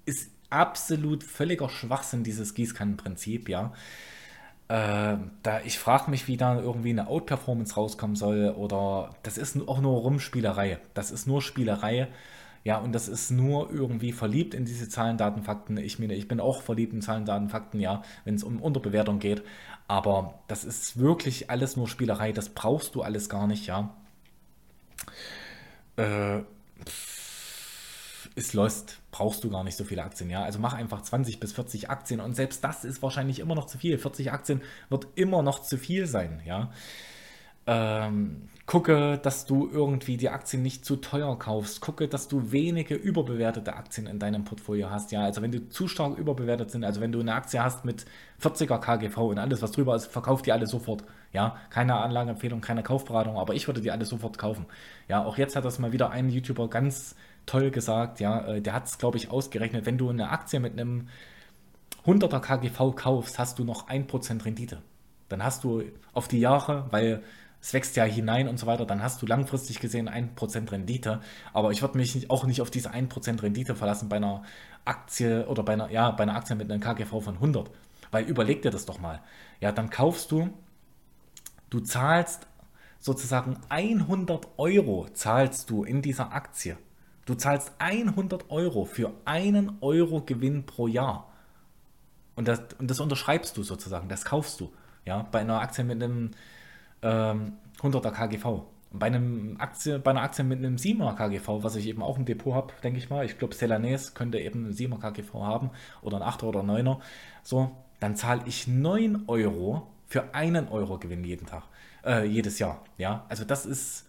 Ist 0.05 0.31
absolut 0.49 1.23
völliger 1.23 1.69
Schwachsinn, 1.69 2.23
dieses 2.23 2.53
Gießkannenprinzip, 2.53 3.49
ja. 3.49 3.73
Äh, 4.67 5.17
da 5.43 5.61
ich 5.63 5.77
frage 5.77 6.09
mich, 6.09 6.27
wie 6.27 6.37
da 6.37 6.59
irgendwie 6.59 6.89
eine 6.89 7.07
Out-Performance 7.07 7.75
rauskommen 7.75 8.15
soll 8.15 8.49
oder 8.49 9.11
das 9.23 9.37
ist 9.37 9.57
auch 9.67 9.79
nur 9.79 9.99
Rumspielerei. 10.01 10.79
Das 10.93 11.11
ist 11.11 11.27
nur 11.27 11.41
Spielerei. 11.41 12.07
Ja, 12.63 12.79
und 12.79 12.93
das 12.93 13.07
ist 13.07 13.29
nur 13.29 13.71
irgendwie 13.71 14.11
verliebt 14.11 14.55
in 14.55 14.65
diese 14.65 14.89
Zahlen, 14.89 15.17
Daten, 15.17 15.43
Fakten. 15.43 15.77
Ich 15.77 15.99
meine, 15.99 16.15
ich 16.15 16.27
bin 16.27 16.39
auch 16.39 16.63
verliebt 16.63 16.93
in 16.93 17.01
Zahlen, 17.03 17.25
Daten, 17.25 17.49
Fakten, 17.49 17.79
ja, 17.79 18.01
wenn 18.23 18.33
es 18.35 18.43
um 18.43 18.59
Unterbewertung 18.59 19.19
geht. 19.19 19.43
Aber 19.87 20.39
das 20.47 20.63
ist 20.63 20.97
wirklich 20.97 21.51
alles 21.51 21.77
nur 21.77 21.87
Spielerei. 21.87 22.31
Das 22.31 22.49
brauchst 22.49 22.95
du 22.95 23.03
alles 23.03 23.29
gar 23.29 23.45
nicht, 23.45 23.67
ja. 23.67 23.93
Äh, 25.97 26.41
ist 28.35 28.53
lost. 28.53 28.99
Brauchst 29.11 29.43
du 29.43 29.49
gar 29.49 29.63
nicht 29.63 29.77
so 29.77 29.83
viele 29.83 30.03
Aktien, 30.03 30.29
ja. 30.29 30.43
Also 30.43 30.59
mach 30.59 30.73
einfach 30.73 31.01
20 31.01 31.39
bis 31.39 31.53
40 31.53 31.89
Aktien 31.89 32.19
und 32.19 32.35
selbst 32.35 32.63
das 32.63 32.83
ist 32.85 33.01
wahrscheinlich 33.01 33.39
immer 33.39 33.55
noch 33.55 33.65
zu 33.65 33.77
viel. 33.77 33.97
40 33.97 34.31
Aktien 34.31 34.61
wird 34.89 35.07
immer 35.15 35.41
noch 35.41 35.59
zu 35.59 35.77
viel 35.77 36.05
sein, 36.05 36.41
ja. 36.45 36.71
Ähm, 37.67 38.49
gucke, 38.67 39.17
dass 39.17 39.45
du 39.45 39.67
irgendwie 39.71 40.17
die 40.17 40.29
Aktien 40.29 40.61
nicht 40.61 40.85
zu 40.85 40.97
teuer 40.97 41.37
kaufst. 41.39 41.81
Gucke, 41.81 42.07
dass 42.07 42.27
du 42.27 42.51
wenige 42.51 42.93
überbewertete 42.93 43.75
Aktien 43.75 44.05
in 44.05 44.19
deinem 44.19 44.43
Portfolio 44.43 44.91
hast. 44.91 45.11
Ja, 45.11 45.23
also 45.23 45.41
wenn 45.41 45.51
du 45.51 45.67
zu 45.69 45.87
stark 45.87 46.17
überbewertet 46.17 46.69
sind, 46.71 46.83
also 46.83 47.01
wenn 47.01 47.11
du 47.11 47.19
eine 47.19 47.33
Aktie 47.33 47.63
hast 47.63 47.85
mit 47.85 48.05
40er 48.41 48.79
KGV 48.79 49.17
und 49.17 49.39
alles, 49.39 49.61
was 49.61 49.71
drüber 49.71 49.95
ist, 49.95 50.07
verkauf 50.07 50.41
die 50.43 50.51
alle 50.51 50.67
sofort. 50.67 51.03
Ja, 51.33 51.57
keine 51.69 51.95
Anlageempfehlung, 51.95 52.61
keine 52.61 52.83
Kaufberatung, 52.83 53.37
aber 53.37 53.55
ich 53.55 53.67
würde 53.67 53.81
die 53.81 53.91
alle 53.91 54.05
sofort 54.05 54.37
kaufen. 54.37 54.65
Ja, 55.07 55.25
auch 55.25 55.37
jetzt 55.37 55.55
hat 55.55 55.65
das 55.65 55.79
mal 55.79 55.91
wieder 55.91 56.11
ein 56.11 56.29
YouTuber 56.29 56.69
ganz 56.69 57.15
toll 57.45 57.71
gesagt. 57.71 58.19
Ja, 58.19 58.45
äh, 58.45 58.61
der 58.61 58.73
hat 58.73 58.85
es, 58.85 58.97
glaube 58.97 59.17
ich, 59.17 59.29
ausgerechnet. 59.29 59.85
Wenn 59.85 59.97
du 59.97 60.09
eine 60.09 60.29
Aktie 60.29 60.59
mit 60.59 60.73
einem 60.73 61.07
100er 62.05 62.39
KGV 62.39 62.95
kaufst, 62.95 63.39
hast 63.39 63.59
du 63.59 63.63
noch 63.63 63.87
1% 63.89 64.45
Rendite. 64.45 64.81
Dann 65.29 65.43
hast 65.43 65.63
du 65.63 65.83
auf 66.13 66.27
die 66.27 66.39
Jahre, 66.39 66.85
weil 66.91 67.23
es 67.61 67.73
wächst 67.73 67.95
ja 67.95 68.03
hinein 68.03 68.47
und 68.47 68.59
so 68.59 68.67
weiter, 68.67 68.85
dann 68.85 69.01
hast 69.01 69.23
du 69.23 69.25
langfristig 69.25 69.79
gesehen 69.79 70.07
1% 70.07 70.71
Rendite. 70.71 71.21
Aber 71.51 71.71
ich 71.71 71.81
würde 71.81 71.97
mich 71.97 72.29
auch 72.29 72.45
nicht 72.45 72.61
auf 72.61 72.69
diese 72.69 72.91
1% 72.93 73.41
Rendite 73.41 73.73
verlassen 73.73 74.07
bei 74.07 74.17
einer 74.17 74.43
Aktie 74.85 75.47
oder 75.47 75.63
bei 75.63 75.73
einer, 75.73 75.89
ja, 75.89 76.11
bei 76.11 76.23
einer 76.23 76.35
Aktie 76.35 76.55
mit 76.55 76.71
einem 76.71 76.79
KGV 76.79 77.09
von 77.23 77.35
100. 77.35 77.71
Weil 78.11 78.25
überleg 78.25 78.61
dir 78.61 78.69
das 78.69 78.85
doch 78.85 78.99
mal. 78.99 79.19
Ja, 79.61 79.71
dann 79.71 79.89
kaufst 79.89 80.31
du, 80.31 80.49
du 81.71 81.79
zahlst 81.79 82.45
sozusagen 82.99 83.57
100 83.69 84.47
Euro 84.57 85.07
zahlst 85.13 85.69
du 85.69 85.83
in 85.83 86.03
dieser 86.03 86.33
Aktie. 86.33 86.77
Du 87.25 87.33
zahlst 87.33 87.73
100 87.79 88.51
Euro 88.51 88.85
für 88.85 89.11
einen 89.25 89.77
Euro 89.81 90.21
Gewinn 90.21 90.65
pro 90.65 90.87
Jahr. 90.87 91.31
Und 92.35 92.47
das, 92.47 92.61
und 92.77 92.91
das 92.91 92.99
unterschreibst 92.99 93.57
du 93.57 93.63
sozusagen, 93.63 94.09
das 94.09 94.25
kaufst 94.25 94.59
du. 94.59 94.71
Ja, 95.05 95.27
bei 95.31 95.39
einer 95.39 95.59
Aktie 95.59 95.83
mit 95.83 96.01
einem 96.01 96.31
ähm, 97.01 97.53
100er 97.81 98.11
KGV. 98.11 98.63
Bei, 98.91 99.07
einem 99.07 99.55
Aktie, 99.59 99.99
bei 99.99 100.11
einer 100.11 100.21
Aktie 100.21 100.43
mit 100.43 100.59
einem 100.59 100.75
7er 100.75 101.15
KGV, 101.15 101.63
was 101.63 101.75
ich 101.75 101.87
eben 101.87 102.01
auch 102.01 102.17
im 102.17 102.25
Depot 102.25 102.53
habe, 102.53 102.73
denke 102.83 102.97
ich 102.99 103.09
mal, 103.09 103.25
ich 103.25 103.37
glaube, 103.37 103.55
Celanese 103.55 104.13
könnte 104.13 104.39
eben 104.39 104.65
einen 104.65 104.73
7er 104.73 104.99
KGV 104.99 105.33
haben 105.33 105.69
oder 106.01 106.21
einen 106.21 106.31
8er 106.31 106.45
oder 106.45 106.61
9er, 106.61 106.99
so, 107.43 107.71
dann 107.99 108.15
zahle 108.15 108.41
ich 108.45 108.67
9 108.67 109.23
Euro 109.27 109.87
für 110.07 110.33
einen 110.33 110.69
Euro 110.69 110.97
Gewinn 110.97 111.23
jeden 111.23 111.45
Tag, 111.45 111.63
äh, 112.05 112.25
jedes 112.25 112.59
Jahr. 112.59 112.83
Ja, 112.97 113.25
also 113.27 113.43
das 113.43 113.65
ist 113.65 114.07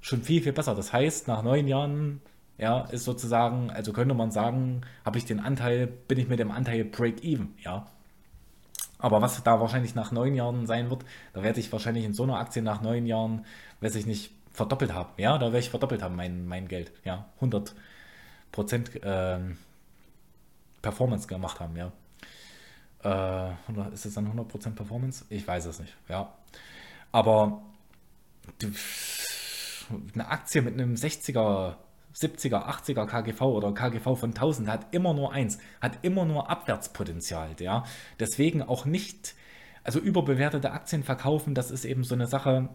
schon 0.00 0.22
viel, 0.22 0.42
viel 0.42 0.52
besser. 0.52 0.74
Das 0.74 0.92
heißt, 0.92 1.28
nach 1.28 1.42
neun 1.42 1.66
Jahren, 1.66 2.20
ja, 2.58 2.82
ist 2.82 3.04
sozusagen, 3.04 3.70
also 3.70 3.92
könnte 3.92 4.14
man 4.14 4.30
sagen, 4.30 4.82
habe 5.04 5.18
ich 5.18 5.24
den 5.24 5.40
Anteil, 5.40 5.86
bin 5.86 6.18
ich 6.18 6.28
mit 6.28 6.38
dem 6.38 6.50
Anteil 6.50 6.84
Break-Even, 6.84 7.54
ja. 7.62 7.86
Aber 8.98 9.20
was 9.20 9.42
da 9.42 9.60
wahrscheinlich 9.60 9.96
nach 9.96 10.12
neun 10.12 10.34
Jahren 10.34 10.66
sein 10.66 10.88
wird, 10.88 11.04
da 11.32 11.42
werde 11.42 11.58
ich 11.58 11.72
wahrscheinlich 11.72 12.04
in 12.04 12.14
so 12.14 12.22
einer 12.22 12.38
Aktie 12.38 12.62
nach 12.62 12.82
neun 12.82 13.04
Jahren, 13.04 13.44
weiß 13.80 13.96
ich 13.96 14.06
nicht, 14.06 14.32
verdoppelt 14.52 14.94
haben. 14.94 15.10
Ja, 15.16 15.38
da 15.38 15.46
werde 15.46 15.58
ich 15.58 15.70
verdoppelt 15.70 16.02
haben, 16.02 16.14
mein, 16.14 16.46
mein 16.46 16.68
Geld. 16.68 16.92
Ja, 17.04 17.26
100 17.36 17.74
Prozent 18.52 18.92
ähm, 19.02 19.58
Performance 20.82 21.26
gemacht 21.26 21.58
haben, 21.58 21.76
ja. 21.76 21.92
Äh, 23.02 23.92
ist 23.92 24.04
es 24.04 24.14
dann 24.14 24.26
100 24.26 24.46
Prozent 24.46 24.76
Performance? 24.76 25.24
Ich 25.30 25.46
weiß 25.48 25.64
es 25.66 25.80
nicht, 25.80 25.96
ja. 26.08 26.32
Aber 27.10 27.62
eine 30.14 30.28
Aktie 30.28 30.62
mit 30.62 30.74
einem 30.74 30.94
60er 30.94 31.76
70er, 32.14 32.68
80er 32.68 33.06
KGV 33.06 33.40
oder 33.42 33.72
KGV 33.72 34.16
von 34.16 34.30
1000 34.30 34.68
hat 34.68 34.94
immer 34.94 35.14
nur 35.14 35.32
eins, 35.32 35.58
hat 35.80 35.98
immer 36.02 36.24
nur 36.24 36.50
Abwärtspotenzial. 36.50 37.56
Ja? 37.58 37.84
Deswegen 38.20 38.62
auch 38.62 38.84
nicht, 38.84 39.34
also 39.84 39.98
überbewertete 39.98 40.72
Aktien 40.72 41.02
verkaufen, 41.02 41.54
das 41.54 41.70
ist 41.70 41.84
eben 41.84 42.04
so 42.04 42.14
eine 42.14 42.26
Sache. 42.26 42.68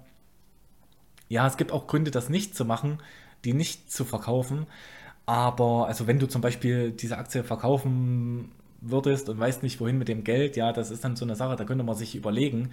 Ja, 1.29 1.45
es 1.45 1.57
gibt 1.57 1.71
auch 1.71 1.87
Gründe, 1.87 2.11
das 2.11 2.29
nicht 2.29 2.55
zu 2.55 2.65
machen, 2.65 2.99
die 3.45 3.53
nicht 3.53 3.91
zu 3.91 4.05
verkaufen. 4.05 4.65
Aber, 5.25 5.87
also 5.87 6.07
wenn 6.07 6.19
du 6.19 6.27
zum 6.27 6.41
Beispiel 6.41 6.91
diese 6.91 7.17
Aktie 7.17 7.43
verkaufen 7.43 8.51
würdest 8.81 9.29
und 9.29 9.39
weißt 9.39 9.61
nicht, 9.63 9.79
wohin 9.81 9.97
mit 9.97 10.07
dem 10.07 10.23
Geld, 10.23 10.55
ja, 10.55 10.71
das 10.71 10.89
ist 10.89 11.03
dann 11.03 11.15
so 11.15 11.25
eine 11.25 11.35
Sache, 11.35 11.55
da 11.55 11.65
könnte 11.65 11.83
man 11.83 11.95
sich 11.95 12.15
überlegen, 12.15 12.71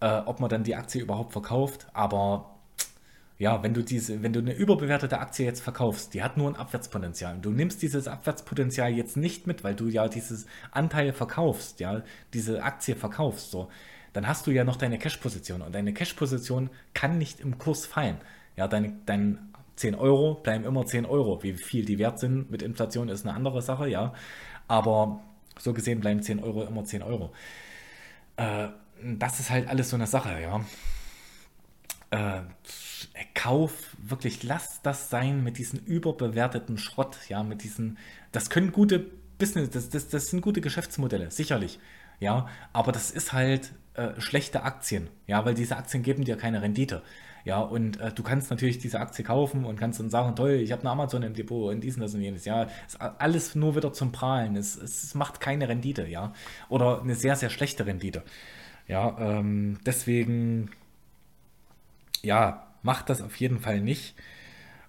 äh, 0.00 0.20
ob 0.26 0.40
man 0.40 0.48
dann 0.50 0.64
die 0.64 0.76
Aktie 0.76 1.02
überhaupt 1.02 1.32
verkauft. 1.32 1.88
Aber 1.92 2.59
Ja, 3.40 3.62
wenn 3.62 3.72
du 3.72 3.82
diese, 3.82 4.22
wenn 4.22 4.34
du 4.34 4.40
eine 4.40 4.52
überbewertete 4.52 5.18
Aktie 5.18 5.46
jetzt 5.46 5.62
verkaufst, 5.62 6.12
die 6.12 6.22
hat 6.22 6.36
nur 6.36 6.50
ein 6.50 6.56
Abwärtspotenzial. 6.56 7.36
Und 7.36 7.42
du 7.42 7.50
nimmst 7.50 7.80
dieses 7.80 8.06
Abwärtspotenzial 8.06 8.92
jetzt 8.92 9.16
nicht 9.16 9.46
mit, 9.46 9.64
weil 9.64 9.74
du 9.74 9.88
ja 9.88 10.08
dieses 10.08 10.44
Anteil 10.72 11.14
verkaufst, 11.14 11.80
ja, 11.80 12.02
diese 12.34 12.62
Aktie 12.62 12.94
verkaufst, 12.94 13.50
so, 13.50 13.70
dann 14.12 14.28
hast 14.28 14.46
du 14.46 14.50
ja 14.50 14.62
noch 14.62 14.76
deine 14.76 14.98
Cash-Position 14.98 15.62
und 15.62 15.74
deine 15.74 15.94
Cash-Position 15.94 16.68
kann 16.92 17.16
nicht 17.16 17.40
im 17.40 17.56
Kurs 17.56 17.86
fallen. 17.86 18.18
Ja, 18.56 18.68
deine, 18.68 18.92
dein 19.06 19.38
10 19.76 19.94
Euro 19.94 20.34
bleiben 20.34 20.64
immer 20.64 20.84
10 20.84 21.06
Euro. 21.06 21.42
Wie 21.42 21.54
viel 21.54 21.86
die 21.86 21.98
wert 21.98 22.18
sind 22.18 22.50
mit 22.50 22.60
Inflation 22.60 23.08
ist 23.08 23.26
eine 23.26 23.34
andere 23.34 23.62
Sache, 23.62 23.88
ja. 23.88 24.12
Aber 24.68 25.22
so 25.58 25.72
gesehen 25.72 26.00
bleiben 26.00 26.22
10 26.22 26.40
Euro 26.40 26.64
immer 26.64 26.84
10 26.84 27.02
Euro. 27.02 27.32
Äh, 28.36 28.68
das 29.02 29.40
ist 29.40 29.48
halt 29.48 29.66
alles 29.66 29.88
so 29.88 29.96
eine 29.96 30.06
Sache, 30.06 30.42
ja. 30.42 30.60
Äh, 32.10 32.42
Kauf, 33.34 33.96
wirklich, 34.02 34.42
lass 34.42 34.82
das 34.82 35.10
sein 35.10 35.42
mit 35.42 35.58
diesen 35.58 35.84
überbewerteten 35.84 36.78
Schrott, 36.78 37.16
ja, 37.28 37.42
mit 37.42 37.62
diesen, 37.62 37.98
das 38.32 38.50
können 38.50 38.72
gute 38.72 39.04
Business, 39.38 39.70
das, 39.70 39.88
das, 39.90 40.08
das 40.08 40.28
sind 40.28 40.40
gute 40.40 40.60
Geschäftsmodelle, 40.60 41.30
sicherlich, 41.30 41.78
ja, 42.18 42.48
aber 42.72 42.92
das 42.92 43.10
ist 43.10 43.32
halt 43.32 43.72
äh, 43.94 44.20
schlechte 44.20 44.62
Aktien, 44.62 45.08
ja, 45.26 45.44
weil 45.44 45.54
diese 45.54 45.76
Aktien 45.76 46.02
geben 46.02 46.24
dir 46.24 46.36
keine 46.36 46.62
Rendite, 46.62 47.02
ja, 47.44 47.60
und 47.60 47.98
äh, 48.00 48.12
du 48.12 48.22
kannst 48.22 48.50
natürlich 48.50 48.78
diese 48.78 49.00
Aktie 49.00 49.24
kaufen 49.24 49.64
und 49.64 49.76
kannst 49.76 49.98
dann 50.00 50.10
sagen, 50.10 50.36
toll, 50.36 50.52
ich 50.52 50.72
habe 50.72 50.82
eine 50.82 50.90
Amazon 50.90 51.22
im 51.22 51.34
Depot 51.34 51.72
und 51.72 51.80
diesen, 51.80 52.00
das 52.00 52.14
und 52.14 52.20
jenes, 52.20 52.44
ja, 52.44 52.64
ist 52.86 53.00
alles 53.00 53.54
nur 53.54 53.76
wieder 53.76 53.92
zum 53.92 54.12
Prahlen, 54.12 54.56
es, 54.56 54.76
es 54.76 55.14
macht 55.14 55.40
keine 55.40 55.68
Rendite, 55.68 56.06
ja, 56.06 56.32
oder 56.68 57.00
eine 57.00 57.14
sehr, 57.14 57.36
sehr 57.36 57.50
schlechte 57.50 57.86
Rendite, 57.86 58.22
ja, 58.88 59.16
ähm, 59.18 59.78
deswegen, 59.84 60.70
ja, 62.22 62.69
macht 62.82 63.10
das 63.10 63.22
auf 63.22 63.36
jeden 63.36 63.60
Fall 63.60 63.80
nicht. 63.80 64.14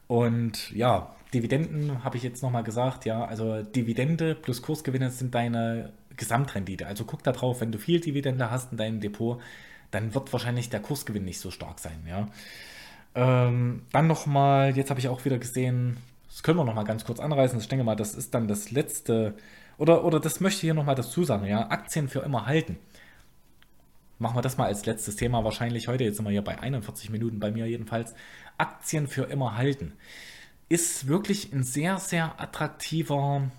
Und 0.07 0.71
ja, 0.71 1.15
Dividenden 1.33 2.03
habe 2.03 2.17
ich 2.17 2.23
jetzt 2.23 2.43
nochmal 2.43 2.63
gesagt, 2.63 3.05
ja, 3.05 3.23
also 3.23 3.63
Dividende 3.63 4.35
plus 4.35 4.61
Kursgewinne 4.61 5.09
sind 5.09 5.33
deine 5.33 5.93
Gesamtrendite. 6.17 6.87
Also 6.87 7.05
guck 7.05 7.23
da 7.23 7.31
drauf, 7.31 7.61
wenn 7.61 7.71
du 7.71 7.79
viel 7.79 7.99
Dividende 7.99 8.51
hast 8.51 8.71
in 8.71 8.77
deinem 8.77 8.99
Depot, 8.99 9.39
dann 9.91 10.13
wird 10.13 10.31
wahrscheinlich 10.33 10.69
der 10.69 10.81
Kursgewinn 10.81 11.25
nicht 11.25 11.39
so 11.39 11.51
stark 11.51 11.79
sein, 11.79 12.03
ja. 12.07 12.27
Ähm, 13.13 13.83
dann 13.91 14.07
nochmal, 14.07 14.75
jetzt 14.75 14.89
habe 14.89 14.99
ich 14.99 15.09
auch 15.09 15.25
wieder 15.25 15.37
gesehen, 15.37 15.97
das 16.29 16.43
können 16.43 16.57
wir 16.57 16.63
nochmal 16.63 16.85
ganz 16.85 17.03
kurz 17.03 17.19
anreißen, 17.19 17.59
ich 17.59 17.67
denke 17.67 17.83
mal, 17.83 17.95
das 17.95 18.15
ist 18.15 18.33
dann 18.33 18.47
das 18.47 18.71
letzte, 18.71 19.33
oder, 19.77 20.05
oder 20.05 20.21
das 20.21 20.39
möchte 20.39 20.57
ich 20.57 20.61
hier 20.61 20.73
nochmal 20.73 20.95
dazu 20.95 21.25
sagen, 21.25 21.45
ja, 21.45 21.69
Aktien 21.69 22.07
für 22.07 22.19
immer 22.19 22.45
halten 22.45 22.77
machen 24.21 24.37
wir 24.37 24.41
das 24.41 24.57
mal 24.57 24.65
als 24.65 24.85
letztes 24.85 25.15
Thema 25.15 25.43
wahrscheinlich 25.43 25.87
heute. 25.87 26.03
Jetzt 26.03 26.17
sind 26.17 26.25
wir 26.25 26.31
hier 26.31 26.43
bei 26.43 26.59
41 26.59 27.09
Minuten 27.09 27.39
bei 27.39 27.51
mir 27.51 27.65
jedenfalls. 27.65 28.13
Aktien 28.57 29.07
für 29.07 29.23
immer 29.23 29.57
halten. 29.57 29.93
Ist 30.69 31.07
wirklich 31.07 31.51
ein 31.51 31.63
sehr, 31.63 31.97
sehr 31.97 32.39
attraktiver 32.39 33.49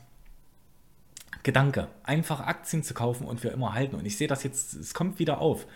Gedanke. 1.42 1.88
Einfach 2.04 2.40
Aktien 2.40 2.84
zu 2.84 2.94
kaufen 2.94 3.26
und 3.26 3.40
für 3.40 3.48
immer 3.48 3.74
halten. 3.74 3.96
Und 3.96 4.06
ich 4.06 4.16
sehe 4.16 4.28
das 4.28 4.44
jetzt, 4.44 4.74
es 4.74 4.94
kommt 4.94 5.18
wieder 5.18 5.40
auf. 5.40 5.66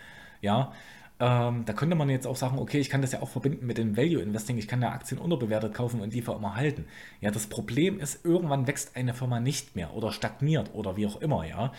Ja, 0.40 0.72
ähm, 1.18 1.64
da 1.64 1.72
könnte 1.72 1.96
man 1.96 2.08
jetzt 2.08 2.26
auch 2.26 2.36
sagen, 2.36 2.58
okay, 2.58 2.78
ich 2.78 2.88
kann 2.88 3.02
das 3.02 3.12
ja 3.12 3.22
auch 3.22 3.28
verbinden 3.28 3.66
mit 3.66 3.78
dem 3.78 3.96
Value 3.96 4.22
Investing. 4.22 4.56
Ich 4.56 4.68
kann 4.68 4.82
ja 4.82 4.92
Aktien 4.92 5.20
unterbewertet 5.20 5.74
kaufen 5.74 6.00
und 6.00 6.12
die 6.12 6.22
für 6.22 6.32
immer 6.32 6.54
halten. 6.54 6.86
Ja, 7.20 7.32
das 7.32 7.48
Problem 7.48 7.98
ist, 7.98 8.24
irgendwann 8.24 8.66
wächst 8.68 8.94
eine 8.94 9.14
Firma 9.14 9.40
nicht 9.40 9.74
mehr 9.74 9.94
oder 9.94 10.12
stagniert 10.12 10.74
oder 10.74 10.96
wie 10.96 11.06
auch 11.06 11.20
immer, 11.20 11.44
ja. 11.44 11.72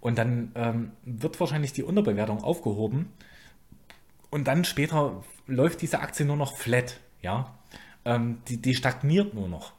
Und 0.00 0.18
dann 0.18 0.52
ähm, 0.54 0.92
wird 1.04 1.38
wahrscheinlich 1.40 1.72
die 1.72 1.82
Unterbewertung 1.82 2.42
aufgehoben. 2.42 3.12
Und 4.30 4.46
dann 4.46 4.64
später 4.64 5.22
läuft 5.46 5.82
diese 5.82 6.00
Aktie 6.00 6.26
nur 6.26 6.36
noch 6.36 6.56
flat. 6.56 7.00
Ja? 7.22 7.54
Ähm, 8.04 8.38
die, 8.48 8.58
die 8.58 8.74
stagniert 8.74 9.34
nur 9.34 9.48
noch. 9.48 9.72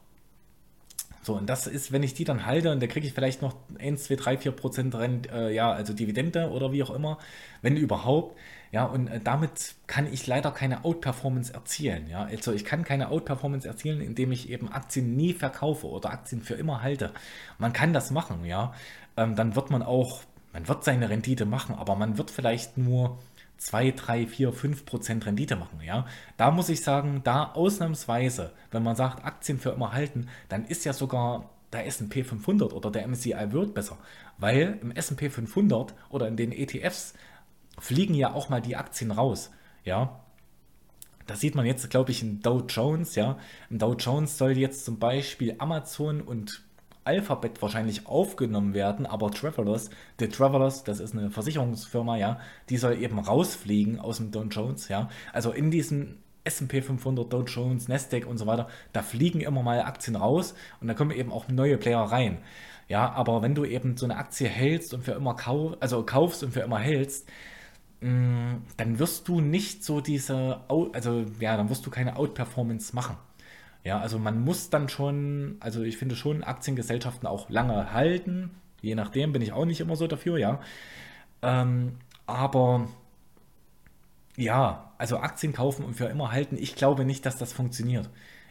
So, 1.22 1.34
und 1.34 1.46
das 1.46 1.66
ist, 1.66 1.92
wenn 1.92 2.02
ich 2.02 2.14
die 2.14 2.24
dann 2.24 2.46
halte 2.46 2.72
und 2.72 2.82
da 2.82 2.86
kriege 2.86 3.06
ich 3.06 3.12
vielleicht 3.12 3.42
noch 3.42 3.54
1, 3.78 4.04
2, 4.04 4.16
3, 4.16 4.38
4 4.38 4.52
Prozent 4.52 4.94
Rent, 4.94 5.30
äh, 5.30 5.50
ja, 5.50 5.70
also 5.70 5.92
Dividende 5.92 6.50
oder 6.50 6.72
wie 6.72 6.82
auch 6.82 6.90
immer, 6.90 7.18
wenn 7.60 7.76
überhaupt. 7.76 8.38
Ja, 8.72 8.84
und 8.84 9.08
äh, 9.08 9.20
damit 9.22 9.74
kann 9.86 10.10
ich 10.10 10.26
leider 10.26 10.50
keine 10.52 10.84
Outperformance 10.86 11.52
erzielen. 11.52 12.08
Ja, 12.08 12.24
also 12.24 12.52
ich 12.52 12.64
kann 12.64 12.82
keine 12.82 13.10
Outperformance 13.10 13.68
erzielen, 13.68 14.00
indem 14.00 14.32
ich 14.32 14.48
eben 14.48 14.72
Aktien 14.72 15.16
nie 15.16 15.34
verkaufe 15.34 15.86
oder 15.86 16.10
Aktien 16.10 16.40
für 16.40 16.54
immer 16.54 16.82
halte. 16.82 17.12
Man 17.58 17.74
kann 17.74 17.92
das 17.92 18.10
machen, 18.10 18.46
ja 18.46 18.72
ähm, 19.18 19.36
dann 19.36 19.56
wird 19.56 19.70
man 19.70 19.82
auch, 19.82 20.22
man 20.52 20.68
wird 20.68 20.84
seine 20.84 21.10
Rendite 21.10 21.44
machen, 21.44 21.74
aber 21.74 21.96
man 21.96 22.16
wird 22.16 22.30
vielleicht 22.30 22.78
nur 22.78 23.18
2, 23.58 23.90
3, 23.90 24.26
4, 24.26 24.52
5 24.52 24.86
Prozent 24.86 25.26
Rendite 25.26 25.56
machen. 25.56 25.80
Ja? 25.84 26.06
Da 26.36 26.50
muss 26.50 26.68
ich 26.68 26.82
sagen, 26.82 27.22
da 27.24 27.52
ausnahmsweise, 27.52 28.52
wenn 28.70 28.82
man 28.82 28.96
sagt, 28.96 29.24
Aktien 29.24 29.58
für 29.58 29.70
immer 29.70 29.92
halten, 29.92 30.28
dann 30.48 30.64
ist 30.64 30.84
ja 30.84 30.92
sogar 30.92 31.50
der 31.72 31.86
S&P 31.86 32.24
500 32.24 32.72
oder 32.72 32.90
der 32.90 33.06
MSCI 33.06 33.52
World 33.52 33.74
besser, 33.74 33.98
weil 34.38 34.78
im 34.80 34.90
S&P 34.92 35.28
500 35.28 35.92
oder 36.08 36.28
in 36.28 36.36
den 36.36 36.52
ETFs 36.52 37.14
fliegen 37.78 38.14
ja 38.14 38.32
auch 38.32 38.48
mal 38.48 38.62
die 38.62 38.76
Aktien 38.76 39.10
raus. 39.10 39.50
Ja, 39.84 40.20
das 41.26 41.40
sieht 41.40 41.54
man 41.54 41.66
jetzt, 41.66 41.90
glaube 41.90 42.10
ich, 42.10 42.22
in 42.22 42.40
Dow 42.40 42.64
Jones. 42.66 43.14
Ja, 43.16 43.38
im 43.68 43.78
Dow 43.78 43.94
Jones 43.94 44.38
soll 44.38 44.56
jetzt 44.56 44.84
zum 44.84 44.98
Beispiel 44.98 45.56
Amazon 45.58 46.22
und 46.22 46.62
Alphabet 47.08 47.60
wahrscheinlich 47.62 48.06
aufgenommen 48.06 48.74
werden, 48.74 49.06
aber 49.06 49.30
Travelers, 49.30 49.88
The 50.20 50.28
Travelers, 50.28 50.84
das 50.84 51.00
ist 51.00 51.14
eine 51.14 51.30
Versicherungsfirma, 51.30 52.18
ja, 52.18 52.38
die 52.68 52.76
soll 52.76 53.00
eben 53.02 53.18
rausfliegen 53.18 53.98
aus 53.98 54.18
dem 54.18 54.30
Dow 54.30 54.44
Jones, 54.44 54.88
ja. 54.88 55.08
Also 55.32 55.52
in 55.52 55.70
diesem 55.70 56.18
S&P 56.44 56.82
500, 56.82 57.32
Dow 57.32 57.42
Jones, 57.44 57.88
Nasdaq 57.88 58.26
und 58.26 58.36
so 58.36 58.46
weiter, 58.46 58.68
da 58.92 59.02
fliegen 59.02 59.40
immer 59.40 59.62
mal 59.62 59.80
Aktien 59.80 60.16
raus 60.16 60.54
und 60.80 60.88
da 60.88 60.94
kommen 60.94 61.10
eben 61.12 61.32
auch 61.32 61.48
neue 61.48 61.78
Player 61.78 62.00
rein. 62.00 62.38
Ja, 62.88 63.10
aber 63.12 63.42
wenn 63.42 63.54
du 63.54 63.64
eben 63.64 63.96
so 63.96 64.04
eine 64.06 64.16
Aktie 64.16 64.48
hältst 64.48 64.92
und 64.94 65.04
für 65.04 65.12
immer 65.12 65.34
kauf, 65.34 65.76
also 65.80 66.04
kaufst 66.04 66.42
und 66.42 66.52
für 66.52 66.60
immer 66.60 66.78
hältst, 66.78 67.26
mm, 68.00 68.56
dann 68.76 68.98
wirst 68.98 69.28
du 69.28 69.40
nicht 69.40 69.82
so 69.84 70.00
diese, 70.02 70.60
also 70.68 71.24
ja, 71.40 71.56
dann 71.56 71.70
wirst 71.70 71.86
du 71.86 71.90
keine 71.90 72.16
Outperformance 72.16 72.94
machen. 72.94 73.16
Ja, 73.84 74.00
also 74.00 74.18
man 74.18 74.40
muss 74.40 74.70
dann 74.70 74.88
schon, 74.88 75.56
also 75.60 75.82
ich 75.82 75.96
finde 75.96 76.16
schon 76.16 76.42
Aktiengesellschaften 76.42 77.26
auch 77.26 77.48
lange 77.48 77.92
halten. 77.92 78.50
Je 78.80 78.94
nachdem 78.94 79.32
bin 79.32 79.42
ich 79.42 79.52
auch 79.52 79.64
nicht 79.64 79.80
immer 79.80 79.96
so 79.96 80.06
dafür, 80.06 80.38
ja. 80.38 80.60
Ähm, 81.42 81.96
aber 82.26 82.88
ja, 84.36 84.92
also 84.98 85.18
Aktien 85.18 85.52
kaufen 85.52 85.84
und 85.84 85.94
für 85.94 86.06
immer 86.06 86.32
halten, 86.32 86.56
ich 86.58 86.76
glaube 86.76 87.04
nicht, 87.04 87.26
dass 87.26 87.38
das 87.38 87.52
funktioniert. 87.52 88.08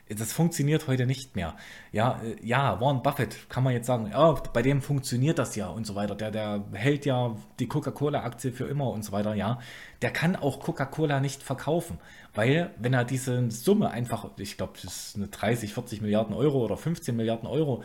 Das 0.10 0.32
funktioniert 0.32 0.88
heute 0.88 1.06
nicht 1.06 1.36
mehr. 1.36 1.56
Ja, 1.92 2.22
äh, 2.24 2.36
ja, 2.46 2.80
Warren 2.80 3.04
Buffett 3.04 3.50
kann 3.50 3.64
man 3.64 3.74
jetzt 3.74 3.88
sagen, 3.88 4.10
ja, 4.12 4.32
bei 4.54 4.62
dem 4.62 4.82
funktioniert 4.82 5.38
das 5.38 5.56
ja 5.56 5.68
und 5.68 5.86
so 5.86 5.96
weiter. 5.96 6.16
Der, 6.16 6.32
der 6.32 6.64
hält 6.72 7.06
ja 7.06 7.36
die 7.60 7.68
Coca-Cola-Aktie 7.68 8.54
für 8.54 8.66
immer 8.66 8.90
und 8.90 9.04
so 9.04 9.12
weiter, 9.12 9.34
ja. 9.36 9.60
Der 10.02 10.12
kann 10.12 10.36
auch 10.36 10.60
Coca-Cola 10.60 11.20
nicht 11.20 11.44
verkaufen, 11.44 12.00
weil 12.36 12.70
wenn 12.78 12.94
er 12.94 13.04
diese 13.04 13.50
Summe 13.52 13.90
einfach, 13.90 14.30
ich 14.38 14.56
glaube, 14.56 14.74
das 14.82 15.08
ist 15.08 15.16
eine 15.18 15.28
30, 15.28 15.74
40 15.74 16.02
Milliarden 16.02 16.36
Euro 16.36 16.64
oder 16.64 16.78
15 16.78 17.16
Milliarden 17.16 17.48
Euro 17.48 17.84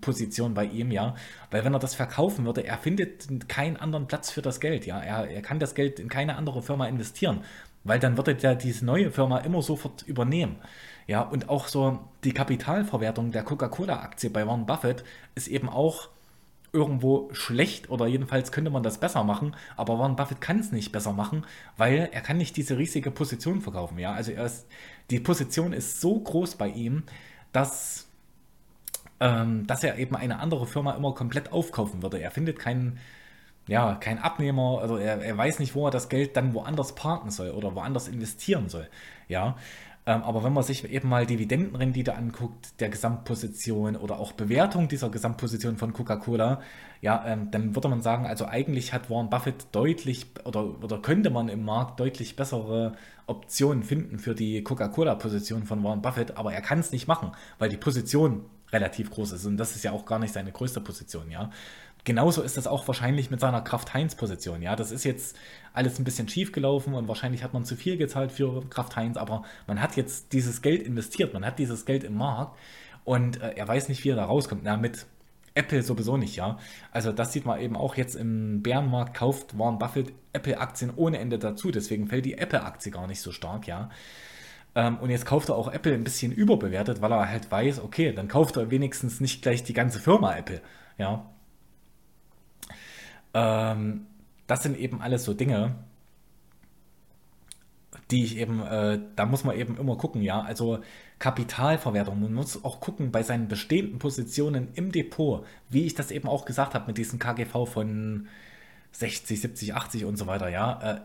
Position 0.00 0.54
bei 0.54 0.66
ihm, 0.66 0.92
ja, 0.92 1.16
weil 1.50 1.64
wenn 1.64 1.74
er 1.74 1.80
das 1.80 1.94
verkaufen 1.94 2.44
würde, 2.44 2.64
er 2.64 2.78
findet 2.78 3.48
keinen 3.48 3.76
anderen 3.76 4.06
Platz 4.06 4.30
für 4.30 4.42
das 4.42 4.60
Geld, 4.60 4.86
ja. 4.86 5.00
Er, 5.00 5.28
er 5.28 5.42
kann 5.42 5.58
das 5.58 5.74
Geld 5.74 5.98
in 5.98 6.08
keine 6.08 6.36
andere 6.36 6.62
Firma 6.62 6.86
investieren, 6.86 7.40
weil 7.82 7.98
dann 7.98 8.16
würde 8.16 8.34
der 8.34 8.54
diese 8.54 8.84
neue 8.84 9.10
Firma 9.10 9.38
immer 9.38 9.62
sofort 9.62 10.02
übernehmen. 10.02 10.56
Ja, 11.08 11.22
und 11.22 11.48
auch 11.48 11.68
so 11.68 12.00
die 12.22 12.32
Kapitalverwertung 12.32 13.32
der 13.32 13.42
Coca-Cola-Aktie 13.42 14.28
bei 14.30 14.46
Warren 14.46 14.66
Buffett 14.66 15.04
ist 15.34 15.48
eben 15.48 15.68
auch 15.68 16.10
irgendwo 16.72 17.30
schlecht 17.32 17.88
oder 17.88 18.06
jedenfalls 18.06 18.52
könnte 18.52 18.70
man 18.70 18.82
das 18.82 18.98
besser 18.98 19.24
machen, 19.24 19.56
aber 19.78 19.98
Warren 19.98 20.16
Buffett 20.16 20.42
kann 20.42 20.58
es 20.60 20.70
nicht 20.70 20.92
besser 20.92 21.14
machen, 21.14 21.46
weil 21.78 22.10
er 22.12 22.20
kann 22.20 22.36
nicht 22.36 22.56
diese 22.58 22.76
riesige 22.76 23.10
Position 23.10 23.62
verkaufen. 23.62 23.98
Ja, 23.98 24.12
also 24.12 24.32
ist, 24.32 24.66
die 25.10 25.18
Position 25.18 25.72
ist 25.72 26.00
so 26.02 26.20
groß 26.20 26.56
bei 26.56 26.68
ihm, 26.68 27.04
dass, 27.52 28.06
ähm, 29.20 29.66
dass 29.66 29.82
er 29.84 29.98
eben 29.98 30.14
eine 30.14 30.40
andere 30.40 30.66
Firma 30.66 30.92
immer 30.92 31.14
komplett 31.14 31.52
aufkaufen 31.52 32.02
würde. 32.02 32.20
Er 32.20 32.30
findet 32.30 32.58
keinen 32.58 32.98
ja, 33.68 33.96
kein 33.96 34.18
Abnehmer, 34.18 34.78
also 34.80 34.96
er, 34.96 35.20
er 35.22 35.36
weiß 35.36 35.58
nicht, 35.58 35.74
wo 35.74 35.86
er 35.86 35.90
das 35.90 36.08
Geld 36.08 36.36
dann 36.36 36.54
woanders 36.54 36.94
parken 36.94 37.30
soll 37.30 37.50
oder 37.50 37.74
woanders 37.74 38.08
investieren 38.08 38.70
soll. 38.70 38.88
Ja, 39.28 39.56
aber 40.12 40.42
wenn 40.44 40.52
man 40.52 40.62
sich 40.62 40.88
eben 40.90 41.08
mal 41.08 41.26
Dividendenrendite 41.26 42.14
anguckt, 42.14 42.80
der 42.80 42.88
Gesamtposition 42.88 43.96
oder 43.96 44.18
auch 44.18 44.32
Bewertung 44.32 44.88
dieser 44.88 45.10
Gesamtposition 45.10 45.76
von 45.76 45.92
Coca-Cola, 45.92 46.60
ja, 47.00 47.24
ähm, 47.26 47.50
dann 47.50 47.74
würde 47.74 47.88
man 47.88 48.00
sagen, 48.00 48.26
also 48.26 48.46
eigentlich 48.46 48.92
hat 48.92 49.10
Warren 49.10 49.28
Buffett 49.28 49.66
deutlich 49.72 50.26
oder, 50.44 50.82
oder 50.82 50.98
könnte 51.02 51.30
man 51.30 51.48
im 51.48 51.64
Markt 51.64 52.00
deutlich 52.00 52.36
bessere 52.36 52.92
Optionen 53.26 53.82
finden 53.82 54.18
für 54.18 54.34
die 54.34 54.62
Coca-Cola-Position 54.62 55.64
von 55.64 55.84
Warren 55.84 56.00
Buffett, 56.02 56.36
aber 56.36 56.54
er 56.54 56.62
kann 56.62 56.78
es 56.78 56.90
nicht 56.92 57.06
machen, 57.06 57.32
weil 57.58 57.68
die 57.68 57.76
Position 57.76 58.46
relativ 58.72 59.10
groß 59.10 59.32
ist 59.32 59.46
und 59.46 59.56
das 59.56 59.76
ist 59.76 59.84
ja 59.84 59.92
auch 59.92 60.06
gar 60.06 60.18
nicht 60.18 60.32
seine 60.32 60.52
größte 60.52 60.80
Position, 60.80 61.30
ja. 61.30 61.50
Genauso 62.08 62.40
ist 62.40 62.56
das 62.56 62.66
auch 62.66 62.88
wahrscheinlich 62.88 63.30
mit 63.30 63.38
seiner 63.38 63.60
Kraft-Heinz-Position. 63.60 64.62
Ja, 64.62 64.74
das 64.74 64.90
ist 64.90 65.04
jetzt 65.04 65.36
alles 65.74 65.98
ein 65.98 66.04
bisschen 66.04 66.26
schief 66.26 66.52
gelaufen 66.52 66.94
und 66.94 67.06
wahrscheinlich 67.06 67.44
hat 67.44 67.52
man 67.52 67.66
zu 67.66 67.76
viel 67.76 67.98
gezahlt 67.98 68.32
für 68.32 68.66
Kraft-Heinz, 68.70 69.18
aber 69.18 69.42
man 69.66 69.82
hat 69.82 69.94
jetzt 69.96 70.32
dieses 70.32 70.62
Geld 70.62 70.82
investiert, 70.82 71.34
man 71.34 71.44
hat 71.44 71.58
dieses 71.58 71.84
Geld 71.84 72.04
im 72.04 72.16
Markt 72.16 72.56
und 73.04 73.42
äh, 73.42 73.50
er 73.56 73.68
weiß 73.68 73.90
nicht, 73.90 74.04
wie 74.04 74.08
er 74.08 74.16
da 74.16 74.24
rauskommt. 74.24 74.62
Na, 74.64 74.78
mit 74.78 75.04
Apple 75.54 75.82
sowieso 75.82 76.16
nicht, 76.16 76.34
ja. 76.34 76.58
Also 76.92 77.12
das 77.12 77.34
sieht 77.34 77.44
man 77.44 77.60
eben 77.60 77.76
auch 77.76 77.94
jetzt 77.94 78.14
im 78.14 78.62
Bärenmarkt, 78.62 79.14
kauft 79.14 79.58
Warren 79.58 79.78
Buffett 79.78 80.14
Apple-Aktien 80.32 80.90
ohne 80.96 81.18
Ende 81.18 81.38
dazu, 81.38 81.70
deswegen 81.70 82.08
fällt 82.08 82.24
die 82.24 82.38
Apple-Aktie 82.38 82.90
gar 82.90 83.06
nicht 83.06 83.20
so 83.20 83.32
stark, 83.32 83.66
ja. 83.66 83.90
Ähm, 84.74 84.96
und 84.96 85.10
jetzt 85.10 85.26
kauft 85.26 85.50
er 85.50 85.56
auch 85.56 85.70
Apple 85.70 85.92
ein 85.92 86.04
bisschen 86.04 86.32
überbewertet, 86.32 87.02
weil 87.02 87.12
er 87.12 87.28
halt 87.28 87.50
weiß, 87.50 87.80
okay, 87.82 88.12
dann 88.12 88.28
kauft 88.28 88.56
er 88.56 88.70
wenigstens 88.70 89.20
nicht 89.20 89.42
gleich 89.42 89.62
die 89.62 89.74
ganze 89.74 89.98
Firma 90.00 90.34
Apple, 90.34 90.62
ja. 90.96 91.26
Ähm, 93.34 94.06
das 94.46 94.62
sind 94.62 94.78
eben 94.78 95.00
alles 95.00 95.24
so 95.24 95.34
Dinge, 95.34 95.74
die 98.10 98.24
ich 98.24 98.38
eben, 98.38 98.62
äh, 98.62 98.98
da 99.16 99.26
muss 99.26 99.44
man 99.44 99.56
eben 99.56 99.76
immer 99.76 99.96
gucken, 99.96 100.22
ja. 100.22 100.40
Also 100.40 100.80
Kapitalverwertung, 101.18 102.20
man 102.20 102.32
muss 102.32 102.64
auch 102.64 102.80
gucken 102.80 103.12
bei 103.12 103.22
seinen 103.22 103.48
bestehenden 103.48 103.98
Positionen 103.98 104.68
im 104.74 104.92
Depot, 104.92 105.44
wie 105.68 105.84
ich 105.84 105.94
das 105.94 106.10
eben 106.10 106.28
auch 106.28 106.44
gesagt 106.44 106.74
habe 106.74 106.86
mit 106.86 106.98
diesem 106.98 107.18
KGV 107.18 107.66
von 107.66 108.28
60, 108.92 109.40
70, 109.40 109.74
80 109.74 110.04
und 110.04 110.16
so 110.16 110.26
weiter, 110.26 110.48
ja. 110.48 110.80
Äh, 110.96 111.00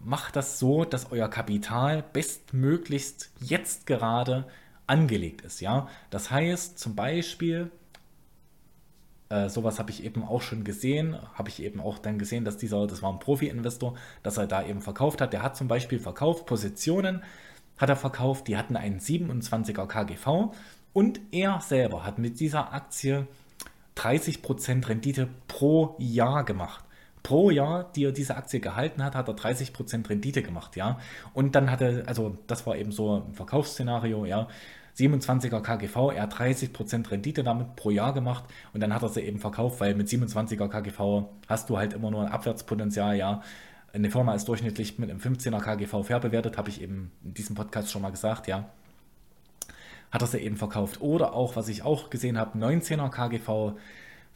macht 0.00 0.36
das 0.36 0.58
so, 0.58 0.84
dass 0.84 1.12
euer 1.12 1.28
Kapital 1.28 2.04
bestmöglichst 2.12 3.30
jetzt 3.40 3.86
gerade 3.86 4.46
angelegt 4.86 5.42
ist, 5.42 5.60
ja. 5.60 5.88
Das 6.10 6.30
heißt 6.30 6.78
zum 6.78 6.94
Beispiel, 6.96 7.70
äh, 9.30 9.48
sowas 9.48 9.78
habe 9.78 9.90
ich 9.90 10.04
eben 10.04 10.24
auch 10.24 10.42
schon 10.42 10.64
gesehen, 10.64 11.16
habe 11.34 11.48
ich 11.48 11.62
eben 11.62 11.80
auch 11.80 11.98
dann 11.98 12.18
gesehen, 12.18 12.44
dass 12.44 12.56
dieser, 12.56 12.86
das 12.86 13.00
war 13.00 13.12
ein 13.12 13.20
Profi-Investor, 13.20 13.94
dass 14.22 14.36
er 14.36 14.46
da 14.46 14.64
eben 14.64 14.82
verkauft 14.82 15.20
hat. 15.20 15.32
Der 15.32 15.42
hat 15.42 15.56
zum 15.56 15.68
Beispiel 15.68 16.00
verkauft 16.00 16.46
Positionen, 16.46 17.22
hat 17.78 17.88
er 17.88 17.96
verkauft, 17.96 18.48
die 18.48 18.56
hatten 18.56 18.76
einen 18.76 18.98
27er 18.98 19.86
KGV 19.86 20.52
und 20.92 21.20
er 21.30 21.60
selber 21.60 22.04
hat 22.04 22.18
mit 22.18 22.40
dieser 22.40 22.72
Aktie 22.72 23.28
30% 23.96 24.88
Rendite 24.88 25.28
pro 25.46 25.94
Jahr 25.98 26.44
gemacht. 26.44 26.84
Pro 27.22 27.50
Jahr, 27.50 27.92
die 27.94 28.06
er 28.06 28.12
diese 28.12 28.36
Aktie 28.36 28.60
gehalten 28.60 29.04
hat, 29.04 29.14
hat 29.14 29.28
er 29.28 29.36
30% 29.36 30.08
Rendite 30.08 30.42
gemacht, 30.42 30.74
ja. 30.74 30.98
Und 31.34 31.54
dann 31.54 31.70
hat 31.70 31.82
er, 31.82 32.08
also 32.08 32.36
das 32.46 32.66
war 32.66 32.76
eben 32.76 32.92
so 32.92 33.20
ein 33.20 33.34
Verkaufsszenario, 33.34 34.24
ja. 34.24 34.48
27er 35.00 35.60
KGV, 35.60 36.12
er 36.14 36.22
hat 36.22 36.34
30% 36.34 37.10
Rendite 37.10 37.42
damit 37.42 37.76
pro 37.76 37.90
Jahr 37.90 38.12
gemacht 38.12 38.44
und 38.72 38.80
dann 38.80 38.94
hat 38.94 39.02
er 39.02 39.08
sie 39.08 39.22
eben 39.22 39.38
verkauft, 39.38 39.80
weil 39.80 39.94
mit 39.94 40.08
27er 40.08 40.68
KGV 40.68 41.28
hast 41.48 41.70
du 41.70 41.78
halt 41.78 41.92
immer 41.92 42.10
nur 42.10 42.22
ein 42.22 42.32
Abwärtspotenzial, 42.32 43.16
ja. 43.16 43.42
Eine 43.92 44.10
Firma 44.10 44.34
ist 44.34 44.46
durchschnittlich 44.46 44.98
mit 44.98 45.10
einem 45.10 45.18
15er 45.18 45.60
KGV 45.60 46.06
fair 46.06 46.20
bewertet, 46.20 46.56
habe 46.56 46.68
ich 46.68 46.80
eben 46.80 47.10
in 47.24 47.34
diesem 47.34 47.56
Podcast 47.56 47.90
schon 47.90 48.02
mal 48.02 48.10
gesagt, 48.10 48.46
ja. 48.46 48.68
Hat 50.10 50.22
er 50.22 50.26
sie 50.28 50.38
eben 50.38 50.56
verkauft. 50.56 51.00
Oder 51.00 51.34
auch, 51.34 51.56
was 51.56 51.68
ich 51.68 51.82
auch 51.82 52.10
gesehen 52.10 52.38
habe, 52.38 52.58
19er 52.58 53.10
KGV, 53.10 53.76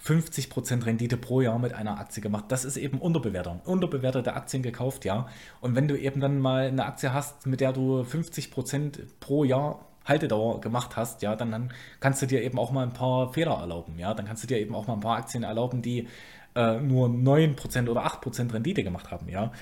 50% 0.04 0.86
Rendite 0.86 1.16
pro 1.16 1.40
Jahr 1.40 1.58
mit 1.58 1.72
einer 1.72 1.98
Aktie 1.98 2.22
gemacht. 2.22 2.46
Das 2.48 2.64
ist 2.64 2.76
eben 2.76 2.98
Unterbewertung. 2.98 3.60
Unterbewertete 3.64 4.34
Aktien 4.34 4.62
gekauft, 4.62 5.04
ja. 5.04 5.28
Und 5.60 5.74
wenn 5.74 5.88
du 5.88 5.98
eben 5.98 6.20
dann 6.20 6.40
mal 6.40 6.66
eine 6.66 6.84
Aktie 6.84 7.12
hast, 7.12 7.46
mit 7.46 7.60
der 7.60 7.72
du 7.72 8.02
50% 8.02 8.98
pro 9.20 9.44
Jahr 9.44 9.86
Haltedauer 10.04 10.60
gemacht 10.60 10.96
hast, 10.96 11.22
ja, 11.22 11.36
dann, 11.36 11.50
dann 11.50 11.72
kannst 12.00 12.22
du 12.22 12.26
dir 12.26 12.42
eben 12.42 12.58
auch 12.58 12.72
mal 12.72 12.84
ein 12.84 12.92
paar 12.92 13.32
Fehler 13.32 13.58
erlauben, 13.58 13.98
ja, 13.98 14.14
dann 14.14 14.26
kannst 14.26 14.42
du 14.42 14.46
dir 14.46 14.58
eben 14.58 14.74
auch 14.74 14.86
mal 14.86 14.94
ein 14.94 15.00
paar 15.00 15.16
Aktien 15.16 15.42
erlauben, 15.42 15.82
die 15.82 16.08
äh, 16.54 16.78
nur 16.78 17.08
9% 17.08 17.88
oder 17.88 18.04
8% 18.06 18.52
Rendite 18.52 18.84
gemacht 18.84 19.10
haben, 19.10 19.28
ja, 19.28 19.52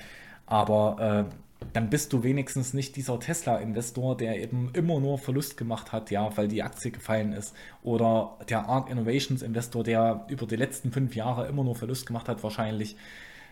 aber 0.45 1.27
äh, 1.29 1.35
dann 1.71 1.89
bist 1.89 2.11
du 2.13 2.23
wenigstens 2.23 2.73
nicht 2.73 2.95
dieser 2.95 3.19
Tesla-Investor, 3.19 4.17
der 4.17 4.41
eben 4.41 4.71
immer 4.73 4.99
nur 4.99 5.17
Verlust 5.17 5.55
gemacht 5.57 5.91
hat, 5.91 6.11
ja, 6.11 6.35
weil 6.35 6.47
die 6.47 6.63
Aktie 6.63 6.91
gefallen 6.91 7.31
ist. 7.31 7.55
Oder 7.83 8.37
der 8.49 8.67
ARC 8.67 8.89
Innovations 8.89 9.41
Investor, 9.41 9.83
der 9.83 10.25
über 10.27 10.45
die 10.45 10.55
letzten 10.55 10.91
fünf 10.91 11.15
Jahre 11.15 11.47
immer 11.47 11.63
nur 11.63 11.75
Verlust 11.75 12.05
gemacht 12.05 12.27
hat, 12.27 12.43
wahrscheinlich. 12.43 12.97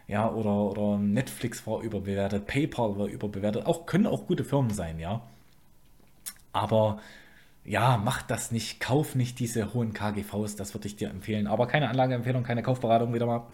Ja, 0.08 0.30
oder, 0.30 0.72
oder 0.72 0.98
Netflix 0.98 1.66
war 1.68 1.82
überbewertet, 1.82 2.46
PayPal 2.48 2.98
war 2.98 3.08
überbewertet. 3.08 3.66
Auch, 3.66 3.86
können 3.86 4.08
auch 4.08 4.28
gute 4.28 4.44
Firmen 4.44 4.72
sein, 4.72 5.00
ja. 5.00 5.22
Aber 6.54 7.00
ja, 7.64 7.98
mach 7.98 8.22
das 8.22 8.52
nicht, 8.52 8.80
kauf 8.80 9.16
nicht 9.16 9.40
diese 9.40 9.74
hohen 9.74 9.94
KGVs, 9.94 10.56
das 10.56 10.74
würde 10.74 10.88
ich 10.88 10.96
dir 10.96 11.10
empfehlen. 11.10 11.48
Aber 11.48 11.68
keine 11.68 11.90
Anlageempfehlung, 11.90 12.44
keine 12.44 12.64
Kaufberatung 12.64 13.14
wieder 13.14 13.26
mal. 13.26 13.48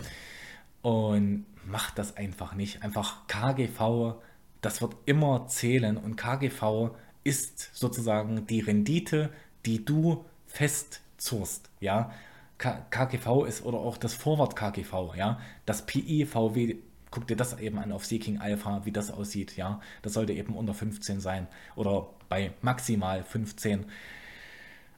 Und 0.82 1.46
mach 1.66 1.92
das 1.92 2.16
einfach 2.16 2.56
nicht. 2.56 2.84
Einfach 2.84 3.28
KGV, 3.28 4.16
das 4.62 4.82
wird 4.82 4.96
immer 5.06 5.48
zählen 5.48 5.98
und 5.98 6.16
KGV 6.16 6.92
ist 7.24 7.76
sozusagen 7.76 8.48
die 8.48 8.62
Rendite, 8.62 9.32
die 9.66 9.84
du 9.84 10.26
festzurst, 10.46 11.70
ja. 11.80 12.12
KGV 12.58 13.46
ist 13.46 13.64
oder 13.66 13.78
auch 13.78 13.98
das 13.98 14.14
Forward 14.16 14.56
KGV, 14.56 15.16
ja. 15.16 15.40
Das 15.66 15.86
PI, 15.86 16.26
VW, 16.26 16.78
guck 17.18 17.26
dir 17.26 17.36
das 17.36 17.60
eben 17.60 17.80
an 17.80 17.92
auf 17.92 18.06
Seeking 18.06 18.38
Alpha, 18.38 18.86
wie 18.86 18.92
das 18.92 19.10
aussieht, 19.10 19.58
ja. 19.58 19.82
Das 20.04 20.14
sollte 20.14 20.34
eben 20.34 20.56
unter 20.56 20.76
15 20.76 21.20
sein 21.20 21.48
oder 21.76 22.12
bei 22.30 22.52
maximal 22.62 23.24
15. 23.24 23.88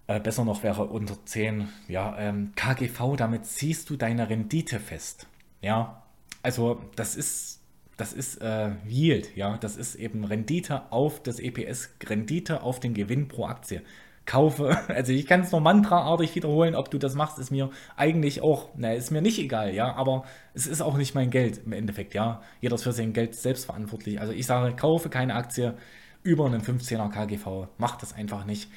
Äh, 0.07 0.19
besser 0.19 0.43
noch 0.43 0.61
wäre 0.61 0.87
unter 0.87 1.23
10. 1.23 1.69
Ja, 1.87 2.19
ähm, 2.19 2.51
KGV, 2.57 3.15
damit 3.15 3.45
ziehst 3.45 3.89
du 3.89 3.95
deine 3.95 4.29
Rendite 4.29 4.81
fest. 4.81 5.27
Ja, 5.61 6.03
also 6.43 6.81
das 6.97 7.15
ist, 7.15 7.61
das 7.95 8.11
ist 8.11 8.41
äh, 8.41 8.71
Yield, 8.85 9.37
ja, 9.37 9.57
das 9.57 9.77
ist 9.77 9.95
eben 9.95 10.25
Rendite 10.25 10.91
auf 10.91 11.23
das 11.23 11.39
EPS, 11.39 11.89
Rendite 12.03 12.63
auf 12.63 12.81
den 12.81 12.93
Gewinn 12.93 13.29
pro 13.29 13.45
Aktie 13.45 13.81
kaufe. 14.29 14.77
Also 14.87 15.11
ich 15.11 15.25
kann 15.27 15.41
es 15.41 15.51
nur 15.51 15.61
mantraartig 15.61 16.35
wiederholen, 16.35 16.75
ob 16.75 16.91
du 16.91 16.97
das 16.97 17.15
machst, 17.15 17.39
ist 17.39 17.51
mir 17.51 17.69
eigentlich 17.97 18.41
auch, 18.41 18.69
na, 18.75 18.93
ist 18.93 19.11
mir 19.11 19.21
nicht 19.21 19.39
egal, 19.39 19.73
ja, 19.73 19.93
aber 19.95 20.23
es 20.53 20.67
ist 20.67 20.81
auch 20.81 20.97
nicht 20.97 21.15
mein 21.15 21.29
Geld 21.31 21.61
im 21.65 21.73
Endeffekt, 21.73 22.13
ja. 22.13 22.41
Jeder 22.61 22.75
ist 22.75 22.83
für 22.83 22.91
sein 22.93 23.13
Geld 23.13 23.35
selbst 23.35 23.65
verantwortlich. 23.65 24.19
Also 24.21 24.33
ich 24.33 24.45
sage, 24.45 24.75
kaufe 24.75 25.09
keine 25.09 25.35
Aktie 25.35 25.75
über 26.23 26.45
einen 26.45 26.61
15er 26.61 27.09
KGV, 27.09 27.67
mach 27.77 27.97
das 27.97 28.13
einfach 28.13 28.45
nicht. 28.45 28.69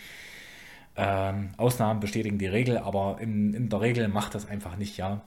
Ähm, 0.97 1.51
Ausnahmen 1.57 2.01
bestätigen 2.01 2.39
die 2.39 2.47
Regel, 2.47 2.79
aber 2.79 3.19
in, 3.21 3.55
in 3.55 3.69
der 3.69 3.81
Regel 3.81 4.09
macht 4.09 4.35
das 4.35 4.47
einfach 4.49 4.77
nicht, 4.77 4.97
ja. 4.97 5.23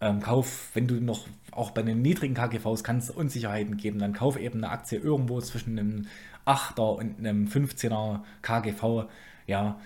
Ähm, 0.00 0.20
kauf, 0.20 0.70
wenn 0.74 0.86
du 0.86 0.94
noch 0.94 1.26
auch 1.52 1.72
bei 1.72 1.82
den 1.82 2.02
niedrigen 2.02 2.34
KGVs 2.34 2.84
kannst 2.84 3.10
Unsicherheiten 3.10 3.76
geben, 3.76 3.98
dann 3.98 4.12
kauf 4.12 4.38
eben 4.38 4.64
eine 4.64 4.72
Aktie 4.72 4.98
irgendwo 4.98 5.40
zwischen 5.40 5.78
einem 5.78 6.06
8er 6.46 6.96
und 6.96 7.18
einem 7.18 7.46
15er 7.46 8.20
KGV, 8.42 9.08
ja, 9.46 9.78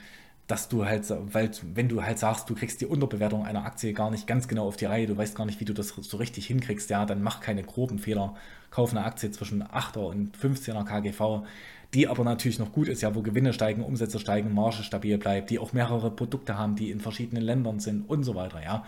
dass 0.46 0.68
du 0.68 0.84
halt, 0.84 1.10
weil 1.32 1.50
wenn 1.74 1.88
du 1.88 2.02
halt 2.02 2.18
sagst, 2.18 2.50
du 2.50 2.54
kriegst 2.54 2.80
die 2.80 2.86
Unterbewertung 2.86 3.46
einer 3.46 3.64
Aktie 3.64 3.94
gar 3.94 4.10
nicht 4.10 4.26
ganz 4.26 4.46
genau 4.46 4.66
auf 4.66 4.76
die 4.76 4.84
Reihe, 4.84 5.06
du 5.06 5.16
weißt 5.16 5.34
gar 5.34 5.46
nicht, 5.46 5.58
wie 5.60 5.64
du 5.64 5.72
das 5.72 5.88
so 5.88 6.16
richtig 6.18 6.46
hinkriegst, 6.46 6.90
ja, 6.90 7.06
dann 7.06 7.22
mach 7.22 7.40
keine 7.40 7.62
groben 7.62 7.98
Fehler. 7.98 8.34
Kauf 8.70 8.90
eine 8.90 9.04
Aktie 9.04 9.30
zwischen 9.30 9.62
8er 9.62 10.00
und 10.00 10.36
15er 10.36 10.84
KGV, 10.84 11.46
die 11.94 12.08
aber 12.08 12.24
natürlich 12.24 12.58
noch 12.58 12.72
gut 12.72 12.88
ist, 12.88 13.00
ja, 13.00 13.14
wo 13.14 13.22
Gewinne 13.22 13.52
steigen, 13.54 13.82
Umsätze 13.82 14.18
steigen, 14.18 14.52
Marge 14.52 14.82
stabil 14.82 15.16
bleibt, 15.16 15.48
die 15.48 15.58
auch 15.58 15.72
mehrere 15.72 16.10
Produkte 16.10 16.58
haben, 16.58 16.76
die 16.76 16.90
in 16.90 17.00
verschiedenen 17.00 17.42
Ländern 17.42 17.80
sind 17.80 18.08
und 18.08 18.24
so 18.24 18.34
weiter, 18.34 18.62
ja. 18.62 18.84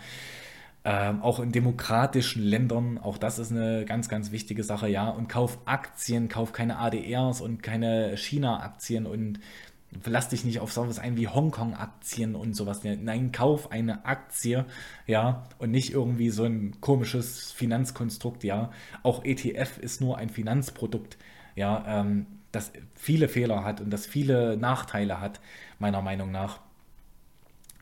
Ähm, 0.89 1.21
auch 1.21 1.41
in 1.41 1.51
demokratischen 1.51 2.41
Ländern, 2.41 2.97
auch 2.97 3.17
das 3.17 3.39
ist 3.39 3.51
eine 3.51 3.83
ganz, 3.83 4.07
ganz 4.07 4.31
wichtige 4.31 4.63
Sache, 4.63 4.87
ja. 4.87 5.09
Und 5.09 5.27
kauf 5.27 5.59
Aktien, 5.65 6.29
kauf 6.29 6.53
keine 6.53 6.77
ADRs 6.77 7.41
und 7.41 7.61
keine 7.61 8.15
China-Aktien 8.15 9.05
und 9.05 9.41
lass 10.05 10.29
dich 10.29 10.45
nicht 10.45 10.61
auf 10.61 10.71
sowas 10.71 10.97
ein 10.99 11.17
wie 11.17 11.27
Hongkong-Aktien 11.27 12.35
und 12.35 12.53
sowas. 12.53 12.81
Nein, 12.85 13.33
kauf 13.33 13.69
eine 13.73 14.05
Aktie, 14.05 14.65
ja, 15.07 15.43
und 15.57 15.71
nicht 15.71 15.91
irgendwie 15.91 16.29
so 16.29 16.45
ein 16.45 16.79
komisches 16.79 17.51
Finanzkonstrukt, 17.51 18.45
ja. 18.45 18.71
Auch 19.03 19.25
ETF 19.25 19.79
ist 19.79 19.99
nur 19.99 20.17
ein 20.17 20.29
Finanzprodukt, 20.29 21.17
ja, 21.55 21.83
ähm, 21.85 22.27
das 22.53 22.71
viele 22.95 23.27
Fehler 23.27 23.65
hat 23.65 23.81
und 23.81 23.89
das 23.89 24.05
viele 24.05 24.55
Nachteile 24.55 25.19
hat, 25.19 25.41
meiner 25.79 26.01
Meinung 26.01 26.31
nach. 26.31 26.61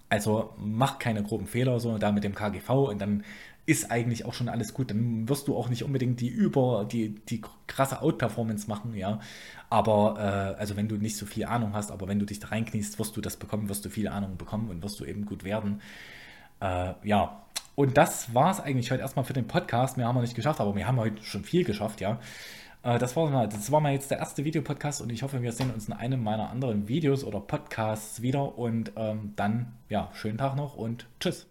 Also 0.10 0.54
mach 0.58 1.00
keine 1.00 1.24
groben 1.24 1.48
Fehler, 1.48 1.80
so 1.80 1.98
da 1.98 2.12
mit 2.12 2.24
dem 2.24 2.36
KGV 2.36 2.70
und 2.70 3.00
dann 3.00 3.24
ist 3.66 3.90
eigentlich 3.90 4.26
auch 4.26 4.34
schon 4.34 4.50
alles 4.50 4.74
gut. 4.74 4.92
Dann 4.92 5.28
wirst 5.28 5.48
du 5.48 5.58
auch 5.58 5.70
nicht 5.70 5.84
unbedingt 5.84 6.22
die 6.22 6.28
über, 6.28 6.88
die, 6.90 7.16
die 7.26 7.42
krasse 7.68 8.02
Outperformance 8.02 8.68
machen, 8.68 8.96
ja. 8.96 9.20
Aber, 9.70 10.18
äh, 10.20 10.60
also 10.60 10.76
wenn 10.78 10.88
du 10.88 10.98
nicht 10.98 11.18
so 11.18 11.26
viel 11.26 11.46
Ahnung 11.46 11.74
hast, 11.74 11.92
aber 11.92 12.08
wenn 12.08 12.20
du 12.20 12.26
dich 12.26 12.40
da 12.40 12.50
reinkniest, 12.50 13.00
wirst 13.00 13.18
du 13.18 13.22
das 13.22 13.38
bekommen, 13.38 13.68
wirst 13.68 13.84
du 13.84 13.90
viel 13.90 14.08
Ahnung 14.08 14.38
bekommen 14.38 14.70
und 14.70 14.84
wirst 14.84 15.00
du 15.00 15.06
eben 15.06 15.26
gut 15.26 15.44
werden. 15.44 15.82
Äh, 16.62 16.94
ja. 17.04 17.42
Und 17.74 17.98
das 17.98 18.34
war 18.34 18.52
es 18.52 18.62
eigentlich 18.62 18.92
heute 18.92 19.02
erstmal 19.02 19.26
für 19.26 19.34
den 19.34 19.48
Podcast. 19.48 19.98
Wir 19.98 20.06
haben 20.06 20.16
wir 20.16 20.22
nicht 20.22 20.36
geschafft, 20.36 20.62
aber 20.62 20.76
wir 20.76 20.88
haben 20.88 20.98
heute 20.98 21.22
schon 21.24 21.44
viel 21.44 21.66
geschafft, 21.66 22.00
ja. 22.02 22.20
Äh, 22.86 23.00
das, 23.00 23.16
war 23.16 23.30
mal, 23.30 23.50
das 23.50 23.72
war 23.72 23.82
mal 23.82 23.92
jetzt 23.94 24.12
der 24.12 24.20
erste 24.20 24.46
Videopodcast 24.46 25.02
und 25.02 25.12
ich 25.12 25.24
hoffe, 25.24 25.42
wir 25.42 25.52
sehen 25.52 25.72
uns 25.74 25.88
in 25.88 25.94
einem 25.94 26.24
meiner 26.24 26.50
anderen 26.50 26.88
Videos 26.88 27.24
oder 27.24 27.40
Podcasts 27.42 28.22
wieder. 28.22 28.58
Und 28.58 28.94
ähm, 28.96 29.34
dann, 29.36 29.74
ja, 29.90 30.10
schönen 30.14 30.38
Tag 30.38 30.56
noch 30.56 30.76
und 30.76 31.08
tschüss. 31.20 31.48